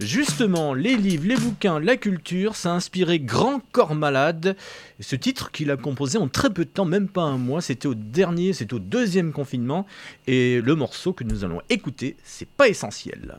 Justement, 0.00 0.74
les 0.74 0.96
livres, 0.96 1.28
les 1.28 1.36
bouquins, 1.36 1.78
la 1.78 1.96
culture, 1.96 2.56
ça 2.56 2.72
a 2.72 2.74
inspiré 2.74 3.20
Grand 3.20 3.60
Corps 3.70 3.94
Malade. 3.94 4.56
Ce 4.98 5.14
titre 5.14 5.52
qu'il 5.52 5.70
a 5.70 5.76
composé 5.76 6.18
en 6.18 6.26
très 6.26 6.50
peu 6.50 6.64
de 6.64 6.70
temps, 6.70 6.84
même 6.84 7.08
pas 7.08 7.22
un 7.22 7.38
mois, 7.38 7.60
c'était 7.60 7.86
au 7.86 7.94
dernier, 7.94 8.52
c'était 8.52 8.74
au 8.74 8.80
deuxième 8.80 9.32
confinement. 9.32 9.86
Et 10.26 10.60
le 10.60 10.74
morceau 10.74 11.12
que 11.12 11.22
nous 11.22 11.44
allons 11.44 11.62
écouter, 11.68 12.16
c'est 12.24 12.48
pas 12.48 12.66
essentiel. 12.66 13.38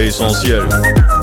Pas 0.00 1.19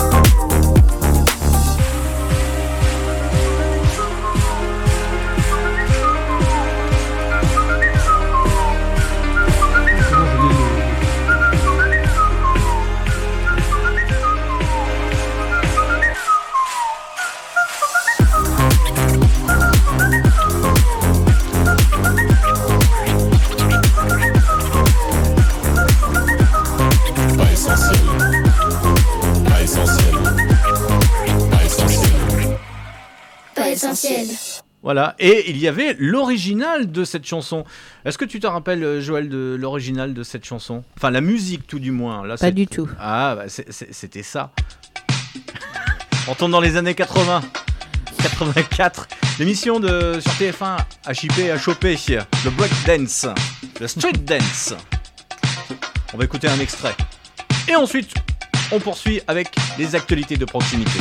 Voilà, 34.84 35.16
et 35.20 35.50
il 35.50 35.58
y 35.58 35.68
avait 35.68 35.96
l'original 36.00 36.92
de 36.92 37.04
cette 37.04 37.26
chanson. 37.26 37.66
Est-ce 38.06 38.18
que 38.18 38.26
tu 38.26 38.40
te 38.40 38.48
rappelles, 38.48 38.84
euh, 38.84 39.02
Joël, 39.02 39.28
de 39.28 39.58
l'original 39.60 40.14
de 40.14 40.24
cette 40.24 40.46
chanson? 40.46 40.84
Enfin, 40.96 41.10
la 41.10 41.20
musique, 41.20 41.68
tout 41.68 41.80
du 41.80 41.92
moins. 41.92 42.26
Là, 42.26 42.38
Pas 42.38 42.52
du 42.52 42.68
tout. 42.68 42.88
Ah, 43.00 43.36
bah, 43.36 43.46
c'était 43.48 44.24
ça. 44.24 44.52
On 46.28 46.36
tombe 46.36 46.52
dans 46.52 46.62
les 46.62 46.78
années 46.78 46.96
80. 46.96 47.42
84. 48.22 49.08
L'émission 49.40 49.80
de 49.80 50.20
sur 50.20 50.32
TF1 50.34 50.78
a 51.06 51.14
chippé, 51.14 51.52
a 51.52 51.58
chopé 51.58 51.98
le 52.46 52.50
breakdance, 52.52 53.28
le 53.80 53.88
street 53.88 54.14
dance. 54.24 54.74
On 56.14 56.18
va 56.18 56.24
écouter 56.24 56.48
un 56.48 56.60
extrait. 56.60 56.96
Et 57.68 57.76
ensuite, 57.76 58.14
on 58.72 58.80
poursuit 58.80 59.22
avec 59.28 59.50
les 59.78 59.96
actualités 59.96 60.38
de 60.38 60.46
proximité. 60.46 61.00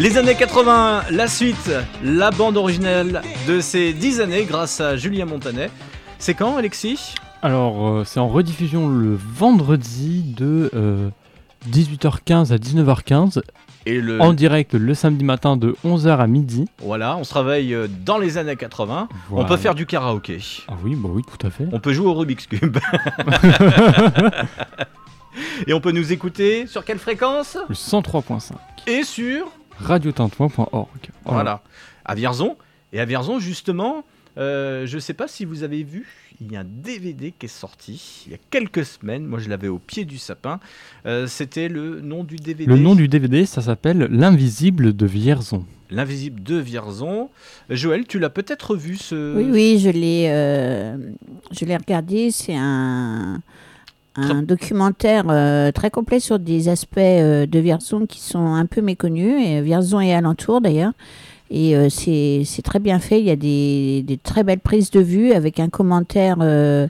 Les 0.00 0.16
années 0.16 0.34
80, 0.34 1.02
la 1.10 1.26
suite, 1.28 1.70
la 2.02 2.30
bande 2.30 2.56
originale 2.56 3.20
de 3.46 3.60
ces 3.60 3.92
10 3.92 4.20
années 4.22 4.44
grâce 4.44 4.80
à 4.80 4.96
Julien 4.96 5.26
Montanet. 5.26 5.70
C'est 6.18 6.32
quand, 6.34 6.56
Alexis? 6.56 7.14
Alors, 7.42 7.86
euh, 7.88 8.04
c'est 8.04 8.18
en 8.20 8.28
rediffusion 8.28 8.88
le 8.88 9.14
vendredi 9.34 10.22
de 10.36 10.70
euh, 10.74 11.10
18h15 11.70 12.50
à 12.52 12.56
19h15. 12.56 13.42
Et 13.86 14.00
le- 14.00 14.20
En 14.22 14.32
direct 14.32 14.72
le 14.74 14.94
samedi 14.94 15.24
matin 15.24 15.56
de 15.58 15.76
11h 15.84 16.18
à 16.18 16.26
midi. 16.26 16.64
Voilà, 16.82 17.16
on 17.18 17.24
se 17.24 17.34
réveille 17.34 17.74
euh, 17.74 17.86
dans 18.04 18.16
les 18.18 18.38
années 18.38 18.56
80. 18.56 19.08
On 19.32 19.44
peut 19.44 19.56
faire 19.58 19.74
du 19.74 19.84
karaoké. 19.86 20.38
Ah 20.68 20.74
oui, 20.82 20.94
bah 20.96 21.10
oui, 21.12 21.22
tout 21.22 21.46
à 21.46 21.50
fait. 21.50 21.66
On 21.72 21.78
peut 21.80 21.92
jouer 21.92 22.06
au 22.08 22.14
Rubik's 22.14 22.46
Cube. 22.46 22.78
Et 25.66 25.72
on 25.74 25.80
peut 25.80 25.92
nous 25.92 26.10
écouter 26.12 26.66
sur 26.66 26.84
quelle 26.86 26.98
fréquence? 26.98 27.56
Le 27.68 27.74
103.5. 27.74 28.52
Et 28.86 29.02
sur 29.04 29.46
Radiotintouin.org. 29.80 31.10
Voilà. 31.24 31.62
À 32.04 32.14
Vierzon. 32.14 32.56
Et 32.92 33.00
à 33.00 33.04
Vierzon, 33.04 33.38
justement, 33.38 34.04
euh, 34.38 34.86
je 34.86 34.96
ne 34.96 35.00
sais 35.00 35.14
pas 35.14 35.28
si 35.28 35.44
vous 35.44 35.62
avez 35.62 35.82
vu, 35.82 36.06
il 36.40 36.52
y 36.52 36.56
a 36.56 36.60
un 36.60 36.64
DVD 36.64 37.32
qui 37.36 37.46
est 37.46 37.48
sorti 37.48 38.24
il 38.26 38.32
y 38.32 38.34
a 38.34 38.38
quelques 38.50 38.84
semaines. 38.84 39.26
Moi, 39.26 39.38
je 39.38 39.48
l'avais 39.48 39.68
au 39.68 39.78
pied 39.78 40.04
du 40.04 40.18
sapin. 40.18 40.60
Euh, 41.06 41.26
C'était 41.26 41.68
le 41.68 42.00
nom 42.00 42.24
du 42.24 42.36
DVD. 42.36 42.66
Le 42.66 42.78
nom 42.78 42.94
du 42.94 43.08
DVD, 43.08 43.44
ça 43.46 43.60
s'appelle 43.60 44.08
L'invisible 44.10 44.96
de 44.96 45.06
Vierzon. 45.06 45.64
L'invisible 45.90 46.42
de 46.42 46.56
Vierzon. 46.56 47.30
Joël, 47.68 48.06
tu 48.06 48.18
l'as 48.18 48.30
peut-être 48.30 48.76
vu 48.76 48.96
ce. 48.96 49.36
Oui, 49.36 49.48
oui, 49.50 49.78
je 49.80 49.90
l'ai, 49.90 50.28
euh, 50.30 50.96
je 51.50 51.64
l'ai 51.64 51.76
regardé. 51.76 52.30
C'est 52.30 52.54
un, 52.56 53.42
un 54.20 54.42
documentaire 54.42 55.24
euh, 55.28 55.72
très 55.72 55.90
complet 55.90 56.20
sur 56.20 56.38
des 56.38 56.68
aspects 56.68 56.98
euh, 56.98 57.46
de 57.46 57.58
Vierzon 57.58 58.06
qui 58.06 58.20
sont 58.20 58.54
un 58.54 58.66
peu 58.66 58.80
méconnus, 58.82 59.34
et 59.44 59.60
Vierzon 59.62 60.00
et 60.00 60.14
alentour 60.14 60.60
d'ailleurs. 60.60 60.92
Et 61.50 61.74
euh, 61.74 61.88
c'est 61.88 62.42
c'est 62.44 62.62
très 62.62 62.78
bien 62.78 63.00
fait. 63.00 63.18
Il 63.20 63.26
y 63.26 63.30
a 63.30 63.36
des, 63.36 64.02
des 64.06 64.16
très 64.18 64.44
belles 64.44 64.60
prises 64.60 64.90
de 64.90 65.00
vue 65.00 65.32
avec 65.32 65.58
un 65.58 65.68
commentaire 65.68 66.36
euh, 66.40 66.86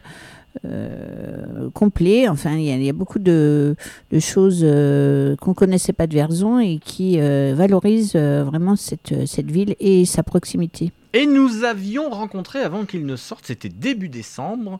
euh, 0.66 1.70
complet. 1.72 2.28
Enfin, 2.28 2.57
il 2.57 2.64
y 2.64 2.70
a, 2.70 2.74
il 2.76 2.85
y 2.85 2.89
a 2.91 2.93
beaucoup 2.93 3.20
de, 3.20 3.74
de 4.11 4.18
choses 4.18 4.61
euh, 4.62 5.35
qu'on 5.37 5.55
connaissait 5.55 5.95
pas 5.95 6.07
de 6.07 6.12
Vierzon 6.12 6.59
et 6.59 6.78
qui 6.78 7.20
euh, 7.20 7.55
valorisent 7.57 8.12
euh, 8.16 8.45
vraiment 8.45 8.76
cette, 8.76 9.26
cette 9.26 9.51
ville 9.51 9.76
et 9.81 10.05
sa 10.05 10.22
proximité. 10.22 10.93
Et 11.12 11.26
nous 11.26 11.64
avions 11.64 12.11
rencontré, 12.11 12.61
avant 12.61 12.85
qu'il 12.85 13.07
ne 13.07 13.16
sorte, 13.16 13.47
c'était 13.47 13.68
début 13.68 14.09
décembre, 14.09 14.78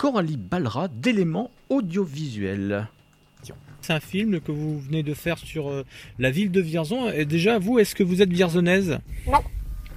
Coralie 0.00 0.38
Balra 0.38 0.88
d'éléments 0.88 1.50
audiovisuels. 1.68 2.88
C'est 3.82 3.92
un 3.92 4.00
film 4.00 4.40
que 4.40 4.50
vous 4.50 4.78
venez 4.80 5.02
de 5.02 5.12
faire 5.12 5.36
sur 5.36 5.68
euh, 5.68 5.84
la 6.18 6.30
ville 6.30 6.50
de 6.50 6.60
Vierzon. 6.62 7.10
Et 7.10 7.26
déjà, 7.26 7.58
vous, 7.58 7.78
est-ce 7.78 7.94
que 7.94 8.02
vous 8.02 8.22
êtes 8.22 8.30
vierzonnaise 8.32 8.98
Non. 9.26 9.40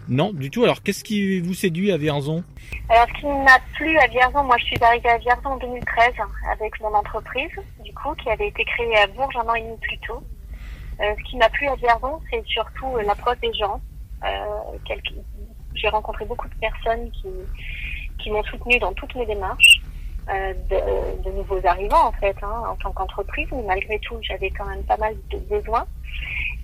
Non, 0.10 0.34
du 0.34 0.50
tout. 0.50 0.66
Alors, 0.66 0.84
qu'est-ce 0.84 1.06
qui 1.06 1.40
vous 1.40 1.54
séduit 1.54 1.90
à 1.94 1.98
Vierzon? 1.98 2.44
Alors, 2.90 3.08
ce 3.16 3.22
qui 3.22 3.26
m'a 3.28 3.58
plu 3.76 3.98
à 4.00 4.08
Vierzon, 4.08 4.44
moi 4.44 4.58
je 4.58 4.66
suis 4.66 4.84
arrivée 4.84 5.08
à 5.10 5.18
Vierzon 5.20 5.50
en 5.52 5.58
2013 5.58 6.14
avec 6.52 6.78
mon 6.82 6.94
entreprise, 6.94 7.52
du 7.86 7.94
coup, 7.94 8.14
qui 8.22 8.30
avait 8.30 8.50
été 8.50 8.66
créée 8.66 8.98
à 8.98 9.08
Bourges 9.08 9.36
un 9.38 9.48
an 9.48 9.54
et 9.56 9.62
demi 9.62 9.78
plus 9.82 9.98
tôt. 10.00 10.22
Euh, 11.00 11.14
ce 11.18 11.30
qui 11.30 11.38
m'a 11.38 11.48
plu 11.48 11.66
à 11.68 11.76
Vierzon, 11.78 12.20
c'est 12.30 12.46
surtout 12.46 12.98
euh, 12.98 13.04
l'approche 13.04 13.40
des 13.42 13.54
gens. 13.54 13.80
Euh, 14.26 14.28
quelques- 14.86 15.14
J'ai 15.76 15.88
rencontré 15.88 16.26
beaucoup 16.26 16.50
de 16.50 16.56
personnes 16.56 17.10
qui, 17.12 17.28
qui 18.22 18.32
m'ont 18.32 18.44
soutenue 18.44 18.80
dans 18.80 18.92
toutes 18.94 19.16
mes 19.16 19.26
démarches. 19.26 19.82
Euh, 20.30 20.54
de, 20.70 21.24
de 21.24 21.36
nouveaux 21.36 21.60
arrivants 21.66 22.08
en 22.08 22.12
fait, 22.14 22.36
hein, 22.42 22.64
en 22.70 22.76
tant 22.76 22.92
qu'entreprise, 22.92 23.48
mais 23.52 23.64
malgré 23.64 24.00
tout, 24.00 24.18
j'avais 24.22 24.50
quand 24.50 24.66
même 24.66 24.84
pas 24.84 24.98
mal 24.98 25.16
de 25.30 25.38
besoins. 25.38 25.86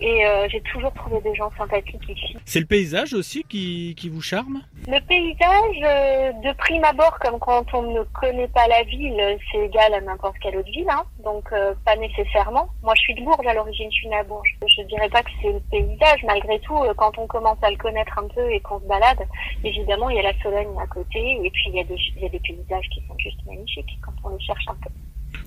Et 0.01 0.25
euh, 0.25 0.47
j'ai 0.49 0.61
toujours 0.61 0.93
trouvé 0.93 1.19
des 1.21 1.35
gens 1.35 1.51
sympathiques 1.57 2.01
ici. 2.07 2.37
C'est 2.45 2.61
le 2.61 2.65
paysage 2.65 3.13
aussi 3.13 3.43
qui, 3.43 3.95
qui 3.97 4.07
vous 4.07 4.21
charme? 4.21 4.61
Le 4.87 4.99
paysage, 5.01 5.83
euh, 5.83 6.31
de 6.41 6.55
prime 6.57 6.83
abord, 6.85 7.19
comme 7.19 7.37
quand 7.39 7.65
on 7.73 7.81
ne 7.81 8.03
connaît 8.03 8.47
pas 8.47 8.67
la 8.67 8.83
ville, 8.83 9.37
c'est 9.51 9.65
égal 9.65 9.93
à 9.93 10.01
n'importe 10.01 10.37
quelle 10.39 10.55
autre 10.57 10.71
ville, 10.71 10.89
hein, 10.89 11.03
donc 11.23 11.51
euh, 11.51 11.73
pas 11.85 11.95
nécessairement. 11.97 12.69
Moi, 12.81 12.93
je 12.95 13.01
suis 13.01 13.15
de 13.15 13.23
Bourges 13.23 13.45
à 13.45 13.53
l'origine, 13.53 13.91
je 13.91 13.97
suis 13.97 14.07
née 14.07 14.15
à 14.15 14.23
Bourges. 14.23 14.55
Je 14.65 14.81
dirais 14.83 15.09
pas 15.09 15.21
que 15.21 15.31
c'est 15.41 15.51
le 15.51 15.59
paysage, 15.69 16.23
malgré 16.25 16.59
tout, 16.61 16.77
euh, 16.77 16.93
quand 16.95 17.17
on 17.17 17.27
commence 17.27 17.61
à 17.61 17.69
le 17.69 17.77
connaître 17.77 18.17
un 18.17 18.27
peu 18.27 18.51
et 18.51 18.61
qu'on 18.61 18.79
se 18.79 18.85
balade, 18.85 19.27
évidemment, 19.63 20.09
il 20.09 20.15
y 20.15 20.19
a 20.19 20.23
la 20.23 20.41
Sologne 20.41 20.75
à 20.81 20.87
côté, 20.87 21.39
et 21.43 21.49
puis 21.51 21.63
il 21.67 21.75
y 21.75 21.79
a 21.81 21.83
des, 21.83 21.97
il 22.15 22.21
y 22.23 22.25
a 22.25 22.29
des 22.29 22.39
paysages 22.39 22.87
qui 22.93 23.03
sont 23.05 23.17
juste 23.17 23.45
magnifiques 23.45 23.99
quand 24.01 24.13
on 24.23 24.29
les 24.29 24.43
cherche 24.43 24.65
un 24.69 24.75
peu. 24.75 24.89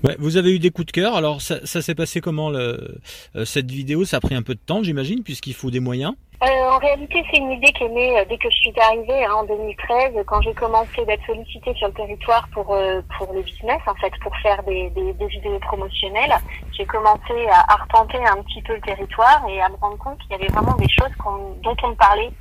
Ouais, 0.03 0.15
vous 0.19 0.35
avez 0.37 0.53
eu 0.53 0.59
des 0.59 0.69
coups 0.69 0.87
de 0.87 0.91
cœur. 0.91 1.15
Alors, 1.15 1.41
ça, 1.41 1.65
ça 1.65 1.81
s'est 1.81 1.95
passé 1.95 2.19
comment 2.19 2.49
le, 2.49 2.99
euh, 3.35 3.45
cette 3.45 3.71
vidéo? 3.71 4.03
Ça 4.03 4.17
a 4.17 4.19
pris 4.19 4.35
un 4.35 4.41
peu 4.41 4.53
de 4.53 4.59
temps, 4.59 4.83
j'imagine, 4.83 5.23
puisqu'il 5.23 5.53
faut 5.53 5.71
des 5.71 5.79
moyens. 5.79 6.13
Euh, 6.43 6.45
en 6.71 6.77
réalité, 6.77 7.23
c'est 7.31 7.37
une 7.37 7.51
idée 7.51 7.71
qui 7.71 7.85
est 7.85 7.89
née 7.89 8.19
euh, 8.19 8.25
dès 8.27 8.37
que 8.37 8.49
je 8.49 8.57
suis 8.57 8.73
arrivée 8.77 9.23
hein, 9.23 9.31
en 9.33 9.43
2013, 9.45 10.15
quand 10.27 10.41
j'ai 10.41 10.53
commencé 10.53 11.05
d'être 11.07 11.25
sollicitée 11.25 11.73
sur 11.75 11.87
le 11.87 11.93
territoire 11.93 12.49
pour 12.51 12.73
euh, 12.75 13.01
pour 13.17 13.31
le 13.31 13.41
business, 13.43 13.79
en 13.87 13.95
fait, 13.95 14.11
pour 14.21 14.35
faire 14.41 14.61
des, 14.63 14.89
des, 14.89 15.13
des 15.13 15.27
vidéos 15.27 15.59
promotionnelles. 15.59 16.33
J'ai 16.77 16.85
commencé 16.85 17.47
à, 17.49 17.75
repenter 17.81 18.17
un 18.25 18.41
petit 18.43 18.61
peu 18.63 18.73
le 18.75 18.81
territoire 18.81 19.41
et 19.47 19.61
à 19.61 19.69
me 19.69 19.75
rendre 19.75 19.97
compte 19.97 20.17
qu'il 20.19 20.31
y 20.31 20.35
avait 20.35 20.51
vraiment 20.51 20.75
des 20.75 20.89
choses 20.89 21.15
qu'on- 21.23 21.55
dont 21.63 21.77
on 21.83 21.89
ne 21.91 21.95
parlait 21.95 22.31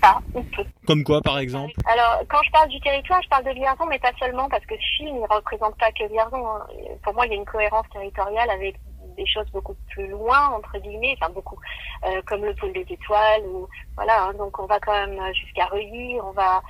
pas 0.00 0.18
ou 0.34 0.42
peu. 0.42 0.64
Comme 0.86 1.04
quoi, 1.04 1.20
par 1.22 1.38
exemple 1.38 1.72
Alors, 1.86 2.22
quand 2.28 2.42
je 2.44 2.50
parle 2.50 2.68
du 2.68 2.80
territoire, 2.80 3.22
je 3.22 3.28
parle 3.28 3.44
de 3.44 3.50
Vierzon, 3.52 3.86
mais 3.86 3.98
pas 3.98 4.12
seulement, 4.18 4.48
parce 4.48 4.64
que 4.66 4.74
ce 4.76 4.96
film 4.96 5.16
ne 5.20 5.34
représente 5.34 5.76
pas 5.78 5.90
que 5.92 6.08
Vierzon. 6.08 6.46
hein. 6.46 6.66
Pour 7.02 7.14
moi, 7.14 7.26
il 7.26 7.32
y 7.32 7.34
a 7.34 7.38
une 7.38 7.44
cohérence 7.44 7.86
territoriale 7.92 8.50
avec 8.50 8.76
des 9.16 9.26
choses 9.26 9.50
beaucoup 9.52 9.74
plus 9.90 10.06
loin, 10.06 10.48
entre 10.50 10.78
guillemets, 10.78 11.16
enfin 11.20 11.32
beaucoup, 11.32 11.58
euh, 12.06 12.22
comme 12.26 12.44
le 12.44 12.54
pôle 12.54 12.72
des 12.72 12.86
étoiles, 12.88 13.42
ou 13.46 13.66
voilà. 13.96 14.24
hein. 14.26 14.34
donc, 14.34 14.56
on 14.60 14.66
va 14.66 14.78
quand 14.78 14.92
même 14.92 15.20
jusqu'à 15.34 15.66
Reuilly, 15.66 16.20
on 16.22 16.30
va 16.32 16.62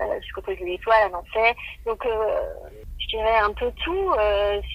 euh, 0.00 0.20
jusqu'au 0.22 0.40
pôle 0.40 0.56
des 0.56 0.72
étoiles, 0.72 1.02
à 1.02 1.08
Nancy. 1.10 1.28
Donc, 1.84 2.04
euh, 2.06 2.40
je 2.98 3.16
dirais 3.16 3.36
un 3.38 3.52
peu 3.52 3.70
tout. 3.84 4.12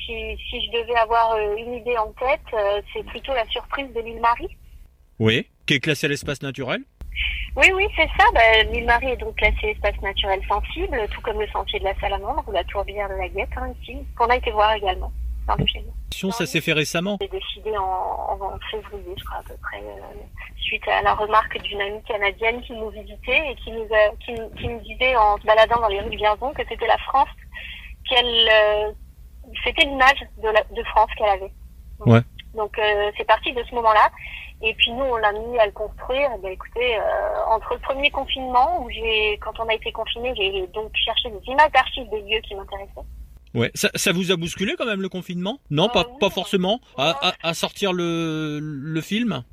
Si, 0.05 0.37
si 0.49 0.65
je 0.67 0.71
devais 0.79 0.95
avoir 0.97 1.35
une 1.57 1.73
idée 1.73 1.97
en 1.97 2.11
tête, 2.13 2.83
c'est 2.93 3.03
plutôt 3.05 3.33
la 3.33 3.45
surprise 3.45 3.91
de 3.93 4.01
l'île 4.01 4.19
Marie. 4.21 4.55
Oui. 5.19 5.47
Qui 5.65 5.75
est 5.75 5.79
classé 5.79 6.05
à 6.05 6.09
l'espace 6.09 6.41
naturel 6.43 6.81
Oui, 7.55 7.71
oui, 7.73 7.87
c'est 7.95 8.09
ça. 8.17 8.25
Bah, 8.33 8.63
L'île 8.71 8.85
Marie 8.85 9.11
est 9.11 9.17
donc 9.17 9.35
classée 9.35 9.67
espace 9.67 9.99
naturel 10.01 10.41
sensible, 10.47 11.07
tout 11.11 11.21
comme 11.21 11.39
le 11.39 11.47
sentier 11.47 11.79
de 11.79 11.85
la 11.85 11.95
Salamandre 11.99 12.43
ou 12.47 12.51
la 12.51 12.63
tourbière 12.65 13.09
de 13.09 13.15
la 13.15 13.29
Guette, 13.29 13.49
hein, 13.55 13.73
ici, 13.81 13.97
qu'on 14.17 14.25
a 14.27 14.35
été 14.35 14.51
voir 14.51 14.73
également 14.73 15.11
dans 15.47 15.55
le 15.55 15.65
film. 15.65 15.85
Ça 16.31 16.45
s'est 16.45 16.61
fait 16.61 16.73
récemment. 16.73 17.17
J'ai 17.21 17.27
décidé 17.27 17.77
en, 17.77 18.57
février, 18.71 19.13
je 19.17 19.23
crois 19.23 19.39
à 19.39 19.43
peu 19.43 19.55
près, 19.61 19.77
euh, 19.79 20.17
suite 20.59 20.87
à 20.87 21.01
la 21.01 21.13
remarque 21.13 21.61
d'une 21.61 21.81
amie 21.81 22.01
canadienne 22.03 22.61
qui 22.61 22.73
nous 22.73 22.89
visitait 22.89 23.51
et 23.51 23.55
qui 23.55 23.71
nous, 23.71 23.87
a, 23.93 24.15
qui, 24.23 24.33
nous- 24.33 24.49
qui 24.51 24.67
nous 24.67 24.79
disait 24.81 25.15
en 25.15 25.37
se 25.37 25.45
baladant 25.45 25.79
dans 25.81 25.87
les 25.87 25.99
rues 26.01 26.09
de 26.09 26.15
Vierzon 26.15 26.51
que 26.53 26.63
c'était 26.67 26.87
la 26.87 26.97
France 26.99 27.29
qu'elle, 28.09 28.49
euh, 28.51 28.91
c'était 29.63 29.83
l'image 29.83 30.19
de, 30.41 30.83
France 30.85 31.09
qu'elle 31.17 31.29
avait. 31.29 31.51
Ouais. 31.99 32.21
Donc 32.55 32.77
euh, 32.79 33.11
c'est 33.17 33.25
parti 33.25 33.53
de 33.53 33.63
ce 33.63 33.75
moment-là. 33.75 34.09
Et 34.67 34.73
puis 34.73 34.91
nous, 34.91 35.03
on 35.03 35.15
l'a 35.17 35.31
mis 35.31 35.59
à 35.59 35.67
le 35.67 35.71
construire. 35.71 36.29
Bien, 36.39 36.49
écoutez, 36.49 36.97
euh, 36.97 37.01
entre 37.49 37.75
le 37.75 37.79
premier 37.81 38.09
confinement, 38.09 38.81
où 38.81 38.89
j'ai, 38.89 39.37
quand 39.39 39.53
on 39.59 39.69
a 39.69 39.73
été 39.75 39.91
confiné, 39.91 40.33
j'ai 40.35 40.65
donc 40.73 40.91
cherché 40.95 41.29
des 41.29 41.51
images 41.51 41.71
d'archives 41.71 42.09
des 42.09 42.21
lieux 42.21 42.41
qui 42.41 42.55
m'intéressaient. 42.55 43.07
Ouais. 43.53 43.69
Ça, 43.75 43.89
ça 43.93 44.11
vous 44.11 44.31
a 44.31 44.35
bousculé 44.35 44.73
quand 44.77 44.87
même 44.87 45.01
le 45.01 45.07
confinement? 45.07 45.59
Non, 45.69 45.87
pas, 45.87 46.03
pas 46.19 46.29
forcément. 46.29 46.81
À, 46.97 47.29
à, 47.29 47.49
à 47.49 47.53
sortir 47.53 47.93
le, 47.93 48.59
le 48.59 49.01
film? 49.01 49.43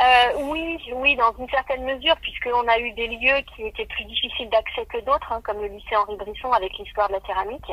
Euh, 0.00 0.42
oui, 0.44 0.78
oui, 0.94 1.16
dans 1.16 1.34
une 1.38 1.48
certaine 1.48 1.84
mesure, 1.84 2.14
puisqu'on 2.22 2.68
a 2.68 2.78
eu 2.78 2.92
des 2.92 3.08
lieux 3.08 3.40
qui 3.54 3.62
étaient 3.66 3.86
plus 3.86 4.04
difficiles 4.04 4.48
d'accès 4.50 4.86
que 4.86 5.04
d'autres, 5.04 5.32
hein, 5.32 5.40
comme 5.42 5.60
le 5.60 5.66
lycée 5.66 5.96
Henri 5.96 6.16
Brisson 6.16 6.52
avec 6.52 6.72
l'histoire 6.78 7.08
de 7.08 7.14
la 7.14 7.20
céramique. 7.26 7.70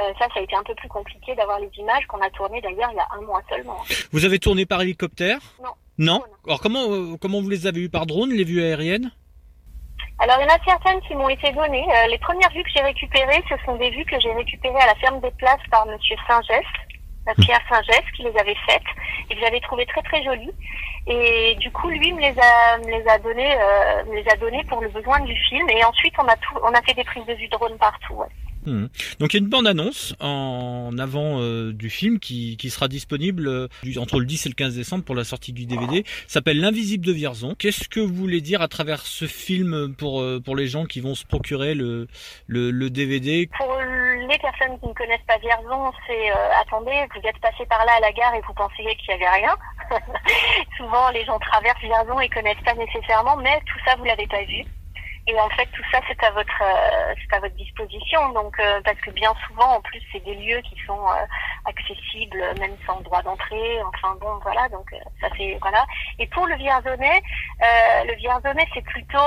Euh, 0.00 0.12
ça, 0.18 0.28
ça 0.32 0.40
a 0.40 0.42
été 0.42 0.54
un 0.56 0.62
peu 0.62 0.74
plus 0.74 0.88
compliqué 0.88 1.34
d'avoir 1.34 1.58
les 1.60 1.70
images 1.76 2.06
qu'on 2.06 2.20
a 2.20 2.30
tournées 2.30 2.60
d'ailleurs 2.60 2.90
il 2.92 2.96
y 2.96 3.00
a 3.00 3.08
un 3.10 3.20
mois 3.20 3.42
seulement. 3.50 3.78
Vous 4.12 4.24
avez 4.24 4.38
tourné 4.38 4.64
par 4.64 4.80
hélicoptère? 4.80 5.40
Non. 5.62 5.72
Non? 5.98 6.22
Alors 6.46 6.60
comment, 6.60 6.84
euh, 6.90 7.16
comment 7.20 7.40
vous 7.42 7.50
les 7.50 7.66
avez 7.66 7.80
eues? 7.80 7.90
Par 7.90 8.06
drone, 8.06 8.30
les 8.30 8.44
vues 8.44 8.62
aériennes? 8.62 9.10
Alors, 10.20 10.36
il 10.40 10.48
y 10.48 10.50
en 10.50 10.54
a 10.54 10.58
certaines 10.64 11.00
qui 11.02 11.14
m'ont 11.14 11.28
été 11.28 11.52
données. 11.52 11.86
Euh, 11.94 12.06
les 12.08 12.18
premières 12.18 12.50
vues 12.50 12.64
que 12.64 12.70
j'ai 12.74 12.82
récupérées, 12.82 13.42
ce 13.48 13.54
sont 13.64 13.76
des 13.76 13.90
vues 13.90 14.04
que 14.04 14.18
j'ai 14.18 14.32
récupérées 14.32 14.80
à 14.80 14.86
la 14.86 14.94
ferme 14.96 15.20
des 15.20 15.30
places 15.32 15.60
par 15.70 15.86
Monsieur 15.86 16.16
Saint-Gest, 16.26 16.66
Pierre 17.34 17.60
Saint-Gest, 17.68 18.04
qui 18.14 18.22
les 18.22 18.36
avait 18.38 18.56
faites 18.66 18.82
et 19.30 19.34
que 19.34 19.40
j'avais 19.40 19.60
trouvées 19.60 19.86
très 19.86 20.02
très 20.02 20.22
jolies. 20.22 20.52
Et 21.06 21.54
du 21.56 21.70
coup, 21.70 21.88
lui 21.88 22.12
me 22.12 22.20
les 22.20 22.34
a, 22.38 22.78
me 22.78 22.86
les 22.86 23.08
a 23.08 23.18
données, 23.18 23.56
euh, 23.58 24.02
les 24.12 24.28
a 24.28 24.36
données 24.36 24.64
pour 24.64 24.80
le 24.80 24.88
besoin 24.88 25.20
du 25.20 25.34
film. 25.48 25.68
Et 25.70 25.84
ensuite, 25.84 26.14
on 26.18 26.28
a 26.28 26.36
tout, 26.36 26.58
on 26.62 26.72
a 26.72 26.82
fait 26.82 26.94
des 26.94 27.04
prises 27.04 27.26
de 27.26 27.34
vue 27.34 27.48
drone 27.48 27.78
partout. 27.78 28.14
Ouais. 28.14 28.26
Mhm. 28.68 28.88
Donc 29.20 29.32
il 29.32 29.36
y 29.38 29.40
a 29.40 29.42
une 29.42 29.50
bande-annonce 29.50 30.14
en 30.20 30.96
avant 30.98 31.40
euh, 31.40 31.72
du 31.72 31.90
film 31.90 32.18
qui, 32.18 32.56
sera 32.68 32.88
disponible 32.88 33.48
euh, 33.48 33.68
entre 33.98 34.20
le 34.20 34.26
10 34.26 34.46
et 34.46 34.48
le 34.50 34.54
15 34.54 34.76
décembre 34.76 35.04
pour 35.04 35.14
la 35.14 35.24
sortie 35.24 35.52
du 35.52 35.64
DVD. 35.66 36.04
s'appelle 36.26 36.60
L'invisible 36.60 37.06
de 37.06 37.12
Vierzon. 37.12 37.54
Qu'est-ce 37.58 37.88
que 37.88 38.00
vous 38.00 38.14
voulez 38.14 38.40
dire 38.40 38.60
à 38.60 38.68
travers 38.68 39.00
ce 39.00 39.26
film 39.26 39.94
pour, 39.96 40.20
euh, 40.20 40.40
pour 40.44 40.54
les 40.54 40.66
gens 40.66 40.84
qui 40.84 41.00
vont 41.00 41.14
se 41.14 41.24
procurer 41.24 41.74
le, 41.74 42.08
le, 42.46 42.90
DVD 42.90 43.48
Pour 43.56 43.74
les 43.76 44.38
personnes 44.38 44.78
qui 44.80 44.88
ne 44.88 44.92
connaissent 44.92 45.26
pas 45.26 45.38
Vierzon, 45.38 45.92
c'est 46.06 46.30
attendez, 46.60 47.06
vous 47.14 47.26
êtes 47.26 47.38
passé 47.38 47.64
par 47.68 47.84
là 47.84 47.92
à 47.96 48.00
la 48.00 48.12
gare 48.12 48.34
et 48.34 48.40
vous 48.46 48.54
pensiez 48.54 48.96
qu'il 48.96 49.16
n'y 49.16 49.24
avait 49.24 49.36
rien. 49.40 49.54
Souvent, 50.76 51.10
les 51.10 51.24
gens 51.24 51.38
traversent 51.38 51.80
Vierzon 51.80 52.20
et 52.20 52.28
connaissent 52.28 52.64
pas 52.64 52.74
nécessairement, 52.74 53.36
mais 53.36 53.60
tout 53.66 53.78
ça, 53.84 53.96
vous 53.96 54.04
l'avez 54.04 54.26
pas 54.26 54.42
vu. 54.44 54.64
Et 55.28 55.38
en 55.38 55.48
fait, 55.50 55.66
tout 55.72 55.82
ça, 55.92 56.00
c'est 56.08 56.24
à 56.24 56.30
votre, 56.30 56.62
euh, 56.62 57.14
c'est 57.20 57.36
à 57.36 57.40
votre 57.40 57.54
disposition. 57.56 58.30
Donc, 58.32 58.58
euh, 58.60 58.80
parce 58.82 58.98
que 59.00 59.10
bien 59.10 59.34
souvent, 59.46 59.76
en 59.76 59.80
plus, 59.82 60.00
c'est 60.10 60.24
des 60.24 60.34
lieux 60.34 60.62
qui 60.62 60.74
sont 60.86 61.06
euh, 61.06 61.26
accessibles, 61.66 62.42
même 62.58 62.74
sans 62.86 62.98
droit 63.02 63.20
d'entrée. 63.20 63.82
Enfin 63.82 64.16
bon, 64.18 64.38
voilà. 64.42 64.70
Donc, 64.70 64.90
euh, 64.94 64.96
ça 65.20 65.28
c'est 65.36 65.58
voilà. 65.60 65.84
Et 66.18 66.26
pour 66.28 66.46
le 66.46 66.56
Vierzonais, 66.56 67.20
euh, 67.62 68.04
le 68.04 68.14
Vierzonais, 68.14 68.66
c'est 68.72 68.84
plutôt 68.84 69.18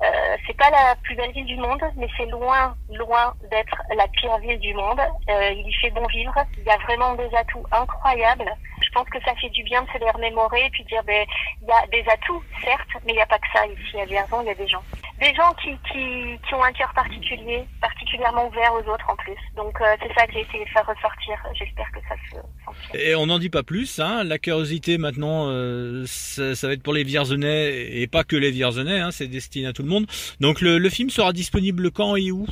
euh, 0.00 0.36
c'est 0.46 0.56
pas 0.56 0.70
la 0.70 0.94
plus 1.02 1.16
belle 1.16 1.32
ville 1.32 1.46
du 1.46 1.56
monde, 1.56 1.82
mais 1.96 2.08
c'est 2.16 2.26
loin, 2.26 2.76
loin 2.90 3.34
d'être 3.50 3.82
la 3.96 4.06
pire 4.08 4.38
ville 4.38 4.58
du 4.60 4.72
monde. 4.74 5.00
Euh, 5.28 5.50
il 5.50 5.68
y 5.68 5.72
fait 5.74 5.90
bon 5.90 6.06
vivre. 6.06 6.34
Il 6.56 6.64
y 6.64 6.70
a 6.70 6.76
vraiment 6.78 7.14
des 7.14 7.34
atouts 7.34 7.64
incroyables. 7.72 8.50
Je 8.80 8.88
pense 8.90 9.08
que 9.08 9.20
ça 9.24 9.34
fait 9.34 9.50
du 9.50 9.64
bien 9.64 9.82
de 9.82 9.88
se 9.88 9.98
les 9.98 10.10
remémorer 10.10 10.66
et 10.66 10.70
puis 10.70 10.84
dire, 10.84 11.02
ben, 11.04 11.26
il 11.62 11.68
y 11.68 11.72
a 11.72 11.86
des 11.88 12.08
atouts, 12.10 12.42
certes, 12.62 12.88
mais 13.04 13.12
il 13.12 13.16
n'y 13.16 13.22
a 13.22 13.26
pas 13.26 13.38
que 13.38 13.48
ça 13.52 13.66
ici 13.66 14.00
à 14.00 14.04
Vierzon. 14.04 14.42
Il 14.42 14.46
y 14.46 14.50
a 14.50 14.54
des 14.54 14.68
gens, 14.68 14.82
des 15.20 15.34
gens 15.34 15.52
qui, 15.62 15.70
qui, 15.90 16.38
qui 16.46 16.54
ont 16.54 16.62
un 16.62 16.72
cœur 16.72 16.92
particulier, 16.94 17.64
particulièrement 17.80 18.46
ouvert 18.48 18.72
aux 18.74 18.92
autres 18.92 19.08
en 19.08 19.16
plus. 19.16 19.36
Donc 19.56 19.80
euh, 19.80 19.96
c'est 20.00 20.12
ça 20.14 20.26
que 20.26 20.32
j'ai 20.32 20.40
essayé 20.40 20.64
de 20.64 20.70
faire 20.70 20.86
ressortir. 20.86 21.36
J'espère 21.54 21.90
que 21.92 22.00
ça 22.08 22.14
se. 22.30 22.98
Et 22.98 23.14
on 23.14 23.26
n'en 23.26 23.38
dit 23.38 23.50
pas 23.50 23.62
plus, 23.62 23.98
hein. 23.98 24.24
La 24.24 24.38
curiosité 24.38 24.98
maintenant, 24.98 25.48
euh, 25.48 26.04
ça, 26.06 26.54
ça 26.54 26.66
va 26.68 26.72
être 26.74 26.82
pour 26.82 26.92
les 26.92 27.04
Vierzonais 27.04 28.00
et 28.00 28.06
pas 28.06 28.24
que 28.24 28.36
les 28.36 28.50
Vierzonais, 28.50 29.00
hein. 29.00 29.10
C'est 29.10 29.28
destiné 29.28 29.66
à 29.66 29.72
tout 29.72 29.82
le 29.82 29.88
monde. 29.88 30.06
Donc 30.40 30.60
le, 30.60 30.78
le 30.78 30.90
film 30.90 31.10
sera 31.10 31.32
disponible 31.32 31.90
quand 31.90 32.16
et 32.16 32.30
où? 32.30 32.46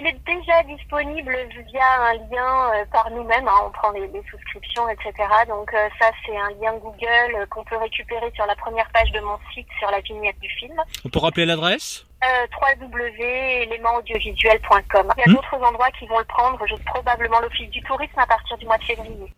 Il 0.00 0.06
est 0.06 0.16
déjà 0.24 0.62
disponible 0.62 1.36
via 1.70 1.84
un 2.08 2.14
lien 2.14 2.70
euh, 2.74 2.84
par 2.90 3.10
nous-mêmes. 3.10 3.46
hein. 3.46 3.60
On 3.66 3.70
prend 3.70 3.90
les, 3.90 4.06
les 4.08 4.22
souscriptions, 4.30 4.88
etc. 4.88 5.12
Donc 5.46 5.74
euh, 5.74 5.88
ça, 6.00 6.10
c'est 6.24 6.34
un 6.38 6.48
lien 6.60 6.72
Google 6.78 7.36
euh, 7.36 7.44
qu'on 7.50 7.62
peut 7.64 7.76
récupérer 7.76 8.32
sur 8.34 8.46
la 8.46 8.56
première 8.56 8.88
page 8.94 9.10
de 9.12 9.20
mon 9.20 9.36
site, 9.52 9.68
sur 9.78 9.90
la 9.90 10.00
vignette 10.00 10.38
du 10.40 10.48
film. 10.58 10.72
On 11.04 11.10
peut 11.10 11.18
rappeler 11.18 11.44
l'adresse? 11.44 12.06
Euh, 12.24 12.46
www.élémentsaudiovisuel.com. 12.80 15.12
Il 15.16 15.20
y 15.20 15.22
a 15.22 15.26
Hmm. 15.30 15.34
d'autres 15.34 15.54
endroits 15.62 15.90
qui 15.98 16.06
vont 16.06 16.18
le 16.18 16.24
prendre. 16.24 16.58
Je, 16.66 16.74
probablement 16.86 17.40
l'Office 17.40 17.68
du 17.70 17.82
tourisme 17.82 18.18
à 18.18 18.26
partir 18.26 18.56
du 18.56 18.64
mois 18.64 18.78
de 18.78 18.84
février. 18.84 19.30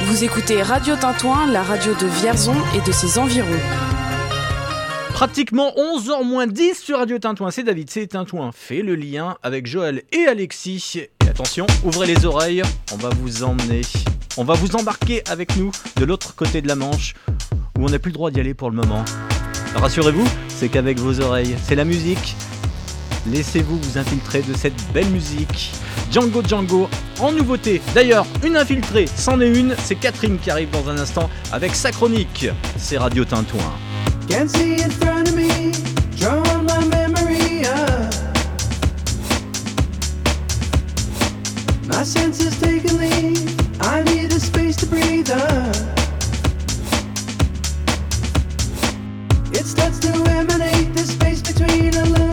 Vous 0.00 0.24
écoutez 0.24 0.62
Radio 0.62 0.96
Tintouin, 0.96 1.46
la 1.46 1.62
radio 1.62 1.92
de 1.94 2.06
Vierzon 2.06 2.56
et 2.74 2.80
de 2.80 2.90
ses 2.92 3.18
environs. 3.18 3.60
Pratiquement 5.18 5.72
11h 5.76 6.24
moins 6.24 6.46
10 6.46 6.78
sur 6.78 6.98
Radio 6.98 7.18
Tintouin. 7.18 7.50
C'est 7.50 7.64
David, 7.64 7.90
c'est 7.90 8.06
Tintouin. 8.06 8.52
Fait 8.52 8.82
le 8.82 8.94
lien 8.94 9.36
avec 9.42 9.66
Joël 9.66 10.04
et 10.12 10.26
Alexis. 10.28 10.92
Et 10.94 11.28
attention, 11.28 11.66
ouvrez 11.82 12.06
les 12.06 12.24
oreilles. 12.24 12.62
On 12.92 12.96
va 12.98 13.08
vous 13.20 13.42
emmener. 13.42 13.80
On 14.36 14.44
va 14.44 14.54
vous 14.54 14.76
embarquer 14.76 15.24
avec 15.28 15.56
nous 15.56 15.72
de 15.96 16.04
l'autre 16.04 16.36
côté 16.36 16.62
de 16.62 16.68
la 16.68 16.76
Manche 16.76 17.14
où 17.76 17.84
on 17.84 17.88
n'a 17.88 17.98
plus 17.98 18.10
le 18.10 18.14
droit 18.14 18.30
d'y 18.30 18.38
aller 18.38 18.54
pour 18.54 18.70
le 18.70 18.76
moment. 18.76 19.04
Rassurez-vous, 19.74 20.24
c'est 20.46 20.68
qu'avec 20.68 21.00
vos 21.00 21.18
oreilles, 21.18 21.56
c'est 21.64 21.74
la 21.74 21.84
musique. 21.84 22.36
Laissez-vous 23.26 23.76
vous 23.76 23.98
infiltrer 23.98 24.42
de 24.42 24.54
cette 24.54 24.80
belle 24.94 25.08
musique. 25.08 25.72
Django 26.12 26.44
Django 26.44 26.88
en 27.18 27.32
nouveauté. 27.32 27.82
D'ailleurs, 27.92 28.24
une 28.44 28.56
infiltrée, 28.56 29.06
c'en 29.16 29.40
est 29.40 29.52
une. 29.52 29.74
C'est 29.82 29.96
Catherine 29.96 30.38
qui 30.38 30.52
arrive 30.52 30.70
dans 30.70 30.88
un 30.88 30.96
instant 30.96 31.28
avec 31.50 31.74
sa 31.74 31.90
chronique. 31.90 32.46
C'est 32.76 32.98
Radio 32.98 33.24
Tintouin. 33.24 33.74
Can't 34.28 34.50
see 34.50 34.82
in 34.82 34.90
front 34.90 35.28
of 35.28 35.34
me, 35.34 35.72
drawing 36.16 36.64
my 36.64 36.84
memory 36.86 37.64
up. 37.64 38.14
My 41.86 42.04
senses 42.04 42.58
take 42.60 42.84
a 42.84 42.94
leave, 42.94 43.80
I 43.80 44.02
need 44.02 44.32
a 44.32 44.40
space 44.40 44.76
to 44.76 44.86
breathe 44.86 45.30
up. 45.30 45.76
It 49.52 49.64
starts 49.64 49.98
to 50.00 50.10
emanate, 50.30 50.94
the 50.94 51.04
space 51.04 51.42
between 51.42 51.94
illuminates. 51.94 52.27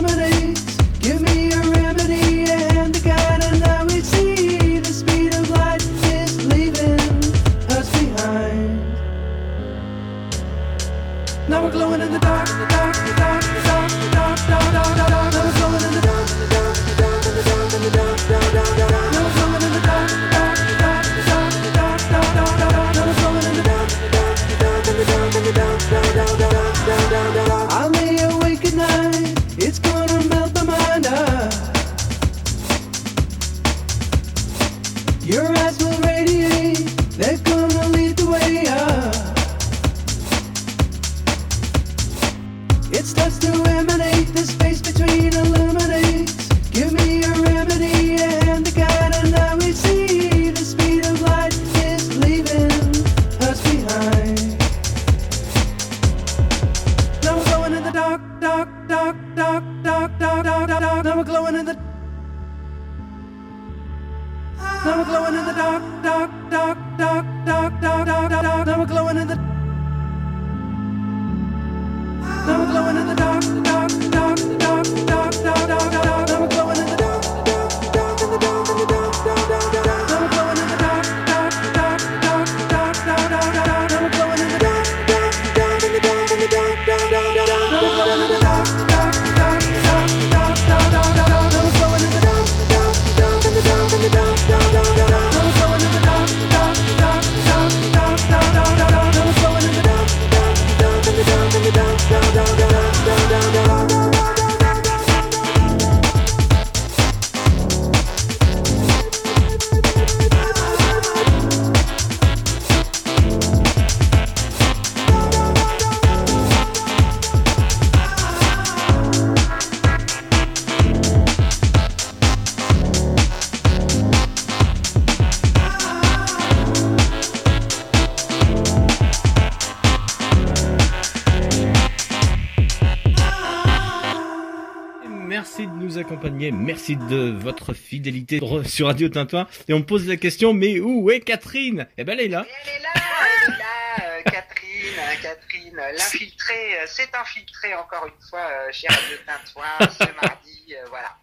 Merci 136.88 136.96
de 137.10 137.30
votre 137.30 137.74
fidélité 137.74 138.40
sur 138.64 138.86
Radio 138.86 139.08
Tintouin. 139.08 139.48
Et 139.68 139.72
on 139.74 139.82
pose 139.82 140.06
la 140.06 140.16
question, 140.16 140.52
mais 140.52 140.78
où 140.78 141.10
est 141.10 141.20
Catherine? 141.20 141.86
Eh 141.98 142.04
ben 142.04 142.12
elle 142.12 142.26
est 142.26 142.28
là. 142.28 142.46
là, 142.80 144.04
euh, 144.04 144.22
Catherine, 144.24 144.98
euh, 144.98 145.22
Catherine, 145.22 145.78
euh, 145.78 145.92
l'infiltré, 145.92 146.54
euh, 146.54 146.84
c'est 146.86 147.12
infiltré 147.14 147.74
encore 147.74 148.06
une 148.06 148.28
fois 148.28 148.40
euh, 148.40 148.68
chez 148.72 148.86
Radio 148.88 149.16
Tintouin 149.26 149.90
ce 149.90 150.26
mardi, 150.26 150.74
euh, 150.74 150.84
voilà. 150.90 151.16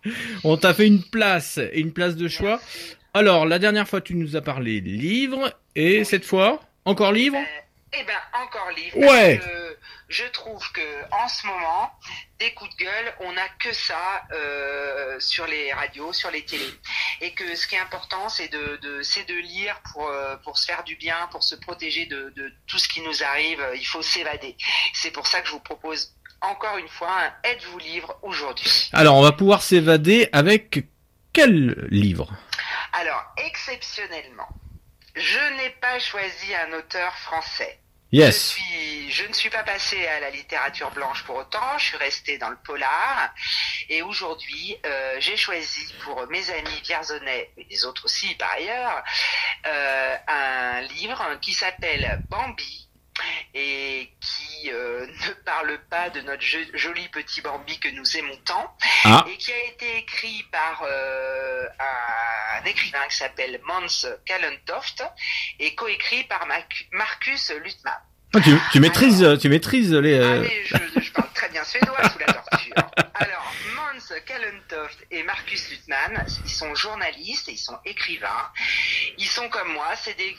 On 0.43 0.57
t'a 0.57 0.74
fait 0.74 0.88
une 0.88 1.03
place, 1.03 1.59
une 1.74 1.93
place 1.93 2.16
de 2.16 2.28
choix. 2.28 2.59
Alors, 3.14 3.45
la 3.45 3.59
dernière 3.59 3.88
fois, 3.88 4.01
tu 4.01 4.16
nous 4.16 4.36
as 4.36 4.41
parlé 4.41 4.82
livre, 4.82 5.53
et 5.76 6.03
cette 6.03 6.26
fois, 6.26 6.61
encore 6.84 7.11
livre 7.14 7.38
Eh 7.93 8.03
ben, 8.03 8.14
encore 8.34 8.70
livre. 8.76 8.97
Ouais. 8.97 9.38
parce 9.38 9.49
que 9.49 9.78
je 10.09 10.24
trouve 10.34 10.72
que 10.74 10.82
en 11.11 11.28
ce 11.28 11.47
moment, 11.47 11.91
des 12.43 12.53
coups 12.53 12.75
de 12.75 12.83
gueule, 12.83 13.13
on 13.21 13.31
n'a 13.31 13.47
que 13.57 13.71
ça 13.71 14.25
euh, 14.33 15.17
sur 15.19 15.47
les 15.47 15.71
radios, 15.71 16.11
sur 16.11 16.29
les 16.29 16.43
télés. 16.43 16.73
Et 17.21 17.31
que 17.31 17.55
ce 17.55 17.67
qui 17.67 17.75
est 17.75 17.79
important, 17.79 18.27
c'est 18.27 18.49
de, 18.49 18.77
de, 18.81 19.33
lire 19.39 19.79
pour, 19.91 20.07
euh, 20.09 20.35
pour 20.43 20.57
se 20.57 20.65
faire 20.65 20.83
du 20.83 20.95
bien, 20.97 21.15
pour 21.31 21.43
se 21.43 21.55
protéger 21.55 22.05
de, 22.05 22.33
de 22.35 22.51
tout 22.67 22.77
ce 22.77 22.89
qui 22.89 23.01
nous 23.01 23.23
arrive. 23.23 23.65
Il 23.75 23.85
faut 23.85 24.01
s'évader. 24.01 24.57
C'est 24.93 25.11
pour 25.11 25.25
ça 25.25 25.39
que 25.41 25.47
je 25.47 25.53
vous 25.53 25.61
propose 25.61 26.13
encore 26.41 26.77
une 26.77 26.89
fois 26.89 27.11
un 27.11 27.49
Êtes-vous 27.49 27.79
livre 27.79 28.19
aujourd'hui? 28.21 28.89
Alors, 28.91 29.15
on 29.15 29.21
va 29.21 29.31
pouvoir 29.31 29.61
s'évader 29.61 30.27
avec 30.33 30.85
quel 31.31 31.87
livre? 31.89 32.29
Alors, 32.91 33.23
exceptionnellement, 33.37 34.49
je 35.15 35.57
n'ai 35.57 35.69
pas 35.69 35.97
choisi 35.99 36.53
un 36.55 36.77
auteur 36.77 37.15
français. 37.19 37.79
Yes. 38.14 38.53
Puis, 38.53 39.09
je 39.09 39.26
ne 39.26 39.34
suis 39.34 39.49
pas 39.49 39.64
passée 39.64 40.05
à 40.05 40.20
la 40.20 40.30
littérature 40.30 40.91
blanche 40.91 41.24
pour 41.24 41.36
autant, 41.36 41.80
je 41.80 41.86
suis 41.86 41.97
restée 41.97 42.38
dans 42.38 42.51
le 42.51 42.57
polar. 42.64 43.34
Et 43.89 44.03
aujourd'hui, 44.03 44.78
euh, 44.86 45.16
j'ai 45.20 45.36
choisi 45.36 45.91
pour 46.03 46.28
mes 46.28 46.47
amis 46.51 46.80
vierzonais, 46.84 47.49
et 47.57 47.66
les 47.68 47.86
autres 47.86 48.05
aussi 48.05 48.36
par 48.36 48.51
ailleurs, 48.51 49.03
euh, 49.66 50.16
un 50.28 50.82
livre 50.82 51.39
qui 51.41 51.53
s'appelle 51.53 52.22
Bambi 52.30 52.88
et 53.53 54.09
qui 54.20 54.72
euh, 54.72 55.05
ne 55.28 55.34
parle 55.45 55.78
pas 55.89 56.09
de 56.09 56.22
notre 56.22 56.41
jo- 56.41 56.57
joli 56.74 57.07
petit 57.09 57.41
Bambi 57.41 57.80
que 57.80 57.89
nous 57.89 58.18
aimons 58.18 58.38
tant, 58.45 58.76
Ah. 59.05 59.26
et 59.30 59.38
qui 59.38 59.51
a 59.51 59.64
été 59.66 59.97
écrit 59.97 60.43
par 60.51 60.84
euh, 60.86 61.66
un 61.80 62.66
écrivain 62.66 63.05
qui 63.09 63.18
s'appelle 63.18 63.59
Mons 63.66 64.07
Kallentoft 64.26 65.03
et 65.59 65.76
coécrit 65.76 66.24
par 66.24 66.45
Mac- 66.47 66.88
Marcus 66.91 67.51
Lutman. 67.64 67.93
Ah, 68.36 68.39
tu, 68.41 68.51
tu 68.72 68.80
maîtrises, 68.80 69.38
tu 69.39 69.47
maîtrises 69.49 69.93
les. 69.93 70.18
euh, 70.18 70.43
je, 70.66 70.99
je 71.01 71.11
parle 71.11 71.30
très 71.36 71.49
bien 71.49 71.64
suédois 71.64 72.09
sous 72.09 72.18
la 72.20 72.26
torture. 72.34 72.74
Alors, 73.14 73.32
Kallentoft 74.25 75.05
et 75.11 75.23
Marcus 75.23 75.69
Lutman, 75.69 76.25
ils 76.43 76.51
sont 76.51 76.73
journalistes 76.75 77.47
et 77.49 77.53
ils 77.53 77.57
sont 77.57 77.77
écrivains. 77.85 78.51
Ils 79.17 79.27
sont 79.27 79.49
comme 79.49 79.73
moi, 79.73 79.95
c'est 79.95 80.13
des, 80.17 80.35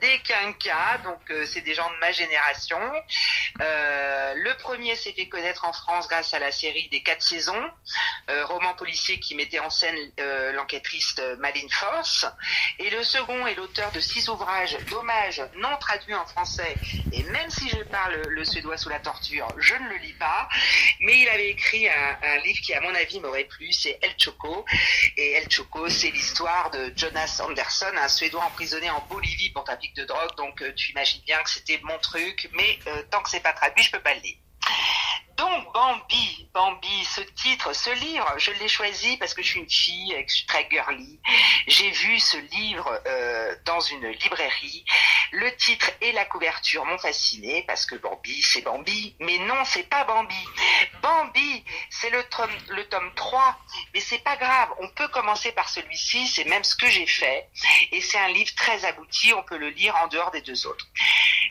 des, 0.00 0.18
quinquas, 0.20 0.98
donc 1.04 1.20
euh, 1.30 1.46
c'est 1.46 1.60
des 1.62 1.74
gens 1.74 1.90
de 1.90 1.96
ma 1.96 2.12
génération. 2.12 2.80
Euh, 3.60 4.34
le 4.34 4.54
premier 4.58 4.96
s'est 4.96 5.12
fait 5.12 5.28
connaître 5.28 5.64
en 5.64 5.72
France 5.72 6.08
grâce 6.08 6.34
à 6.34 6.38
la 6.38 6.52
série 6.52 6.88
des 6.88 7.02
quatre 7.02 7.22
saisons, 7.22 7.70
euh, 8.30 8.44
roman 8.46 8.74
policier 8.74 9.18
qui 9.20 9.34
mettait 9.34 9.58
en 9.58 9.70
scène 9.70 9.96
l'enquêtrice 10.54 11.16
Maline 11.38 11.70
Force. 11.70 12.26
Et 12.78 12.90
le 12.90 13.02
second 13.02 13.46
est 13.46 13.54
l'auteur 13.54 13.90
de 13.92 14.00
six 14.00 14.28
ouvrages 14.28 14.76
d'hommage 14.90 15.42
non 15.56 15.76
traduits 15.78 16.14
en 16.14 16.26
français. 16.26 16.74
Et 17.12 17.22
même 17.24 17.50
si 17.50 17.68
je 17.68 17.82
parle 17.84 18.20
le 18.28 18.44
suédois 18.44 18.76
sous 18.76 18.88
la 18.88 19.00
torture, 19.00 19.48
je 19.58 19.74
ne 19.74 19.88
le 19.88 19.96
lis 19.96 20.12
pas. 20.14 20.48
Mais 21.00 21.20
il 21.20 21.28
avait 21.28 21.50
écrit 21.50 21.88
un, 21.88 22.18
un 22.22 22.36
livre 22.38 22.60
qui, 22.62 22.74
à 22.74 22.80
mon 22.80 22.94
avis, 22.98 23.20
m'aurait 23.20 23.44
plu, 23.44 23.72
c'est 23.72 23.98
El 24.02 24.14
Choco. 24.18 24.64
Et 25.16 25.32
El 25.32 25.50
Choco, 25.50 25.88
c'est 25.88 26.10
l'histoire 26.10 26.70
de 26.70 26.92
Jonas 26.96 27.40
Anderson, 27.42 27.92
un 27.96 28.08
Suédois 28.08 28.44
emprisonné 28.44 28.90
en 28.90 29.00
Bolivie 29.08 29.50
pour 29.50 29.64
trafic 29.64 29.94
de 29.96 30.04
drogue. 30.04 30.34
Donc, 30.36 30.62
euh, 30.62 30.72
tu 30.74 30.92
imagines 30.92 31.22
bien 31.22 31.42
que 31.42 31.50
c'était 31.50 31.80
mon 31.82 31.98
truc. 31.98 32.48
Mais 32.52 32.78
euh, 32.86 33.02
tant 33.10 33.22
que 33.22 33.30
c'est 33.30 33.40
pas 33.40 33.52
traduit, 33.52 33.82
je 33.82 33.90
peux 33.90 34.00
pas 34.00 34.14
le 34.14 34.20
lire. 34.20 34.36
Donc 35.38 35.72
Bambi, 35.72 36.48
Bambi, 36.52 37.04
ce 37.04 37.20
titre, 37.20 37.72
ce 37.72 37.90
livre, 37.90 38.34
je 38.38 38.50
l'ai 38.50 38.66
choisi 38.66 39.16
parce 39.18 39.34
que 39.34 39.42
je 39.42 39.50
suis 39.50 39.60
une 39.60 39.70
fille 39.70 40.12
et 40.12 40.24
que 40.24 40.30
je 40.32 40.36
suis 40.38 40.46
très 40.46 40.68
girly. 40.68 41.20
J'ai 41.68 41.90
vu 41.90 42.18
ce 42.18 42.36
livre 42.36 43.00
euh, 43.06 43.54
dans 43.64 43.78
une 43.78 44.08
librairie. 44.08 44.84
Le 45.30 45.54
titre 45.56 45.90
et 46.00 46.10
la 46.10 46.24
couverture 46.24 46.84
m'ont 46.86 46.98
fasciné 46.98 47.62
parce 47.68 47.86
que 47.86 47.94
Bambi, 47.94 48.42
c'est 48.42 48.62
Bambi. 48.62 49.14
Mais 49.20 49.38
non, 49.38 49.64
c'est 49.64 49.88
pas 49.88 50.02
Bambi. 50.02 50.44
Bambi, 51.02 51.64
c'est 51.88 52.10
le 52.10 52.24
tome, 52.24 52.50
le 52.70 52.88
tome 52.88 53.12
3. 53.14 53.58
Mais 53.94 54.00
c'est 54.00 54.24
pas 54.24 54.36
grave, 54.36 54.70
on 54.80 54.88
peut 54.88 55.08
commencer 55.08 55.52
par 55.52 55.68
celui-ci, 55.68 56.26
c'est 56.26 56.46
même 56.46 56.64
ce 56.64 56.74
que 56.74 56.88
j'ai 56.88 57.06
fait. 57.06 57.48
Et 57.92 58.00
c'est 58.00 58.18
un 58.18 58.28
livre 58.28 58.54
très 58.56 58.84
abouti, 58.84 59.32
on 59.34 59.44
peut 59.44 59.58
le 59.58 59.68
lire 59.68 59.94
en 60.02 60.08
dehors 60.08 60.32
des 60.32 60.40
deux 60.40 60.66
autres. 60.66 60.86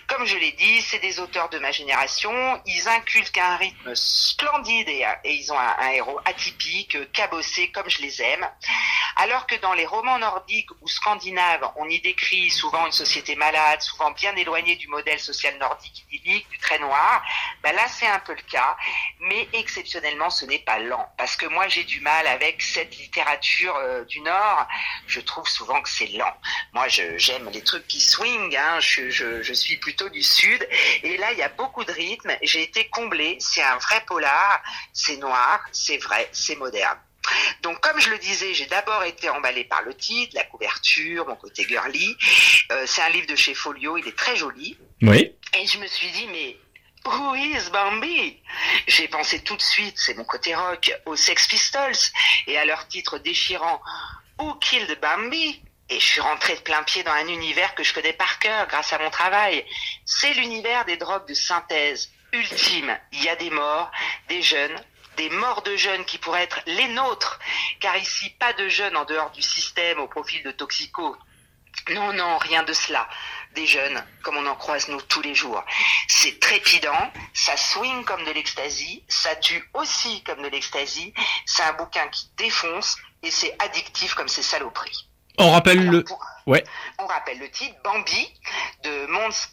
Comme 0.08 0.26
je 0.26 0.38
l'ai 0.38 0.54
dit, 0.54 0.82
c'est 0.82 1.00
des 1.00 1.20
auteurs 1.20 1.50
de 1.50 1.60
ma 1.60 1.72
génération. 1.72 2.62
Ils 2.66 2.88
inculquent 2.88 3.38
un 3.38 3.58
rythme 3.58 3.77
splendide 3.94 4.90
et, 4.90 5.06
et 5.24 5.34
ils 5.34 5.52
ont 5.52 5.60
un, 5.60 5.90
héros 5.92 6.20
atypique, 6.26 6.96
euh, 6.96 7.06
cabossé 7.14 7.70
comme 7.72 7.90
je 7.90 8.02
les 8.02 8.22
aime. 8.22 8.48
Alors 9.16 9.48
que 9.48 9.56
dans 9.56 9.74
les 9.74 9.86
romans 9.86 10.20
nordiques 10.20 10.70
ou 10.82 10.88
scandinaves, 10.88 11.68
on 11.78 11.90
y 11.90 12.00
décrit 12.02 12.50
souvent 12.52 12.86
une 12.86 12.92
société 12.92 13.36
malade, 13.36 13.82
souvent 13.82 14.12
bien 14.12 14.36
éloignée 14.36 14.76
du 14.76 14.88
modèle 14.88 15.20
social 15.20 15.58
nordique 15.58 16.06
idyllique, 16.12 16.48
du 16.50 16.60
très 16.60 16.78
noir, 16.80 17.24
ben 17.64 17.74
là 17.74 17.88
c'est 17.88 18.08
un 18.08 18.20
peu 18.20 18.34
le 18.34 18.42
cas, 18.44 18.78
mais 19.20 19.48
exceptionnellement 19.54 20.30
ce 20.30 20.46
n'est 20.46 20.60
pas 20.60 20.80
lent. 20.80 21.12
Parce 21.18 21.36
que 21.36 21.48
moi 21.48 21.68
j'ai 21.68 21.84
du 21.84 22.00
mal 22.02 22.28
avec 22.28 22.62
cette 22.62 22.96
littérature 22.98 23.76
euh, 23.78 24.04
du 24.06 24.20
Nord, 24.22 24.68
je 25.08 25.20
trouve 25.20 25.48
souvent 25.48 25.82
que 25.82 25.90
c'est 25.90 26.08
lent. 26.08 26.36
Moi 26.74 26.88
j'aime 26.88 27.50
les 27.50 27.64
trucs 27.64 27.88
qui 27.88 28.00
swing, 28.00 28.56
hein, 28.56 28.80
je, 28.80 29.10
je, 29.10 29.42
je 29.42 29.54
suis 29.54 29.78
plutôt 29.78 30.10
du 30.10 30.22
Sud, 30.22 30.68
et 31.04 31.18
là 31.18 31.32
il 31.32 31.40
y 31.40 31.44
a 31.44 31.50
beaucoup 31.50 31.84
de 31.84 31.92
rythme, 31.92 32.38
j'ai 32.42 32.62
été 32.62 32.88
comblée, 32.90 33.38
c'est 33.40 33.64
un 33.74 33.78
vrai 33.78 34.04
polar, 34.06 34.62
c'est 34.94 35.18
noir, 35.18 35.62
c'est 35.72 35.98
vrai, 35.98 36.30
c'est 36.32 36.56
moderne. 36.56 37.00
Donc, 37.62 37.80
comme 37.82 38.00
je 38.00 38.10
le 38.10 38.18
disais, 38.18 38.54
j'ai 38.54 38.68
d'abord 38.68 39.04
été 39.04 39.30
emballée 39.30 39.66
par 39.66 39.82
le 39.82 39.94
titre, 39.94 40.34
la 40.36 40.44
couverture, 40.44 41.28
mon 41.28 41.36
côté 41.36 41.66
girly. 41.68 42.16
Euh, 42.72 42.86
c'est 42.86 43.02
un 43.02 43.10
livre 43.10 43.28
de 43.28 43.36
chez 43.36 43.54
Folio, 43.54 43.98
il 43.98 44.08
est 44.08 44.18
très 44.18 44.36
joli. 44.36 44.78
Oui. 45.02 45.36
Et 45.54 45.68
je 45.68 45.78
me 45.78 45.88
suis 45.88 46.10
dit, 46.12 46.28
mais 46.28 46.58
who 47.06 47.36
is 47.36 47.70
Bambi? 47.72 48.42
J'ai 48.88 49.08
pensé 49.08 49.42
tout 49.42 49.56
de 49.56 49.62
suite, 49.62 49.96
c'est 49.98 50.14
mon 50.16 50.24
côté 50.24 50.56
rock, 50.56 50.92
aux 51.06 51.16
Sex 51.16 51.48
Pistols 51.48 52.12
et 52.48 52.58
à 52.58 52.66
leur 52.66 52.88
titre 52.88 53.18
déchirant 53.18 53.82
Who 54.40 54.56
Killed 54.56 55.00
Bambi? 55.02 55.62
Et 55.90 56.02
je 56.02 56.06
suis 56.06 56.22
rentrée 56.22 56.56
de 56.56 56.62
plein 56.62 56.84
pied 56.84 57.04
dans 57.04 57.14
un 57.14 57.28
univers 57.28 57.74
que 57.74 57.84
je 57.84 57.94
connais 57.94 58.12
par 58.12 58.40
cœur 58.40 58.68
grâce 58.68 58.92
à 58.92 59.00
mon 59.00 59.10
travail. 59.10 59.66
C'est 60.06 60.34
l'univers 60.34 60.84
des 60.84 60.98
drogues 60.98 61.28
de 61.28 61.34
synthèse 61.34 62.12
ultime. 62.34 62.98
Il 63.12 63.24
y 63.24 63.30
a 63.30 63.36
des 63.36 63.50
morts, 63.50 63.92
des 64.30 64.42
jeunes, 64.42 64.76
des 65.18 65.30
morts 65.30 65.64
de 65.64 65.76
jeunes 65.76 66.06
qui 66.06 66.18
pourraient 66.18 66.44
être 66.44 66.62
les 66.66 66.88
nôtres, 66.90 67.40
car 67.80 67.98
ici 67.98 68.30
pas 68.40 68.54
de 68.54 68.70
jeunes 68.70 68.96
en 68.96 69.06
dehors 69.06 69.32
du 69.32 69.42
système 69.42 70.00
au 70.00 70.08
profil 70.08 70.44
de 70.44 70.52
toxicos. 70.52 71.18
Non, 71.90 72.14
non, 72.14 72.38
rien 72.38 72.64
de 72.64 72.74
cela. 72.74 73.08
Des 73.56 73.66
jeunes, 73.66 74.04
comme 74.22 74.38
on 74.38 74.46
en 74.46 74.56
croise 74.56 74.88
nous 74.90 75.02
tous 75.02 75.22
les 75.22 75.34
jours. 75.34 75.64
C'est 76.08 76.40
trépidant, 76.40 77.12
ça 77.34 77.56
swing 77.56 78.04
comme 78.04 78.24
de 78.26 78.32
l'ecstasy, 78.32 79.04
ça 79.08 79.36
tue 79.36 79.64
aussi 79.74 80.22
comme 80.24 80.42
de 80.42 80.48
l'ecstasy. 80.48 81.14
C'est 81.46 81.64
un 81.64 81.74
bouquin 81.74 82.08
qui 82.10 82.30
défonce 82.38 82.98
et 83.24 83.32
c'est 83.32 83.56
addictif 83.60 84.14
comme 84.16 84.28
c'est 84.28 84.44
saloperies. 84.44 85.08
On 85.38 85.52
rappelle 85.52 85.88
le. 85.88 86.04
Ouais. 86.46 86.64
On 86.98 87.06
rappelle 87.06 87.40
le 87.40 87.50
titre, 87.50 87.76
Bambi, 87.84 88.34
de 88.84 89.06
Mons 89.08 89.48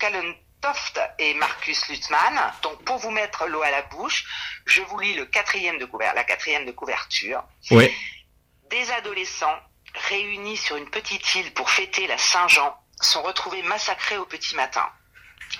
Et 1.18 1.34
Marcus 1.34 1.88
Lutzmann. 1.88 2.52
Donc, 2.62 2.82
pour 2.84 2.98
vous 2.98 3.10
mettre 3.10 3.46
l'eau 3.46 3.62
à 3.62 3.70
la 3.70 3.82
bouche, 3.82 4.24
je 4.66 4.80
vous 4.82 4.98
lis 4.98 5.14
le 5.14 5.26
quatrième 5.26 5.78
de 5.78 5.88
la 6.14 6.24
quatrième 6.24 6.66
de 6.66 6.72
couverture. 6.72 7.44
Des 7.70 8.90
adolescents 8.92 9.58
réunis 10.08 10.56
sur 10.56 10.76
une 10.76 10.88
petite 10.90 11.34
île 11.34 11.52
pour 11.54 11.70
fêter 11.70 12.06
la 12.06 12.18
Saint-Jean 12.18 12.76
sont 13.00 13.22
retrouvés 13.22 13.62
massacrés 13.62 14.16
au 14.16 14.24
petit 14.24 14.54
matin. 14.54 14.88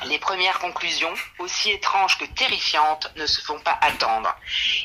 Les 0.07 0.19
premières 0.19 0.59
conclusions, 0.59 1.15
aussi 1.39 1.71
étranges 1.71 2.19
que 2.19 2.25
terrifiantes, 2.25 3.13
ne 3.17 3.27
se 3.27 3.41
font 3.43 3.61
pas 3.61 3.79
attendre. 3.81 4.35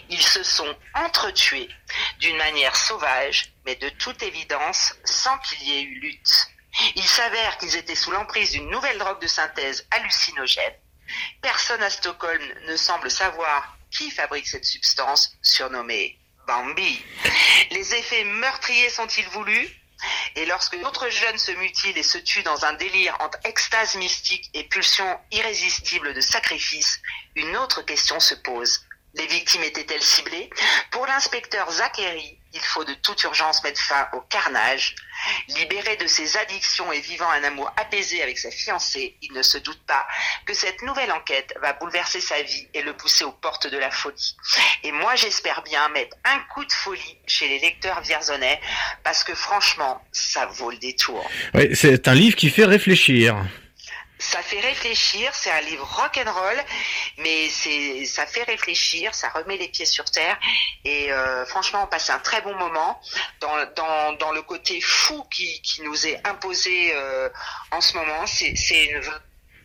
Ils 0.09 0.21
se 0.21 0.43
sont 0.43 0.75
entretués 0.93 1.69
d'une 2.19 2.37
manière 2.37 2.75
sauvage, 2.75 3.51
mais 3.65 3.75
de 3.75 3.89
toute 3.89 4.21
évidence 4.21 4.95
sans 5.03 5.37
qu'il 5.39 5.63
y 5.63 5.77
ait 5.77 5.81
eu 5.81 5.99
lutte. 5.99 6.51
Il 6.95 7.07
s'avère 7.07 7.57
qu'ils 7.57 7.75
étaient 7.75 7.95
sous 7.95 8.11
l'emprise 8.11 8.51
d'une 8.51 8.69
nouvelle 8.69 8.97
drogue 8.97 9.21
de 9.21 9.27
synthèse 9.27 9.85
hallucinogène. 9.91 10.73
Personne 11.41 11.81
à 11.83 11.89
Stockholm 11.89 12.43
ne 12.67 12.75
semble 12.75 13.09
savoir 13.09 13.77
qui 13.91 14.11
fabrique 14.11 14.47
cette 14.47 14.65
substance 14.65 15.31
surnommée 15.41 16.17
Bambi. 16.47 17.03
Les 17.71 17.95
effets 17.95 18.23
meurtriers 18.23 18.89
sont-ils 18.89 19.27
voulus? 19.29 19.69
Et 20.35 20.45
lorsque 20.45 20.79
d'autres 20.79 21.09
jeunes 21.09 21.37
se 21.37 21.51
mutilent 21.51 21.97
et 21.97 22.03
se 22.03 22.17
tuent 22.19 22.43
dans 22.43 22.63
un 22.63 22.73
délire 22.73 23.17
entre 23.19 23.39
extase 23.43 23.95
mystique 23.95 24.49
et 24.53 24.63
pulsion 24.63 25.19
irrésistible 25.31 26.13
de 26.13 26.21
sacrifice, 26.21 27.01
une 27.35 27.57
autre 27.57 27.81
question 27.81 28.19
se 28.19 28.35
pose. 28.35 28.85
Les 29.15 29.27
victimes 29.27 29.63
étaient-elles 29.63 30.01
ciblées? 30.01 30.49
Pour 30.91 31.05
l'inspecteur 31.05 31.69
Zachary, 31.69 32.38
il 32.53 32.61
faut 32.61 32.83
de 32.83 32.93
toute 32.95 33.21
urgence 33.23 33.63
mettre 33.63 33.81
fin 33.81 34.07
au 34.13 34.21
carnage. 34.21 34.95
Libéré 35.49 35.97
de 35.97 36.07
ses 36.07 36.37
addictions 36.37 36.91
et 36.93 37.01
vivant 37.01 37.29
un 37.29 37.43
amour 37.43 37.71
apaisé 37.75 38.23
avec 38.23 38.37
sa 38.37 38.51
fiancée, 38.51 39.17
il 39.21 39.33
ne 39.33 39.41
se 39.41 39.57
doute 39.57 39.81
pas 39.85 40.07
que 40.45 40.53
cette 40.53 40.81
nouvelle 40.81 41.11
enquête 41.11 41.53
va 41.61 41.73
bouleverser 41.73 42.21
sa 42.21 42.41
vie 42.41 42.67
et 42.73 42.81
le 42.81 42.93
pousser 42.95 43.25
aux 43.25 43.33
portes 43.33 43.67
de 43.67 43.77
la 43.77 43.91
folie. 43.91 44.35
Et 44.83 44.91
moi, 44.91 45.15
j'espère 45.15 45.61
bien 45.63 45.89
mettre 45.89 46.15
un 46.23 46.39
coup 46.53 46.63
de 46.63 46.71
folie 46.71 47.17
chez 47.27 47.49
les 47.49 47.59
lecteurs 47.59 48.01
vierzonais, 48.01 48.61
parce 49.03 49.23
que 49.23 49.35
franchement, 49.35 50.01
ça 50.11 50.45
vaut 50.45 50.71
le 50.71 50.77
détour. 50.77 51.29
Ouais, 51.53 51.71
c'est 51.75 52.07
un 52.07 52.13
livre 52.13 52.35
qui 52.35 52.49
fait 52.49 52.65
réfléchir. 52.65 53.35
Ça 54.19 54.41
fait 54.41 54.59
réfléchir, 54.59 55.33
c'est 55.33 55.49
un 55.49 55.61
livre 55.61 55.85
rock'n'roll, 55.85 56.57
mais 57.19 57.47
c'est, 57.49 58.05
ça 58.05 58.25
fait 58.25 58.43
réfléchir, 58.43 59.15
ça 59.15 59.29
remet 59.29 59.55
les 59.55 59.69
pieds 59.69 59.85
sur 59.85 60.03
terre, 60.05 60.37
et 60.83 61.11
euh, 61.11 61.45
franchement, 61.45 61.83
on 61.83 61.87
passe 61.87 62.09
un 62.09 62.19
très 62.19 62.41
bon 62.41 62.53
moment 62.55 62.99
dans, 63.39 63.55
dans, 63.77 64.13
dans 64.13 64.31
le 64.33 64.41
côté 64.41 64.81
fou 64.81 65.23
qui, 65.31 65.61
qui 65.61 65.81
nous 65.83 66.05
est 66.05 66.19
imposé 66.27 66.91
euh, 66.93 67.29
en 67.71 67.79
ce 67.79 67.95
moment. 67.95 68.25
C'est, 68.25 68.85
une 68.85 69.01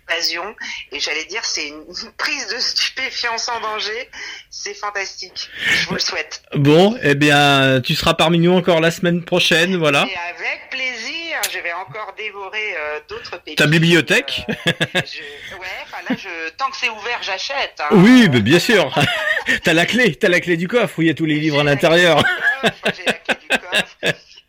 invasion, 0.08 0.54
et 0.92 1.00
j'allais 1.00 1.24
dire, 1.24 1.44
c'est 1.44 1.68
une 1.68 1.84
prise 2.16 2.46
de 2.46 2.58
stupéfiants 2.58 3.38
sans 3.38 3.60
danger. 3.60 4.08
C'est 4.50 4.74
fantastique. 4.74 5.50
Je 5.66 5.86
vous 5.88 5.94
le 5.94 6.00
souhaite. 6.00 6.42
Bon, 6.54 6.96
eh 7.02 7.16
bien, 7.16 7.80
tu 7.80 7.96
seras 7.96 8.14
parmi 8.14 8.38
nous 8.38 8.52
encore 8.52 8.80
la 8.80 8.92
semaine 8.92 9.24
prochaine, 9.24 9.76
voilà. 9.76 10.06
Et 10.08 10.16
avec 10.16 10.70
plaisir, 10.70 11.13
je 11.54 11.58
vais 11.60 11.72
encore 11.72 12.14
dévorer 12.16 12.74
euh, 12.76 13.00
d'autres 13.08 13.30
pépites. 13.38 13.58
Ta 13.58 13.66
bibliothèque 13.66 14.42
Je- 14.48 15.54
Ouais, 15.56 15.66
enfin 15.84 15.98
là, 16.08 16.16
je... 16.18 16.50
tant 16.56 16.68
que 16.70 16.76
c'est 16.76 16.88
ouvert, 16.88 17.18
j'achète. 17.22 17.74
hein. 17.80 17.88
Oui, 17.92 18.28
mais 18.32 18.40
bien 18.40 18.58
sûr. 18.58 18.92
t'as 19.62 19.72
la 19.72 19.86
clé, 19.86 20.14
t'as 20.16 20.28
la 20.28 20.40
clé 20.40 20.56
du 20.56 20.68
coffre 20.68 20.98
où 20.98 21.02
il 21.02 21.08
y 21.08 21.10
a 21.10 21.14
tous 21.14 21.26
les 21.26 21.36
livres 21.38 21.60
à 21.60 21.64
l'intérieur. 21.64 22.22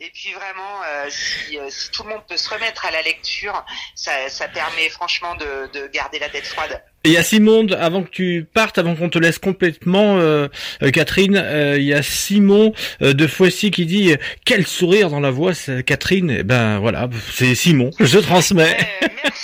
Et 0.06 0.12
puis 0.14 0.34
vraiment, 0.34 0.84
euh, 0.86 1.08
si, 1.10 1.58
euh, 1.58 1.68
si 1.70 1.89
tout 1.89 2.03
le 2.03 2.10
monde 2.10 2.22
peut 2.30 2.38
se 2.38 2.47
remettre 2.47 2.86
à 2.86 2.91
la 2.91 3.01
lecture, 3.01 3.66
ça, 3.95 4.12
ça 4.30 4.47
permet 4.47 4.88
franchement 4.89 5.34
de, 5.36 5.80
de 5.80 5.88
garder 5.88 6.20
la 6.20 6.30
tête 6.30 6.45
froide. 6.45 6.80
Et 7.06 7.10
il 7.10 7.14
y 7.14 7.18
a 7.18 7.24
Simon, 7.24 7.68
avant 7.72 8.03
que 8.03 8.10
tu 8.10 8.47
partes, 8.51 8.78
avant 8.78 8.95
qu'on 8.95 9.10
te 9.10 9.18
laisse 9.18 9.39
complètement, 9.39 10.18
euh, 10.18 10.47
euh, 10.84 10.91
Catherine, 10.91 11.38
euh, 11.38 11.78
il 11.78 11.86
y 11.86 11.93
a 11.93 12.03
Simon 12.03 12.74
euh, 13.01 13.14
de 13.14 13.26
Foissy 13.26 13.72
qui 13.72 13.88
dit 13.88 14.16
quel 14.45 14.68
sourire 14.68 15.10
dans 15.10 15.20
la 15.20 15.32
voix, 15.32 15.53
Catherine. 15.86 16.36
Eh 16.39 16.43
ben 16.43 16.78
voilà, 16.80 17.10
c'est 17.34 17.56
Simon. 17.56 17.89
Je 17.99 18.20
transmets. 18.20 18.78
Merci 19.24 19.34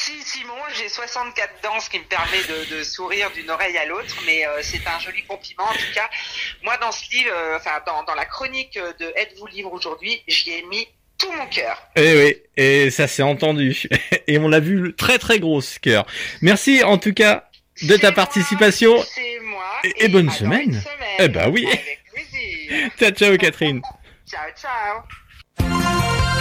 64 0.91 1.61
dents, 1.63 1.79
ce 1.79 1.89
qui 1.89 1.99
me 1.99 2.03
permet 2.05 2.41
de, 2.49 2.75
de 2.75 2.83
sourire 2.83 3.31
d'une 3.31 3.49
oreille 3.49 3.77
à 3.77 3.85
l'autre, 3.85 4.15
mais 4.25 4.45
euh, 4.45 4.59
c'est 4.61 4.85
un 4.87 4.99
joli 4.99 5.23
compliment 5.23 5.65
en 5.65 5.73
tout 5.73 5.93
cas. 5.93 6.09
Moi 6.63 6.77
dans 6.77 6.91
ce 6.91 7.09
livre, 7.11 7.31
euh, 7.33 7.57
enfin 7.57 7.81
dans, 7.85 8.03
dans 8.03 8.15
la 8.15 8.25
chronique 8.25 8.77
de 8.99 9.13
Êtes-vous 9.15 9.47
libre 9.47 9.73
aujourd'hui, 9.73 10.21
j'y 10.27 10.51
ai 10.51 10.63
mis 10.63 10.87
tout 11.17 11.31
mon 11.31 11.45
cœur. 11.47 11.77
Eh 11.95 12.23
oui, 12.23 12.37
et 12.57 12.89
ça 12.89 13.07
s'est 13.07 13.23
entendu. 13.23 13.87
Et 14.27 14.37
on 14.39 14.47
l'a 14.47 14.59
vu 14.59 14.95
très 14.95 15.17
très 15.19 15.39
gros 15.39 15.61
ce 15.61 15.79
cœur. 15.79 16.05
Merci 16.41 16.83
en 16.83 16.97
tout 16.97 17.13
cas 17.13 17.49
de 17.83 17.95
ta 17.97 18.11
participation. 18.11 18.95
Et, 19.83 20.05
et 20.05 20.07
bonne 20.09 20.29
semaine. 20.29 20.81
Eh 21.19 21.27
ben 21.27 21.49
oui. 21.49 21.67
ciao 22.99 23.11
ciao 23.11 23.37
Catherine. 23.37 23.81
Ciao 24.31 24.49
ciao. 24.55 25.03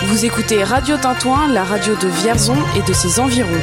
Vous 0.04 0.24
écoutez 0.24 0.62
Radio 0.62 0.96
Tintouin, 0.96 1.48
la 1.48 1.64
radio 1.64 1.96
de 1.96 2.06
Vierzon 2.06 2.56
et 2.76 2.82
de 2.82 2.92
ses 2.92 3.18
environs. 3.18 3.60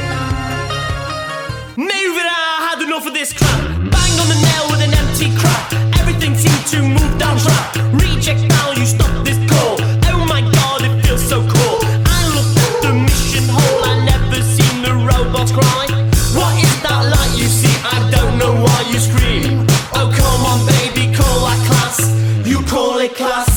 Enough 2.98 3.10
of 3.10 3.14
this 3.14 3.32
crap. 3.32 3.60
Bang 3.92 4.12
on 4.18 4.26
the 4.26 4.40
nail 4.42 4.64
with 4.72 4.82
an 4.82 4.92
empty 4.92 5.30
crap. 5.38 5.72
Everything 6.00 6.34
seemed 6.34 6.66
to 6.66 6.82
move 6.82 7.16
down 7.16 7.38
track. 7.38 7.76
Reject 7.92 8.40
now, 8.48 8.72
you 8.72 8.84
stop 8.86 9.24
this 9.24 9.38
call. 9.48 9.78
Oh 10.10 10.26
my 10.26 10.40
god, 10.40 10.82
it 10.82 11.06
feels 11.06 11.22
so 11.22 11.38
cool. 11.38 11.78
I 12.10 12.20
looked 12.34 12.58
at 12.58 12.74
the 12.82 12.92
mission 12.94 13.46
hole, 13.46 13.84
I 13.84 14.04
never 14.04 14.42
seen 14.42 14.82
the 14.82 14.94
robots 15.06 15.52
cry. 15.52 15.86
What 16.34 16.58
is 16.58 16.74
that 16.82 17.06
light 17.14 17.38
you 17.38 17.46
see? 17.46 17.70
I 17.86 18.02
don't 18.10 18.36
know 18.36 18.52
why 18.64 18.80
you 18.90 18.98
scream. 18.98 19.64
Oh 19.94 20.10
come 20.10 20.42
on, 20.50 20.66
baby, 20.66 21.14
call 21.14 21.46
that 21.46 21.60
class. 21.68 22.02
You 22.44 22.62
call 22.62 22.98
it 22.98 23.14
class. 23.14 23.47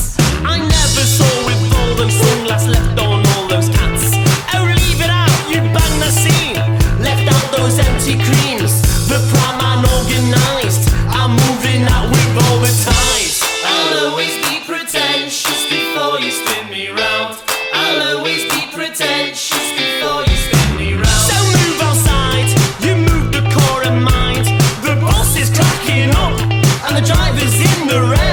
Driver's 27.04 27.54
in 27.54 27.88
the 27.88 28.00
rails. 28.00 28.31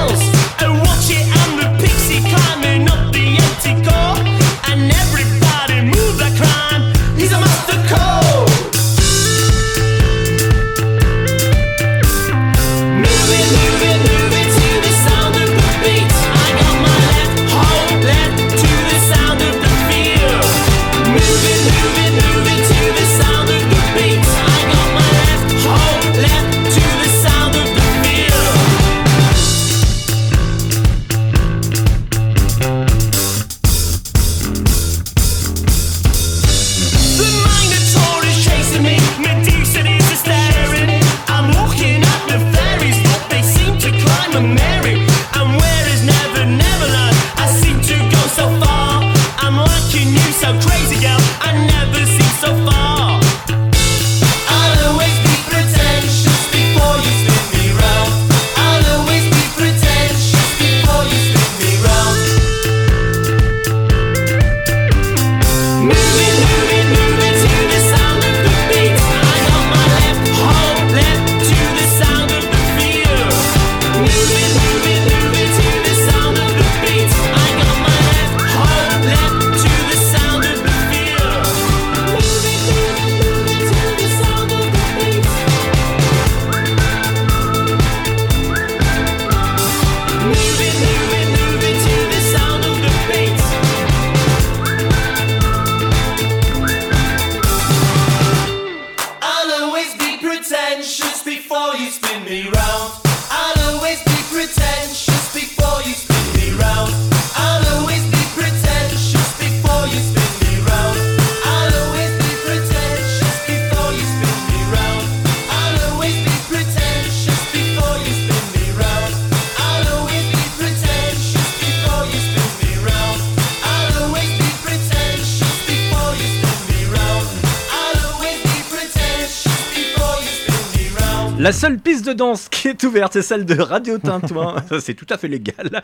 Danse 132.19 132.49
qui 132.49 132.67
est 132.67 132.83
ouverte, 132.83 133.13
c'est 133.13 133.21
celle 133.21 133.45
de 133.45 133.59
Radio 133.59 133.97
Tintouin. 134.03 134.57
Ça, 134.67 134.79
c'est 134.81 134.93
tout 134.93 135.07
à 135.09 135.17
fait 135.17 135.27
légal. 135.29 135.81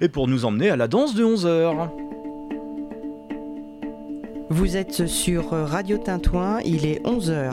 Et 0.00 0.08
pour 0.08 0.28
nous 0.28 0.44
emmener 0.44 0.70
à 0.70 0.76
la 0.76 0.86
danse 0.88 1.14
de 1.14 1.24
11h. 1.24 1.88
Vous 4.48 4.76
êtes 4.76 5.06
sur 5.06 5.50
Radio 5.50 5.98
Tintouin, 5.98 6.60
il 6.64 6.86
est 6.86 7.02
11h. 7.04 7.52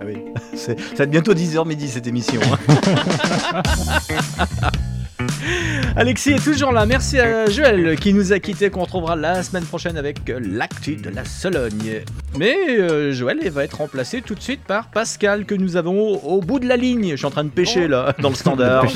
Ah 0.00 0.04
oui, 0.04 0.16
c'est, 0.54 0.78
ça 0.80 0.96
va 0.98 1.04
être 1.04 1.10
bientôt 1.10 1.32
10h 1.34 1.66
midi 1.66 1.88
cette 1.88 2.06
émission. 2.06 2.40
hein. 2.42 3.62
Alexis 5.96 6.32
est 6.32 6.44
toujours 6.44 6.72
là. 6.72 6.86
Merci 6.86 7.20
à 7.20 7.46
Joël 7.48 7.96
qui 8.00 8.12
nous 8.12 8.32
a 8.32 8.40
quittés, 8.40 8.68
qu'on 8.70 8.82
retrouvera 8.82 9.14
la 9.14 9.42
semaine 9.44 9.64
prochaine 9.64 9.96
avec 9.96 10.18
l'actu 10.28 10.96
de 10.96 11.08
la 11.10 11.24
Sologne. 11.24 12.02
Mais 12.36 12.56
euh, 12.68 13.12
Joël 13.12 13.38
va 13.50 13.62
être 13.64 13.78
remplacé 13.78 14.20
tout 14.20 14.34
de 14.34 14.40
suite 14.40 14.60
par 14.64 14.88
Pascal 14.88 15.44
que 15.44 15.54
nous 15.54 15.76
avons 15.76 16.14
au, 16.14 16.36
au 16.36 16.40
bout 16.40 16.58
de 16.58 16.66
la 16.66 16.76
ligne. 16.76 17.10
Je 17.12 17.16
suis 17.16 17.26
en 17.26 17.30
train 17.30 17.44
de 17.44 17.50
pêcher 17.50 17.86
là, 17.86 18.12
dans 18.18 18.30
le 18.30 18.34
standard. 18.34 18.86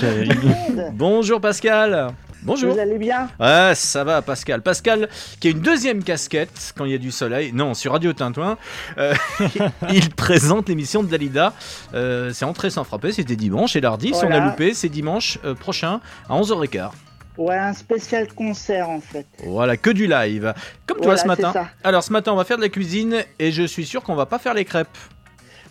Bonjour 0.95 1.41
Pascal. 1.41 2.09
Bonjour. 2.43 2.73
Vous 2.73 2.79
allez 2.81 2.99
bien? 2.99 3.29
Ouais, 3.41 3.73
ça 3.75 4.05
va, 4.05 4.23
Pascal. 4.23 4.63
Pascal, 4.63 5.09
qui 5.41 5.49
a 5.49 5.51
une 5.51 5.61
deuxième 5.61 6.03
casquette 6.05 6.73
quand 6.77 6.85
il 6.85 6.93
y 6.93 6.95
a 6.95 6.99
du 6.99 7.11
soleil. 7.11 7.53
Non, 7.53 7.75
sur 7.75 7.93
Radio 7.93 8.13
Tintouin. 8.13 8.57
euh, 8.97 9.13
il 9.93 10.11
présente 10.11 10.69
l'émission 10.69 11.03
de 11.03 11.09
Dalida. 11.09 11.53
Euh, 11.95 12.31
c'est 12.33 12.45
entré 12.45 12.71
sans 12.71 12.85
frapper, 12.85 13.13
c'était 13.13 13.37
dimanche. 13.37 13.75
Et 13.77 13.81
l'ardi, 13.81 14.15
si 14.15 14.25
on 14.25 14.31
a 14.31 14.39
loupé, 14.41 14.73
c'est 14.75 14.89
dimanche 14.89 15.39
euh, 15.45 15.55
prochain 15.55 16.01
à 16.29 16.35
11h15. 16.41 16.91
Ouais, 17.39 17.57
un 17.57 17.73
spécial 17.73 18.27
concert 18.35 18.91
en 18.91 19.01
fait. 19.01 19.27
Voilà, 19.47 19.77
que 19.77 19.91
du 19.91 20.09
live. 20.09 20.53
Comme 20.87 20.97
toi 20.99 21.07
Voilà, 21.15 21.23
ce 21.23 21.27
matin. 21.29 21.69
Alors 21.85 22.03
ce 22.03 22.13
matin, 22.13 22.33
on 22.33 22.37
va 22.37 22.45
faire 22.45 22.57
de 22.57 22.63
la 22.63 22.69
cuisine 22.69 23.23
et 23.39 23.53
je 23.53 23.63
suis 23.63 23.87
sûr 23.87 24.03
qu'on 24.03 24.17
va 24.17 24.27
pas 24.27 24.41
faire 24.41 24.55
les 24.55 24.65
crêpes. 24.65 24.89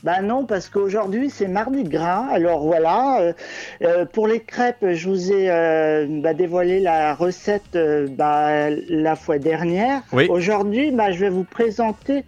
Bah 0.03 0.21
non, 0.21 0.45
parce 0.45 0.69
qu'aujourd'hui 0.69 1.29
c'est 1.29 1.47
mardi 1.47 1.83
gras. 1.83 2.25
Alors 2.31 2.63
voilà, 2.65 3.19
euh, 3.21 3.33
euh, 3.81 4.05
pour 4.05 4.27
les 4.27 4.39
crêpes, 4.41 4.85
je 4.93 5.09
vous 5.09 5.31
ai 5.31 5.49
euh, 5.49 6.05
bah, 6.21 6.33
dévoilé 6.33 6.79
la 6.79 7.15
recette 7.15 7.75
euh, 7.75 8.07
bah, 8.09 8.69
la 8.89 9.15
fois 9.15 9.39
dernière. 9.39 10.01
Oui. 10.11 10.27
Aujourd'hui, 10.29 10.91
bah, 10.91 11.11
je 11.11 11.19
vais 11.19 11.29
vous 11.29 11.43
présenter 11.43 12.23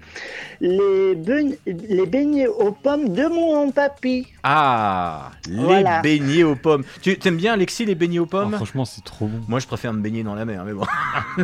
les, 0.61 1.15
beign- 1.15 1.57
les 1.65 2.05
beignets 2.05 2.47
aux 2.47 2.71
pommes 2.71 3.09
de 3.09 3.27
mon 3.27 3.71
papy. 3.71 4.27
Ah, 4.43 5.31
les 5.47 5.55
Voilà. 5.63 6.01
beignets 6.01 6.43
aux 6.43 6.55
pommes. 6.55 6.83
Tu 7.01 7.17
aimes 7.25 7.37
bien 7.37 7.53
Alexis 7.53 7.85
les 7.85 7.95
beignets 7.95 8.19
aux 8.19 8.25
pommes? 8.25 8.51
Ah, 8.53 8.57
Franchement, 8.57 8.85
c'est 8.85 9.03
trop 9.03 9.25
bon. 9.27 9.39
Moi, 9.47 9.59
je 9.59 9.67
préfère 9.67 9.93
me 9.93 10.01
baigner 10.01 10.23
dans 10.23 10.35
la 10.35 10.45
mer, 10.45 10.63
mais 10.65 10.73
bon. 10.73 10.85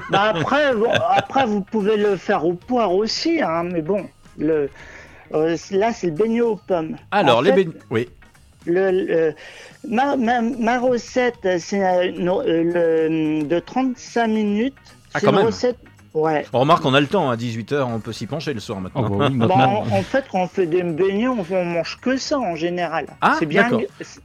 Bah 0.10 0.34
après, 0.36 0.74
bon, 0.76 0.90
après, 1.16 1.46
vous 1.46 1.62
pouvez 1.62 1.98
le 1.98 2.16
faire 2.18 2.46
au 2.46 2.54
poire 2.54 2.94
aussi, 2.94 3.42
hein, 3.42 3.64
mais 3.64 3.82
bon, 3.82 4.06
le, 4.38 4.70
euh, 5.34 5.58
là 5.72 5.92
c'est 5.94 6.08
le 6.08 6.14
beignet 6.14 6.42
aux 6.42 6.56
pommes. 6.56 6.96
Alors 7.12 7.38
En 7.40 7.42
les 7.42 7.52
beignets, 7.52 7.74
oui. 7.90 8.08
Le, 8.68 8.90
le- 8.92 9.36
ma, 9.88 10.16
ma- 10.16 10.42
ma 10.42 10.80
recette, 10.80 11.60
c'est 11.60 11.84
euh, 11.86 12.12
euh, 12.48 13.44
de 13.44 13.60
35 13.60 14.28
minutes. 14.28 14.74
Ah, 15.14 15.20
C'est 15.20 15.28
une 15.28 15.36
même. 15.36 15.46
recette. 15.46 15.78
Ouais. 16.16 16.46
On 16.54 16.62
remarque, 16.62 16.86
on 16.86 16.94
a 16.94 17.02
le 17.02 17.08
temps, 17.08 17.30
à 17.30 17.36
18h, 17.36 17.84
on 17.84 18.00
peut 18.00 18.14
s'y 18.14 18.26
pencher 18.26 18.54
le 18.54 18.62
soir 18.62 18.80
maintenant. 18.80 19.06
Oh, 19.12 19.16
bah 19.18 19.28
oui, 19.30 19.38
Bah, 19.38 19.48
en, 19.68 19.82
en 19.92 20.02
fait, 20.02 20.24
quand 20.32 20.40
on 20.44 20.48
fait 20.48 20.66
des 20.66 20.82
beignets, 20.82 21.28
on, 21.28 21.46
on 21.52 21.66
mange 21.66 22.00
que 22.02 22.16
ça 22.16 22.40
en 22.40 22.56
général. 22.56 23.06
Ah, 23.20 23.36
c'est 23.38 23.46
bien. 23.46 23.70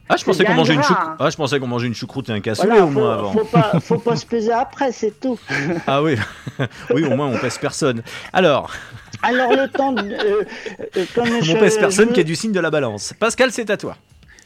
Ah, 0.08 0.16
je 0.16 0.24
pensais 0.24 0.44
qu'on 0.44 0.54
mangeait 0.54 0.74
une 0.74 0.82
choucroute. 0.84 1.06
hein. 1.08 1.16
Ah, 1.18 1.30
je 1.30 1.36
pensais 1.36 1.58
qu'on 1.58 1.66
mangeait 1.66 1.88
une 1.88 1.94
choucroute 1.94 2.28
et 2.28 2.32
un 2.32 2.40
cassoulet 2.40 2.68
Voilà, 2.70 2.84
au 2.86 2.90
moins 2.90 3.12
avant. 3.18 3.32
faut 3.32 3.44
pas, 3.44 3.72
faut 3.80 3.98
pas 3.98 4.14
se 4.14 4.24
peser 4.24 4.52
après, 4.52 4.92
c'est 4.92 5.18
tout. 5.20 5.36
Ah 5.88 6.00
oui, 6.02 6.14
oui, 6.94 7.04
au 7.04 7.16
moins 7.16 7.26
on 7.26 7.38
pèse 7.38 7.58
personne. 7.58 8.02
Alors, 8.32 8.70
Alors 9.22 9.50
le 9.50 9.66
temps, 9.68 9.90
de, 9.92 10.02
euh, 10.02 10.44
euh, 10.96 11.04
comme 11.14 11.26
je, 11.42 11.56
on 11.56 11.58
pèse 11.58 11.76
personne 11.76 12.10
je- 12.10 12.14
qui 12.14 12.20
est 12.20 12.24
du 12.24 12.36
signe 12.36 12.52
de 12.52 12.60
la 12.60 12.70
balance. 12.70 13.14
Pascal, 13.18 13.50
c'est 13.50 13.68
à 13.68 13.76
toi. 13.76 13.96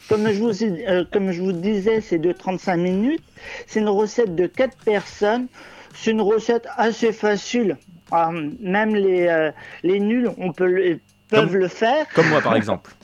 Comme 0.08 0.26
je 0.30 0.38
vous, 0.38 0.62
euh, 0.62 1.04
comme 1.12 1.30
je 1.30 1.42
vous 1.42 1.52
disais, 1.52 2.00
c'est 2.00 2.18
de 2.18 2.32
35 2.32 2.76
minutes. 2.78 3.22
C'est 3.66 3.80
une 3.80 3.88
recette 3.90 4.34
de 4.34 4.46
4 4.46 4.76
personnes. 4.84 5.46
C'est 5.94 6.10
une 6.10 6.20
recette 6.20 6.66
assez 6.76 7.12
facile. 7.12 7.76
Ah, 8.10 8.30
même 8.60 8.94
les, 8.94 9.26
euh, 9.28 9.50
les 9.82 9.98
nuls 10.00 10.30
on 10.38 10.52
peut 10.52 10.66
le- 10.66 11.00
peuvent 11.28 11.46
Comme- 11.50 11.56
le 11.56 11.68
faire. 11.68 12.06
Comme 12.14 12.28
moi, 12.28 12.40
par 12.40 12.56
exemple. 12.56 12.90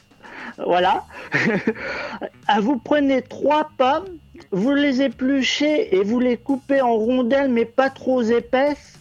Voilà. 0.59 1.05
Vous 2.61 2.76
prenez 2.78 3.22
trois 3.22 3.70
pommes, 3.78 4.18
vous 4.51 4.74
les 4.74 5.01
épluchez 5.01 5.95
et 5.97 6.03
vous 6.03 6.20
les 6.20 6.36
coupez 6.36 6.82
en 6.82 6.95
rondelles, 6.95 7.51
mais 7.51 7.64
pas 7.64 7.88
trop 7.88 8.20
épaisses. 8.22 8.99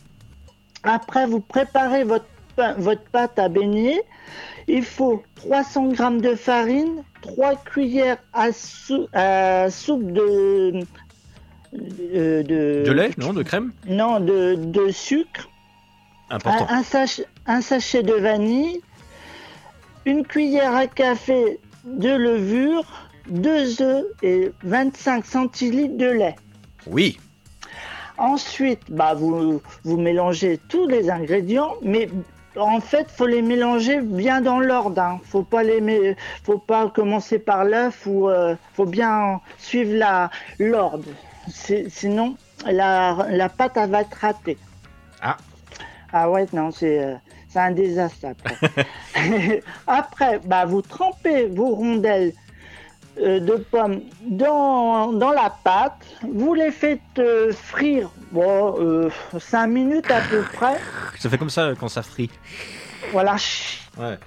Après, 0.84 1.26
vous 1.26 1.42
préparez 1.42 2.04
votre, 2.06 2.26
votre 2.78 3.04
pâte 3.12 3.38
à 3.40 3.50
beignet. 3.50 4.02
Il 4.68 4.84
faut 4.86 5.24
300 5.36 5.94
g 5.96 6.04
de 6.22 6.36
farine, 6.36 7.04
3 7.22 7.56
cuillères 7.56 8.20
à, 8.32 8.52
sou- 8.54 9.08
à 9.14 9.70
soupe 9.72 10.12
de, 10.14 10.80
de, 11.74 12.42
de- 12.42 12.84
De 12.86 12.92
lait, 12.92 13.12
non 13.18 13.34
De 13.34 13.44
crème 13.44 13.72
non, 13.88 14.20
de, 14.20 14.56
de 14.56 14.90
sucre, 14.92 15.50
Important. 16.30 16.68
un, 16.70 16.80
un 16.80 16.84
sach- 16.84 17.22
un 17.46 17.62
sachet 17.62 18.04
de 18.04 18.14
vanille, 18.14 18.82
une 20.06 20.26
cuillère 20.26 20.76
à 20.76 20.88
café 20.88 21.60
de 21.86 22.10
levure, 22.10 22.84
deux 23.30 23.82
œufs 23.82 24.06
et 24.24 24.52
25 24.64 25.26
centilitres 25.26 25.98
de 25.98 26.06
lait. 26.10 26.36
Oui. 26.88 27.20
Ensuite, 28.18 28.82
bah, 28.90 29.14
vous, 29.14 29.62
vous 29.84 29.98
mélangez 29.98 30.60
tous 30.68 30.88
les 30.88 31.10
ingrédients, 31.10 31.76
mais 31.82 32.10
en 32.58 32.82
fait, 32.82 33.10
faut 33.10 33.28
les 33.28 33.42
mélanger 33.42 34.02
bien 34.02 34.42
dans 34.42 34.60
l'ordre. 34.60 35.02
Hein. 35.02 35.20
Faut 35.24 35.44
pas 35.44 35.64
les, 35.64 36.16
faut 36.44 36.58
pas 36.58 36.90
commencer 36.90 37.40
par 37.40 37.64
l'œuf 37.64 38.06
ou 38.06 38.28
euh, 38.28 38.56
faut 38.74 38.86
bien 38.86 39.40
suivre 39.58 40.30
l'ordre. 40.58 41.06
Sinon, 41.50 42.36
la, 42.66 43.28
la 43.30 43.50
pâte 43.50 43.74
elle 43.76 43.90
va 43.90 44.02
être 44.02 44.18
ratée. 44.20 44.58
Ah. 45.22 45.38
Ah 46.12 46.30
ouais, 46.30 46.48
non, 46.54 46.72
c'est 46.72 47.04
euh, 47.04 47.16
un 47.56 47.72
désastre 47.72 48.28
après. 48.28 48.58
après, 49.88 50.40
bah, 50.46 50.66
vous 50.66 50.82
trempez 50.82 51.46
vos 51.48 51.76
rondelles 51.76 52.34
euh, 53.22 53.40
de 53.40 53.56
pommes 53.56 54.02
dans, 54.22 55.12
dans 55.14 55.32
la 55.32 55.54
pâte. 55.64 56.06
Vous 56.24 56.54
les 56.54 56.72
faites 56.72 57.00
euh, 57.20 57.52
frire 57.54 58.10
bon, 58.32 59.10
5 59.38 59.68
minutes 59.68 60.10
à 60.10 60.22
peu 60.22 60.42
près. 60.54 60.78
Ça 61.20 61.30
fait 61.30 61.38
comme 61.38 61.50
ça 61.50 61.74
quand 61.80 61.90
ça 61.90 62.02
frit. 62.02 62.30
Voilà. 63.12 63.36
Ouais. 63.98 64.18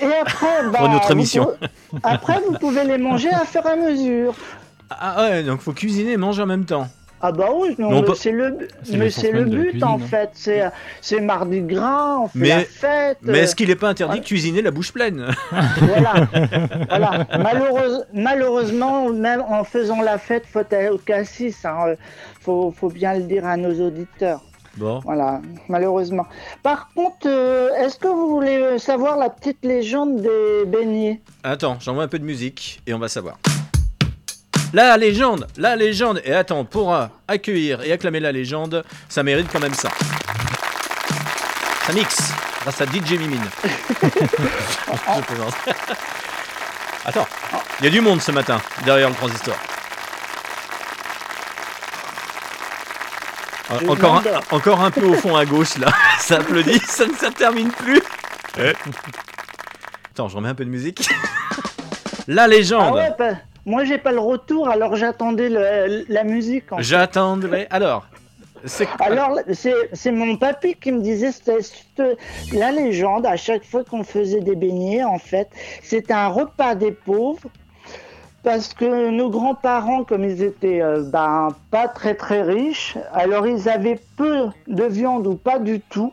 Et 0.00 0.06
après, 0.06 0.62
bah, 0.70 0.78
Pour 0.78 0.94
autre 0.94 1.14
vous 1.14 1.24
pouvez- 1.24 2.00
après, 2.02 2.40
vous 2.40 2.52
pouvez 2.58 2.84
les 2.84 2.98
manger 2.98 3.30
à 3.30 3.44
fur 3.44 3.64
et 3.66 3.70
à 3.70 3.76
mesure. 3.76 4.34
Ah 5.00 5.22
ouais, 5.22 5.42
donc 5.42 5.60
faut 5.60 5.72
cuisiner 5.72 6.12
et 6.12 6.16
manger 6.16 6.42
en 6.42 6.46
même 6.46 6.64
temps. 6.64 6.86
Ah 7.24 7.30
bah 7.30 7.50
oui, 7.54 7.76
non, 7.78 7.90
Mais 7.90 8.02
peut- 8.02 8.14
c'est 8.16 8.32
le, 8.32 8.58
mais 8.94 9.08
c'est 9.08 9.30
le 9.30 9.44
la 9.44 9.48
but 9.48 9.62
cuisine, 9.70 9.84
en 9.84 9.94
hein. 9.94 9.98
fait. 10.10 10.30
C'est, 10.32 10.64
c'est 11.00 11.20
mardi 11.20 11.60
gras, 11.60 12.18
on 12.18 12.26
fait 12.26 12.38
la 12.48 12.56
Mais, 12.56 12.64
fête. 12.64 13.18
mais 13.22 13.38
euh, 13.38 13.42
est-ce 13.42 13.54
qu'il 13.54 13.68
n'est 13.68 13.76
pas 13.76 13.88
interdit 13.90 14.18
de 14.18 14.24
cuisiner 14.24 14.60
la 14.60 14.72
bouche 14.72 14.92
pleine? 14.92 15.26
Voilà. 15.78 16.14
voilà. 16.88 17.26
Malheureuse- 17.38 18.04
malheureusement, 18.12 19.08
même 19.10 19.40
en 19.48 19.62
faisant 19.62 20.02
la 20.02 20.18
fête, 20.18 20.44
faut 20.52 20.62
aller 20.72 20.88
au 20.88 20.98
cassis. 20.98 21.64
Hein. 21.64 21.76
euh, 21.90 21.96
Faut, 22.40 22.72
faut 22.76 22.88
bien 22.88 23.14
le 23.14 23.22
dire 23.22 23.46
à 23.46 23.56
nos 23.56 23.86
auditeurs. 23.86 24.40
Bon. 24.76 24.98
Voilà, 25.04 25.40
malheureusement. 25.68 26.26
Par 26.64 26.88
contre, 26.92 27.26
euh, 27.28 27.68
est-ce 27.78 27.98
que 27.98 28.08
vous 28.08 28.30
voulez 28.30 28.56
euh, 28.56 28.78
savoir 28.78 29.16
la 29.16 29.30
petite 29.30 29.64
légende 29.64 30.22
des 30.22 30.64
beignets? 30.66 31.20
Attends, 31.44 31.76
j'envoie 31.78 32.02
un 32.02 32.08
peu 32.08 32.18
de 32.18 32.24
musique 32.24 32.82
et 32.86 32.94
on 32.94 32.98
va 32.98 33.06
savoir. 33.08 33.38
La 34.72 34.96
légende, 34.96 35.46
la 35.58 35.76
légende. 35.76 36.22
Et 36.24 36.32
attends, 36.32 36.64
pour 36.64 36.96
accueillir 37.28 37.82
et 37.82 37.92
acclamer 37.92 38.20
la 38.20 38.32
légende, 38.32 38.84
ça 39.08 39.22
mérite 39.22 39.48
quand 39.52 39.60
même 39.60 39.74
ça. 39.74 39.90
Ça 41.86 41.92
mixe 41.92 42.32
grâce 42.62 42.80
à 42.80 42.86
DJ 42.86 43.18
Mimine. 43.18 43.44
Je. 44.02 45.72
Attends, 47.04 47.26
il 47.80 47.84
y 47.84 47.88
a 47.88 47.90
du 47.90 48.00
monde 48.00 48.22
ce 48.22 48.30
matin 48.30 48.60
derrière 48.84 49.08
le 49.08 49.14
transistor. 49.14 49.56
Encore 53.88 54.16
un, 54.16 54.22
encore 54.54 54.80
un 54.80 54.90
peu 54.90 55.04
au 55.06 55.14
fond 55.14 55.34
à 55.34 55.46
gauche 55.46 55.78
là, 55.78 55.88
ça 56.20 56.36
applaudit, 56.36 56.78
ça 56.78 57.06
ne 57.06 57.14
ça 57.14 57.30
termine 57.30 57.70
plus. 57.70 58.02
Attends, 60.12 60.28
je 60.28 60.36
remets 60.36 60.50
un 60.50 60.54
peu 60.54 60.64
de 60.64 60.70
musique. 60.70 61.08
La 62.28 62.46
légende. 62.46 62.98
Ah 62.98 63.16
ouais, 63.18 63.34
moi 63.64 63.84
j'ai 63.84 63.98
pas 63.98 64.12
le 64.12 64.20
retour, 64.20 64.68
alors 64.68 64.96
j'attendais 64.96 65.48
la 65.48 66.24
musique. 66.24 66.64
J'attendrai. 66.78 67.66
Alors, 67.70 68.06
c'est 68.64 68.88
Alors, 69.00 69.38
c'est 69.92 70.12
mon 70.12 70.36
papy 70.36 70.74
qui 70.74 70.92
me 70.92 71.00
disait 71.00 71.32
c'était 71.32 71.62
c'était 71.62 72.16
la 72.52 72.70
légende 72.70 73.26
à 73.26 73.36
chaque 73.36 73.64
fois 73.64 73.84
qu'on 73.84 74.04
faisait 74.04 74.40
des 74.40 74.54
beignets, 74.54 75.04
en 75.04 75.18
fait. 75.18 75.48
C'était 75.82 76.12
un 76.12 76.28
repas 76.28 76.74
des 76.74 76.92
pauvres. 76.92 77.48
Parce 78.44 78.74
que 78.74 79.10
nos 79.10 79.30
grands-parents, 79.30 80.02
comme 80.02 80.24
ils 80.24 80.42
étaient 80.42 80.82
euh, 80.82 81.04
ben, 81.04 81.50
pas 81.70 81.86
très 81.86 82.16
très 82.16 82.42
riches, 82.42 82.98
alors 83.12 83.46
ils 83.46 83.68
avaient 83.68 84.00
peu 84.16 84.48
de 84.66 84.82
viande 84.82 85.28
ou 85.28 85.36
pas 85.36 85.60
du 85.60 85.78
tout. 85.78 86.12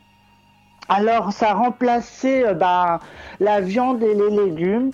Alors 0.90 1.34
ça 1.34 1.54
remplaçait 1.54 2.46
euh, 2.46 2.54
ben, 2.54 3.00
la 3.40 3.62
viande 3.62 4.04
et 4.04 4.14
les 4.14 4.30
légumes. 4.30 4.92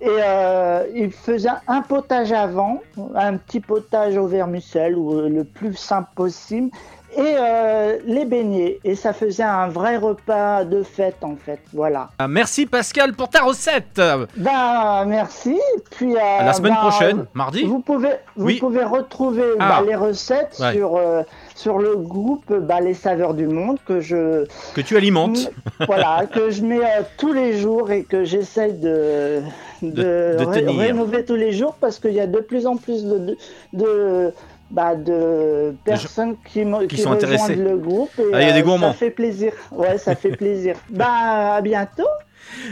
Et 0.00 0.08
euh, 0.08 0.84
ils 0.94 1.10
faisaient 1.12 1.48
un 1.68 1.80
potage 1.82 2.32
avant, 2.32 2.80
un 3.14 3.36
petit 3.38 3.60
potage 3.60 4.16
au 4.16 4.26
vermicelle 4.26 4.96
ou 4.96 5.14
euh, 5.18 5.28
le 5.28 5.44
plus 5.44 5.74
simple 5.74 6.10
possible, 6.14 6.68
et 7.16 7.34
euh, 7.38 7.96
les 8.04 8.26
beignets. 8.26 8.78
Et 8.84 8.94
ça 8.94 9.14
faisait 9.14 9.42
un 9.42 9.68
vrai 9.68 9.96
repas 9.96 10.64
de 10.64 10.82
fête 10.82 11.16
en 11.22 11.34
fait. 11.36 11.60
Voilà. 11.72 12.10
Ah, 12.18 12.28
Merci 12.28 12.66
Pascal 12.66 13.14
pour 13.14 13.30
ta 13.30 13.40
recette. 13.42 13.98
Ben 14.36 15.04
merci. 15.06 15.58
Puis 15.92 16.14
euh, 16.14 16.20
À 16.40 16.44
la 16.44 16.52
semaine 16.52 16.74
ben, 16.74 16.80
prochaine, 16.90 17.24
mardi. 17.32 17.62
Vous 17.64 17.78
pouvez 17.78 18.10
vous 18.36 18.44
Oui. 18.44 18.58
pouvez 18.58 18.84
retrouver 18.84 19.44
Ah. 19.58 19.78
bah, 19.80 19.84
les 19.86 19.94
recettes 19.96 20.58
Ouais. 20.60 20.74
sur 20.74 20.96
euh, 20.96 21.22
sur 21.54 21.78
le 21.78 21.96
groupe 21.96 22.52
bah, 22.52 22.80
Les 22.82 22.92
Saveurs 22.92 23.32
du 23.32 23.46
Monde 23.46 23.78
que 23.86 24.00
je 24.00 24.44
Que 24.74 24.82
tu 24.82 24.94
alimentes. 24.98 25.50
voilà 25.86 26.26
que 26.30 26.50
je 26.50 26.62
mets 26.62 26.84
euh, 26.84 27.00
tous 27.16 27.32
les 27.32 27.56
jours 27.56 27.90
et 27.92 28.02
que 28.02 28.24
j'essaye 28.24 28.74
de 28.74 29.40
de, 29.82 29.88
De- 29.90 30.36
de 30.38 30.44
ré- 30.44 30.86
rénover 30.86 31.24
tous 31.24 31.34
les 31.36 31.52
jours 31.52 31.74
parce 31.80 31.98
qu'il 31.98 32.12
y 32.12 32.20
a 32.20 32.26
de 32.26 32.40
plus 32.40 32.66
en 32.66 32.76
plus 32.76 33.04
de 33.04 33.36
de, 33.72 34.32
bah, 34.70 34.94
de 34.96 35.74
personnes 35.84 36.36
qui, 36.44 36.64
me- 36.64 36.86
qui 36.86 36.96
qui 36.96 37.02
sont 37.02 37.12
intéressées. 37.12 37.54
le 37.56 37.76
groupe 37.76 38.10
et 38.18 38.22
Ah, 38.32 38.42
il 38.42 38.48
y 38.48 38.50
a 38.50 38.54
des 38.54 38.60
euh, 38.60 38.64
gourmands. 38.64 38.88
ça 38.92 38.94
fait 38.98 39.10
plaisir 39.10 39.52
ouais 39.72 39.98
ça 39.98 40.14
fait 40.16 40.30
plaisir 40.36 40.76
bah 40.90 41.54
à 41.56 41.60
bientôt 41.60 42.06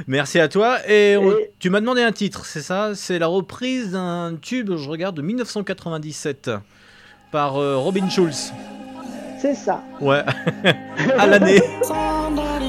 Merci 0.07 0.38
à 0.38 0.46
toi. 0.46 0.76
Et, 0.88 1.16
on- 1.16 1.32
Et- 1.32 1.50
tu 1.59 1.68
m'as 1.68 1.80
demandé 1.80 2.00
un 2.00 2.12
titre, 2.12 2.46
c'est 2.46 2.61
ça? 2.62 2.92
C'est 2.94 3.18
la 3.18 3.26
reprise 3.26 3.90
d'un 3.90 4.36
tube, 4.40 4.70
je 4.76 4.88
regarde, 4.88 5.16
de 5.16 5.22
1997 5.22 6.48
par 7.32 7.57
euh, 7.57 7.76
Robin 7.76 8.09
Schulz. 8.09 8.52
C'est 9.40 9.55
ça. 9.57 9.82
Ouais. 10.00 10.22
à 11.18 11.26
l'année. 11.26 11.61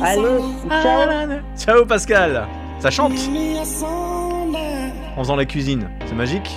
Allez, 0.01 0.21
ciao. 0.69 1.29
Ciao 1.55 1.85
Pascal. 1.85 2.47
Chante 2.91 3.13
en 5.17 5.23
faisant 5.23 5.35
la 5.35 5.45
cuisine. 5.45 5.89
C'est 6.07 6.15
magique. 6.15 6.49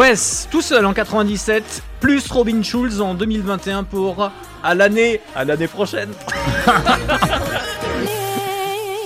Wes, 0.00 0.48
tout 0.50 0.62
seul 0.62 0.86
en 0.86 0.94
97, 0.94 1.82
plus 2.00 2.26
Robin 2.30 2.62
Schulz 2.62 3.02
en 3.02 3.12
2021 3.12 3.84
pour 3.84 4.30
à 4.64 4.74
l'année, 4.74 5.20
à 5.36 5.44
l'année 5.44 5.66
prochaine. 5.68 6.08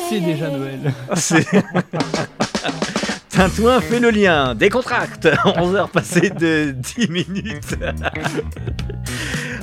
C'est 0.08 0.20
déjà 0.20 0.48
Noël. 0.50 0.92
C'est- 1.16 1.48
Tintouin 3.28 3.80
fait 3.80 3.98
le 3.98 4.10
lien, 4.10 4.54
décontracte, 4.54 5.28
11 5.56 5.74
heures 5.74 5.88
passées 5.88 6.30
de 6.30 6.70
10 6.70 7.08
minutes. 7.08 7.74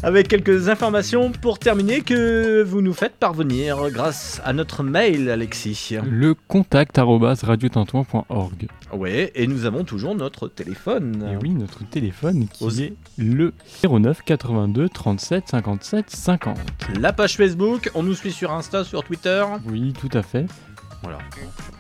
Avec 0.04 0.28
quelques 0.28 0.68
informations 0.68 1.32
pour 1.32 1.60
terminer 1.60 2.02
que 2.02 2.64
vous 2.64 2.82
nous 2.82 2.94
faites 2.94 3.14
parvenir 3.18 3.92
grâce 3.92 4.42
à 4.44 4.52
notre 4.52 4.82
mail, 4.82 5.30
Alexis. 5.30 5.96
Le 6.04 6.34
contact 6.34 6.98
radiotintouin.org. 6.98 8.68
Ouais, 8.94 9.32
et 9.36 9.46
nous 9.46 9.66
avons 9.66 9.84
toujours 9.84 10.16
notre 10.16 10.48
téléphone. 10.48 11.30
Et 11.32 11.38
oui, 11.44 11.52
notre 11.52 11.88
téléphone 11.88 12.48
qui 12.52 12.64
Osez. 12.64 12.86
est 12.86 12.94
le 13.22 13.54
09 13.88 14.24
82 14.24 14.90
37 14.90 15.50
57 15.50 16.10
50. 16.10 16.58
La 17.00 17.14
page 17.14 17.38
Facebook, 17.38 17.92
on 17.94 18.02
nous 18.02 18.16
suit 18.16 18.32
sur 18.32 18.52
Insta, 18.52 18.84
sur 18.84 19.04
Twitter. 19.04 19.46
Oui, 19.68 19.94
tout 19.94 20.18
à 20.18 20.24
fait. 20.24 20.48
Voilà. 21.04 21.20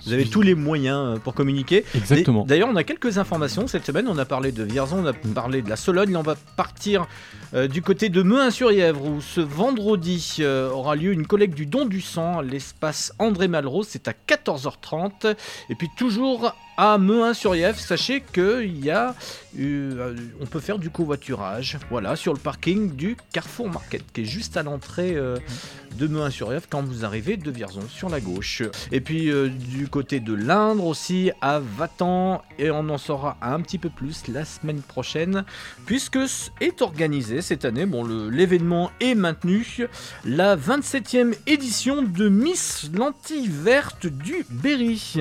Vous 0.05 0.13
avez 0.13 0.25
tous 0.25 0.41
les 0.41 0.55
moyens 0.55 1.15
euh, 1.15 1.19
pour 1.19 1.35
communiquer. 1.35 1.85
Exactement. 1.95 2.43
D'ailleurs, 2.45 2.69
on 2.71 2.75
a 2.75 2.83
quelques 2.83 3.19
informations 3.19 3.67
cette 3.67 3.85
semaine. 3.85 4.07
On 4.07 4.17
a 4.17 4.25
parlé 4.25 4.51
de 4.51 4.63
Vierzon, 4.63 5.03
on 5.03 5.05
a 5.05 5.13
parlé 5.13 5.61
de 5.61 5.69
la 5.69 5.75
Sologne. 5.75 6.11
Là, 6.11 6.19
on 6.19 6.23
va 6.23 6.35
partir 6.55 7.07
euh, 7.53 7.67
du 7.67 7.81
côté 7.81 8.09
de 8.09 8.21
Mehun-sur-Yèvre 8.23 9.05
où 9.05 9.21
ce 9.21 9.41
vendredi 9.41 10.37
euh, 10.39 10.69
aura 10.69 10.95
lieu 10.95 11.11
une 11.11 11.27
collecte 11.27 11.53
du 11.55 11.65
don 11.65 11.85
du 11.85 12.01
sang 12.01 12.41
l'espace 12.41 13.13
André 13.19 13.47
Malraux. 13.47 13.83
C'est 13.83 14.07
à 14.07 14.13
14h30. 14.27 15.35
Et 15.69 15.75
puis 15.75 15.89
toujours 15.97 16.55
à 16.77 16.97
Mehun-sur-Yèvre, 16.97 17.77
sachez 17.79 18.21
qu'il 18.33 18.83
y 18.83 18.89
a, 18.89 19.13
euh, 19.59 20.15
on 20.39 20.45
peut 20.45 20.59
faire 20.61 20.79
du 20.79 20.89
covoiturage. 20.89 21.77
Voilà, 21.89 22.15
sur 22.15 22.33
le 22.33 22.39
parking 22.39 22.95
du 22.95 23.17
Carrefour 23.33 23.69
Market 23.69 24.03
qui 24.13 24.21
est 24.21 24.25
juste 24.25 24.57
à 24.57 24.63
l'entrée 24.63 25.13
de 25.13 26.07
Mehun-sur-Yèvre 26.07 26.65
quand 26.69 26.81
vous 26.81 27.05
arrivez 27.05 27.37
de 27.37 27.51
Vierzon 27.51 27.87
sur 27.89 28.09
la 28.09 28.19
gauche. 28.19 28.63
Et 28.91 29.01
puis 29.01 29.29
du 29.69 29.87
côté 29.89 30.19
de 30.21 30.33
l'Indre 30.33 30.85
aussi 30.85 31.31
à 31.41 31.59
Vatan 31.59 32.41
et 32.57 32.71
on 32.71 32.89
en 32.89 32.97
saura 32.97 33.37
un 33.41 33.59
petit 33.61 33.77
peu 33.77 33.89
plus 33.89 34.27
la 34.27 34.45
semaine 34.45 34.81
prochaine 34.81 35.43
puisque 35.85 36.27
c- 36.27 36.49
est 36.61 36.81
organisé 36.81 37.40
cette 37.41 37.65
année, 37.65 37.85
bon 37.85 38.05
l'événement 38.29 38.91
est 38.99 39.15
maintenu, 39.15 39.87
la 40.25 40.55
27e 40.55 41.33
édition 41.47 42.01
de 42.01 42.29
Miss 42.29 42.89
Lentille 42.93 43.47
Verte 43.47 44.07
du 44.07 44.45
Berry. 44.49 45.17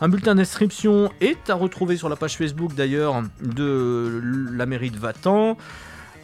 Un 0.00 0.08
bulletin 0.08 0.34
d'inscription 0.34 1.10
est 1.20 1.50
à 1.50 1.54
retrouver 1.54 1.96
sur 1.96 2.08
la 2.08 2.16
page 2.16 2.36
Facebook 2.36 2.74
d'ailleurs 2.74 3.22
de 3.40 4.20
la 4.52 4.66
mairie 4.66 4.90
de 4.90 4.98
Vatan. 4.98 5.56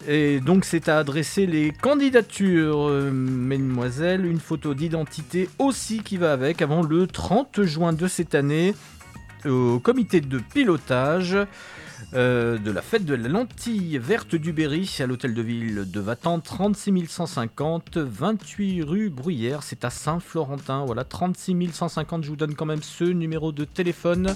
Et 0.06 0.40
donc 0.40 0.64
c'est 0.64 0.88
à 0.88 0.98
adresser 0.98 1.46
les 1.46 1.72
candidatures, 1.72 2.88
euh, 2.88 3.10
mesdemoiselles, 3.10 4.24
une 4.24 4.40
photo 4.40 4.74
d'identité 4.74 5.48
aussi 5.58 6.02
qui 6.02 6.16
va 6.16 6.32
avec 6.32 6.62
avant 6.62 6.82
le 6.82 7.06
30 7.06 7.62
juin 7.64 7.92
de 7.92 8.06
cette 8.06 8.34
année 8.34 8.74
au 9.44 9.78
comité 9.80 10.20
de 10.20 10.38
pilotage 10.38 11.36
euh, 12.14 12.56
de 12.56 12.70
la 12.70 12.80
fête 12.80 13.04
de 13.04 13.14
la 13.14 13.28
lentille 13.28 13.98
verte 13.98 14.34
du 14.34 14.52
Berry 14.52 14.90
à 15.00 15.06
l'hôtel 15.06 15.34
de 15.34 15.42
ville 15.42 15.90
de 15.90 16.00
Vatan, 16.00 16.40
36 16.40 17.06
150, 17.06 17.98
28 17.98 18.82
rue 18.82 19.10
Bruyère, 19.10 19.62
c'est 19.62 19.84
à 19.84 19.90
Saint-Florentin, 19.90 20.84
voilà, 20.86 21.04
36 21.04 21.72
150, 21.72 22.24
je 22.24 22.30
vous 22.30 22.36
donne 22.36 22.54
quand 22.54 22.64
même 22.64 22.82
ce 22.82 23.04
numéro 23.04 23.52
de 23.52 23.64
téléphone. 23.64 24.34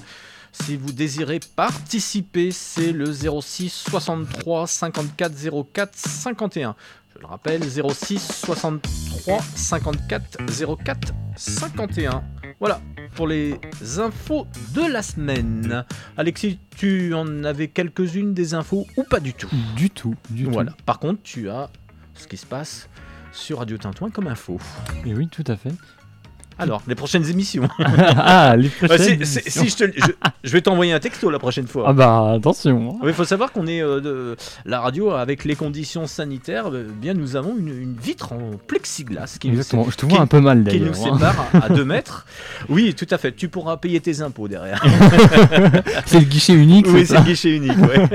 Si 0.53 0.77
vous 0.77 0.93
désirez 0.93 1.41
participer, 1.57 2.51
c'est 2.51 2.93
le 2.93 3.07
06 3.11 3.71
63 3.91 4.67
54 4.67 5.33
04 5.73 5.91
51. 5.95 6.77
Je 7.15 7.21
le 7.21 7.27
rappelle, 7.27 7.63
06 7.63 8.19
63 8.45 9.41
54 9.41 10.39
04 10.85 11.13
51. 11.37 12.23
Voilà 12.63 12.81
pour 13.17 13.27
les 13.27 13.59
infos 13.99 14.47
de 14.73 14.83
la 14.83 15.03
semaine. 15.03 15.85
Alexis, 16.17 16.61
tu 16.77 17.13
en 17.13 17.43
avais 17.43 17.67
quelques-unes 17.67 18.35
des 18.35 18.55
infos 18.55 18.87
ou 18.97 19.03
pas 19.03 19.19
du 19.19 19.35
tout? 19.35 19.49
Du 19.75 19.91
tout, 19.91 20.15
du 20.31 20.45
tout. 20.45 20.53
Voilà. 20.53 20.73
Par 20.87 21.01
contre, 21.01 21.21
tu 21.25 21.51
as 21.51 21.71
ce 22.15 22.29
qui 22.29 22.37
se 22.37 22.47
passe 22.47 22.89
sur 23.33 23.59
Radio 23.59 23.79
Tintouin 23.79 24.11
comme 24.11 24.29
info. 24.29 24.61
Et 25.05 25.13
oui, 25.13 25.27
tout 25.27 25.43
à 25.49 25.57
fait. 25.57 25.73
Alors, 26.59 26.83
les 26.87 26.95
prochaines 26.95 27.29
émissions. 27.29 27.69
Ah, 28.25 28.55
les 28.57 28.69
prochaines 28.69 29.25
si, 29.25 29.27
si- 29.27 29.39
émissions. 29.41 29.63
si 29.63 29.69
je, 29.69 29.77
te- 29.77 30.01
je- 30.01 30.29
je 30.45 30.53
vais 30.53 30.61
t'envoyer 30.61 30.93
un 30.93 31.01
texto 31.01 31.31
la 31.31 31.39
prochaine 31.39 31.67
fois. 31.67 31.85
Ah 31.89 31.93
bah 31.93 32.33
attention. 32.37 32.99
Il 33.05 33.13
faut 33.13 33.25
savoir 33.25 33.53
qu'on 33.53 33.67
est 33.67 33.83
euh, 33.83 34.01
de 34.01 34.37
la 34.65 34.81
radio 34.81 35.11
avec 35.11 35.45
les 35.45 35.55
conditions 35.57 36.07
sanitaires. 36.07 36.71
euh, 36.73 36.87
bien, 37.01 37.15
nous 37.15 37.37
avons 37.37 37.57
une, 37.59 37.69
une 37.69 37.97
vitre 37.97 38.33
en 38.33 38.51
plexiglas 38.67 39.37
qui 39.41 39.49
Exactement. 39.49 39.85
nous, 39.85 39.91
Je 39.91 39.97
te 39.97 40.07
vois 40.07 40.21
un 40.21 40.27
peu 40.27 40.41
mal, 40.41 40.65
qui 40.65 40.81
nous 40.81 40.91
hein. 40.91 41.17
sépare 41.19 41.47
à 41.55 41.69
2 41.69 41.85
mètres. 41.95 42.27
Oui, 42.69 42.95
tout 42.95 43.07
à 43.11 43.19
fait. 43.19 43.33
Tu 43.33 43.49
pourras 43.49 43.77
payer 43.79 44.01
tes 44.01 44.21
impôts 44.21 44.49
derrière. 44.49 44.83
C'est 46.07 46.21
le 46.21 46.27
guichet 46.27 46.55
unique, 46.55 46.87
Oui, 46.89 47.07
c'est 47.07 47.17
le 47.19 47.23
guichet 47.25 47.57
unique. 47.57 47.77
ouais. 47.79 48.09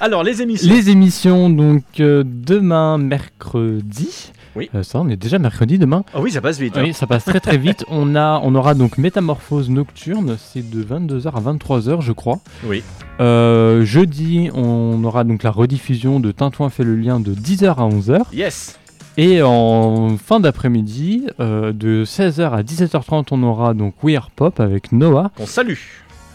Alors, 0.00 0.22
les 0.24 0.42
émissions. 0.42 0.72
Les 0.72 0.90
émissions, 0.90 1.48
donc 1.50 1.84
euh, 2.00 2.22
demain, 2.26 2.98
mercredi. 2.98 4.32
Oui. 4.54 4.68
Euh, 4.74 4.82
ça, 4.82 5.00
on 5.00 5.08
est 5.08 5.16
déjà 5.16 5.38
mercredi 5.38 5.78
demain. 5.78 6.04
Ah 6.14 6.20
oui, 6.20 6.30
ça 6.30 6.40
passe 6.40 6.58
vite. 6.58 6.74
Oui, 6.76 6.90
hein. 6.90 6.92
ça 6.92 7.06
passe 7.06 7.24
très 7.24 7.40
très 7.40 7.56
vite. 7.56 7.84
on, 7.88 8.14
a, 8.16 8.40
on 8.42 8.54
aura 8.54 8.74
donc 8.74 8.98
Métamorphose 8.98 9.70
Nocturne, 9.70 10.36
c'est 10.38 10.68
de 10.68 10.82
22h 10.84 11.28
à 11.28 11.40
23h, 11.40 12.00
je 12.02 12.12
crois. 12.12 12.38
Oui. 12.64 12.82
Euh, 13.20 13.84
jeudi, 13.84 14.50
on 14.54 15.02
aura 15.04 15.24
donc 15.24 15.42
la 15.42 15.50
rediffusion 15.50 16.20
de 16.20 16.32
Tintouin 16.32 16.68
fait 16.70 16.84
le 16.84 16.96
lien 16.96 17.18
de 17.20 17.34
10h 17.34 17.66
à 17.76 17.88
11h. 17.88 18.22
Yes. 18.32 18.78
Et 19.18 19.42
en 19.42 20.16
fin 20.16 20.40
d'après-midi, 20.40 21.26
euh, 21.38 21.72
de 21.72 22.04
16h 22.04 22.50
à 22.50 22.62
17h30, 22.62 23.28
on 23.30 23.42
aura 23.42 23.74
donc 23.74 24.02
We 24.02 24.16
Are 24.16 24.30
Pop 24.30 24.58
avec 24.60 24.90
Noah. 24.92 25.30
On 25.38 25.46
salue. 25.46 25.74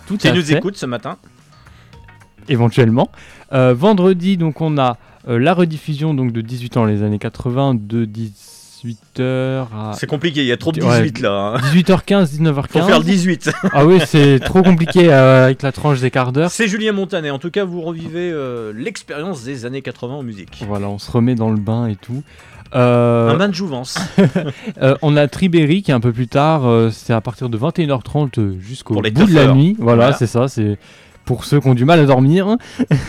Tout 0.08 0.18
Qui 0.18 0.32
nous 0.32 0.42
fait. 0.44 0.58
écoute 0.58 0.78
ce 0.78 0.86
matin. 0.86 1.18
éventuellement. 2.50 3.10
Euh, 3.54 3.74
vendredi, 3.74 4.38
donc 4.38 4.62
on 4.62 4.78
a 4.78 4.98
euh, 5.28 5.38
la 5.40 5.54
rediffusion 5.54 6.14
donc 6.14 6.32
de 6.32 6.42
18 6.42 6.78
ans 6.78 6.86
les 6.86 7.04
années 7.04 7.20
80 7.20 7.76
de 7.80 8.06
18h 8.06 9.66
à 9.74 9.92
C'est 9.94 10.08
compliqué, 10.08 10.42
il 10.42 10.48
y 10.48 10.52
a 10.52 10.58
trop 10.58 10.72
de 10.72 10.82
Ouais, 10.82 11.02
18 11.02 11.22
là. 11.22 11.56
hein. 11.56 11.58
18h15, 11.74 12.38
19h15. 12.40 12.68
Faut 12.70 12.82
faire 12.88 13.00
le 13.00 13.04
18. 13.06 13.52
ah 13.74 13.86
oui, 13.86 14.00
c'est 14.06 14.40
trop 14.40 14.62
compliqué 14.62 15.12
euh, 15.12 15.46
avec 15.46 15.62
la 15.64 15.72
tranche 15.72 16.00
des 16.00 16.12
quarts 16.12 16.32
d'heure. 16.32 16.52
C'est 16.52 16.68
Julien 16.68 16.92
Montanet. 16.92 17.30
En 17.32 17.40
tout 17.40 17.52
cas, 17.52 17.66
vous 17.66 17.82
revivez 17.82 18.32
euh, 18.32 18.72
l'expérience 18.76 19.44
des 19.44 19.66
années 19.66 19.82
80 19.82 20.14
en 20.16 20.24
musique. 20.24 20.64
Voilà, 20.68 20.88
on 20.90 21.00
se 21.00 21.10
remet 21.12 21.36
dans 21.36 21.50
le 21.50 21.58
bain 21.60 21.88
et 21.88 21.96
tout. 21.96 22.24
Euh, 22.76 23.30
Un 23.30 23.38
bain 23.38 23.48
de 23.48 23.54
jouvence. 23.54 23.98
euh, 24.82 24.96
on 25.02 25.16
a 25.16 25.28
Tribéry 25.28 25.82
qui 25.82 25.92
est 25.92 25.94
un 25.94 26.02
peu 26.02 26.12
plus 26.12 26.28
tard, 26.28 26.66
euh, 26.68 26.90
c'est 26.92 27.14
à 27.14 27.22
partir 27.22 27.48
de 27.50 27.58
21h30 27.58 28.38
euh, 28.40 28.56
jusqu'au 28.60 28.96
bout 28.96 29.02
de 29.10 29.34
la 29.34 29.54
nuit. 29.54 29.76
Voilà, 29.80 29.96
Voilà. 30.04 30.12
c'est 30.18 30.28
ça, 30.28 30.48
c'est 30.50 30.78
pour 31.28 31.46
ceux 31.46 31.60
qui 31.60 31.68
ont 31.68 31.76
du 31.76 31.86
mal 31.86 32.00
à 32.00 32.06
dormir. 32.06 32.58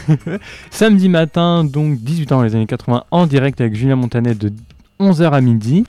Samedi 0.71 1.09
matin, 1.09 1.65
donc 1.65 1.99
18 2.01 2.33
ans 2.33 2.43
les 2.43 2.55
années 2.55 2.67
80, 2.67 3.05
en 3.11 3.27
direct 3.27 3.61
avec 3.61 3.75
Julien 3.75 3.97
Montanet 3.97 4.35
de 4.35 4.53
11h 5.01 5.31
à 5.31 5.41
midi. 5.41 5.85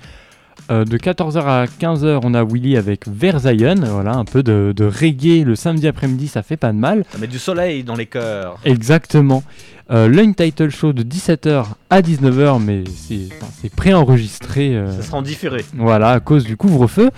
Euh, 0.71 0.85
de 0.85 0.97
14h 0.97 1.39
à 1.45 1.65
15h, 1.65 2.19
on 2.23 2.35
a 2.35 2.43
Willy 2.43 2.77
avec 2.77 3.07
Versailles. 3.07 3.73
Voilà, 3.79 4.13
un 4.13 4.25
peu 4.25 4.43
de, 4.43 4.71
de 4.75 4.85
reggae 4.85 5.43
le 5.43 5.55
samedi 5.55 5.87
après-midi, 5.87 6.27
ça 6.27 6.43
fait 6.43 6.57
pas 6.57 6.71
de 6.71 6.77
mal. 6.77 7.03
Ça 7.11 7.17
met 7.17 7.25
du 7.27 7.39
soleil 7.39 7.83
dans 7.83 7.95
les 7.95 8.05
cœurs. 8.05 8.57
Exactement. 8.65 9.41
Euh, 9.89 10.07
L'Untitled 10.07 10.69
Show 10.69 10.93
de 10.93 11.01
17h 11.01 11.65
à 11.89 12.01
19h, 12.01 12.61
mais 12.63 12.83
c'est 12.95 13.29
enfin, 13.41 13.51
c'est 13.59 13.73
préenregistré. 13.73 14.75
euh, 14.75 14.95
Ça 14.95 15.01
sera 15.01 15.17
en 15.17 15.21
différé. 15.23 15.65
Voilà, 15.75 16.11
à 16.11 16.19
cause 16.19 16.43
du 16.45 16.55
couvre-feu. 16.55 17.09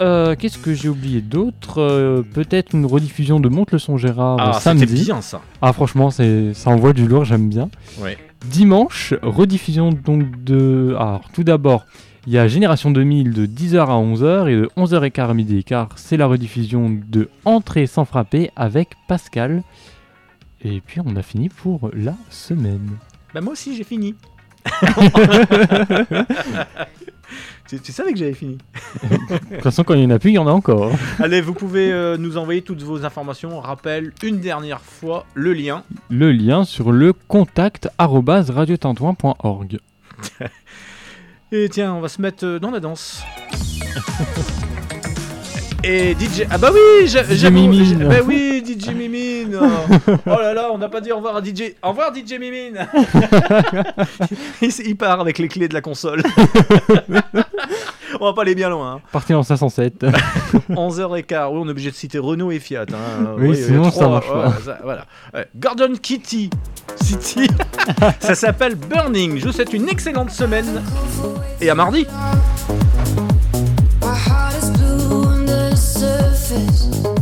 Euh, 0.00 0.34
Qu'est-ce 0.38 0.58
que 0.58 0.74
j'ai 0.74 0.88
oublié 0.88 1.20
d'autre? 1.20 1.80
Euh, 1.80 2.22
Peut-être 2.22 2.74
une 2.74 2.84
rediffusion 2.86 3.40
de 3.40 3.48
Monte 3.48 3.72
le 3.72 3.78
son 3.78 3.96
Gérard 3.96 4.36
Ah, 4.40 4.48
euh, 4.48 4.52
c'était 4.54 4.62
samedi. 4.86 5.04
bien, 5.04 5.20
ça. 5.22 5.40
Ah 5.62 5.72
franchement, 5.72 6.10
c'est 6.10 6.52
ça 6.54 6.70
envoie 6.70 6.92
du 6.92 7.06
lourd, 7.08 7.24
j'aime 7.24 7.48
bien. 7.48 7.70
Ouais. 8.00 8.18
Dimanche, 8.46 9.14
rediffusion 9.22 9.90
donc 9.92 10.44
de. 10.44 10.94
Alors 10.98 11.24
tout 11.32 11.44
d'abord, 11.44 11.86
il 12.26 12.32
y 12.34 12.38
a 12.38 12.46
Génération 12.46 12.90
2000 12.90 13.32
de 13.32 13.46
10h 13.46 13.78
à 13.78 13.94
11h 13.96 14.48
et 14.48 14.56
de 14.56 14.70
11h15 14.76 15.30
à 15.30 15.34
midi 15.34 15.64
car 15.64 15.88
c'est 15.96 16.16
la 16.18 16.26
rediffusion 16.26 16.90
de 17.08 17.28
Entrée 17.44 17.86
sans 17.86 18.04
frapper 18.04 18.50
avec 18.54 18.90
Pascal. 19.08 19.62
Et 20.62 20.80
puis 20.80 21.00
on 21.04 21.16
a 21.16 21.22
fini 21.22 21.48
pour 21.48 21.90
la 21.94 22.14
semaine. 22.28 22.90
Bah 23.34 23.40
moi 23.40 23.52
aussi 23.54 23.74
j'ai 23.76 23.84
fini. 23.84 24.14
Tu, 27.68 27.80
tu 27.80 27.92
savais 27.92 28.12
que 28.12 28.18
j'avais 28.18 28.34
fini. 28.34 28.58
De 29.02 29.54
toute 29.54 29.62
façon, 29.62 29.84
quand 29.84 29.94
il 29.94 30.02
y 30.02 30.06
en 30.06 30.10
a 30.10 30.18
plus, 30.18 30.30
il 30.30 30.34
y 30.34 30.38
en 30.38 30.46
a 30.46 30.52
encore. 30.52 30.90
Allez, 31.18 31.40
vous 31.40 31.54
pouvez 31.54 31.92
euh, 31.92 32.16
nous 32.16 32.36
envoyer 32.36 32.62
toutes 32.62 32.82
vos 32.82 33.04
informations. 33.04 33.60
Rappel 33.60 34.12
une 34.22 34.40
dernière 34.40 34.80
fois 34.80 35.26
le 35.34 35.52
lien. 35.52 35.84
Le 36.10 36.32
lien 36.32 36.64
sur 36.64 36.92
le 36.92 37.12
contact 37.12 37.88
arobase 37.98 38.50
radiotintouin.org. 38.50 39.78
Et 41.52 41.68
tiens, 41.68 41.94
on 41.94 42.00
va 42.00 42.08
se 42.08 42.20
mettre 42.20 42.44
euh, 42.44 42.58
dans 42.58 42.70
la 42.70 42.80
danse. 42.80 43.22
Et 45.88 46.14
DJ. 46.18 46.42
Ah 46.50 46.58
bah 46.58 46.70
oui, 46.72 47.06
j'a- 47.06 47.22
DJ 47.22 47.36
j'avoue, 47.36 47.54
Mimine. 47.54 47.84
j'ai- 47.84 47.94
Bah 48.04 48.16
oui, 48.26 48.60
DJ 48.66 48.88
Mimine. 48.92 49.56
Oh, 49.60 49.66
Oh 50.26 50.30
là 50.40 50.52
là, 50.52 50.68
on 50.72 50.78
n'a 50.78 50.88
pas 50.88 51.00
dit 51.00 51.12
au 51.12 51.16
revoir 51.16 51.36
à 51.36 51.40
DJ. 51.44 51.74
Au 51.82 51.90
revoir 51.90 52.12
DJ 52.12 52.32
Mimine. 52.40 52.88
il, 54.62 54.96
part 54.96 55.20
avec 55.20 55.38
les 55.38 55.46
clés 55.46 55.68
de 55.68 55.74
la 55.74 55.80
console. 55.80 56.22
on 58.20 58.24
va 58.24 58.32
pas 58.32 58.42
aller 58.42 58.56
bien 58.56 58.68
loin. 58.68 58.94
hein. 58.96 59.00
Parti 59.12 59.32
en 59.32 59.44
507. 59.44 60.04
11h15, 60.70 61.50
oui, 61.52 61.58
on 61.62 61.66
est 61.68 61.70
obligé 61.70 61.90
de 61.92 61.96
citer 61.96 62.18
Renault 62.18 62.50
et 62.50 62.58
Fiat. 62.58 62.86
hein. 62.92 63.34
Oui, 63.38 63.54
sinon, 63.56 63.90
ça 63.92 64.08
marche 64.08 64.28
ouais, 64.28 64.34
pas. 64.42 64.54
ça- 64.64 64.78
voilà. 64.82 65.06
Ouais. 65.34 65.46
Gordon 65.54 65.92
Kitty 66.02 66.50
City, 67.00 67.46
ça 68.18 68.34
s'appelle 68.34 68.74
Burning. 68.74 69.38
Je 69.38 69.44
vous 69.46 69.52
souhaite 69.52 69.72
une 69.72 69.88
excellente 69.88 70.30
semaine 70.30 70.82
et 71.60 71.70
à 71.70 71.74
mardi. 71.76 72.06
voices 76.56 77.15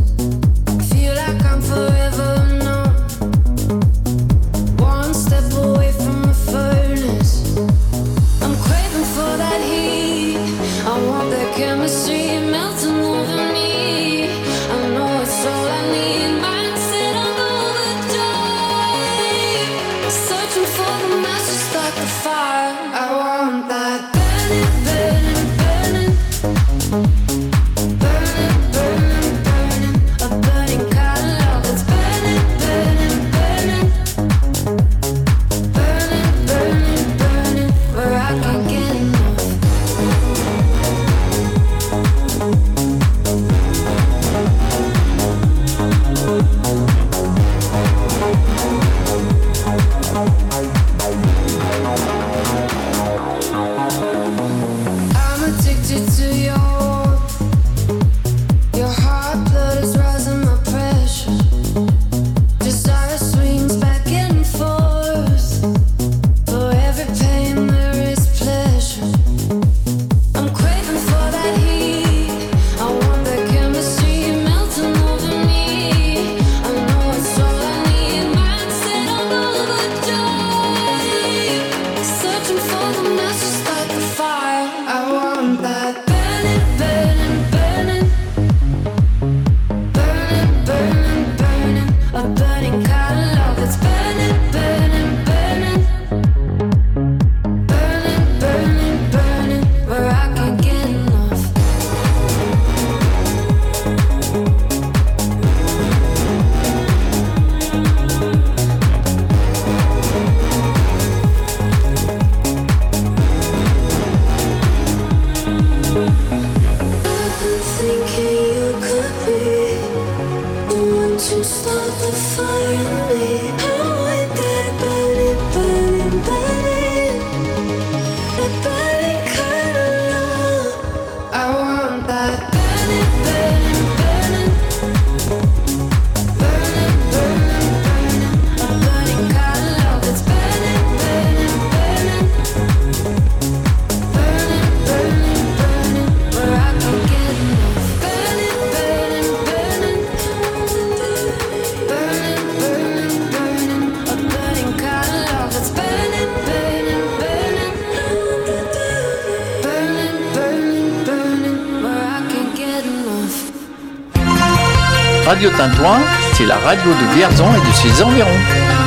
Radio 165.34 165.50
Tintouin, 165.50 165.98
c'est 166.34 166.46
la 166.46 166.58
radio 166.58 166.92
de 166.92 167.14
Vierzon 167.16 167.48
et 167.56 167.68
de 167.68 167.72
ses 167.72 168.04
environs. 168.04 168.83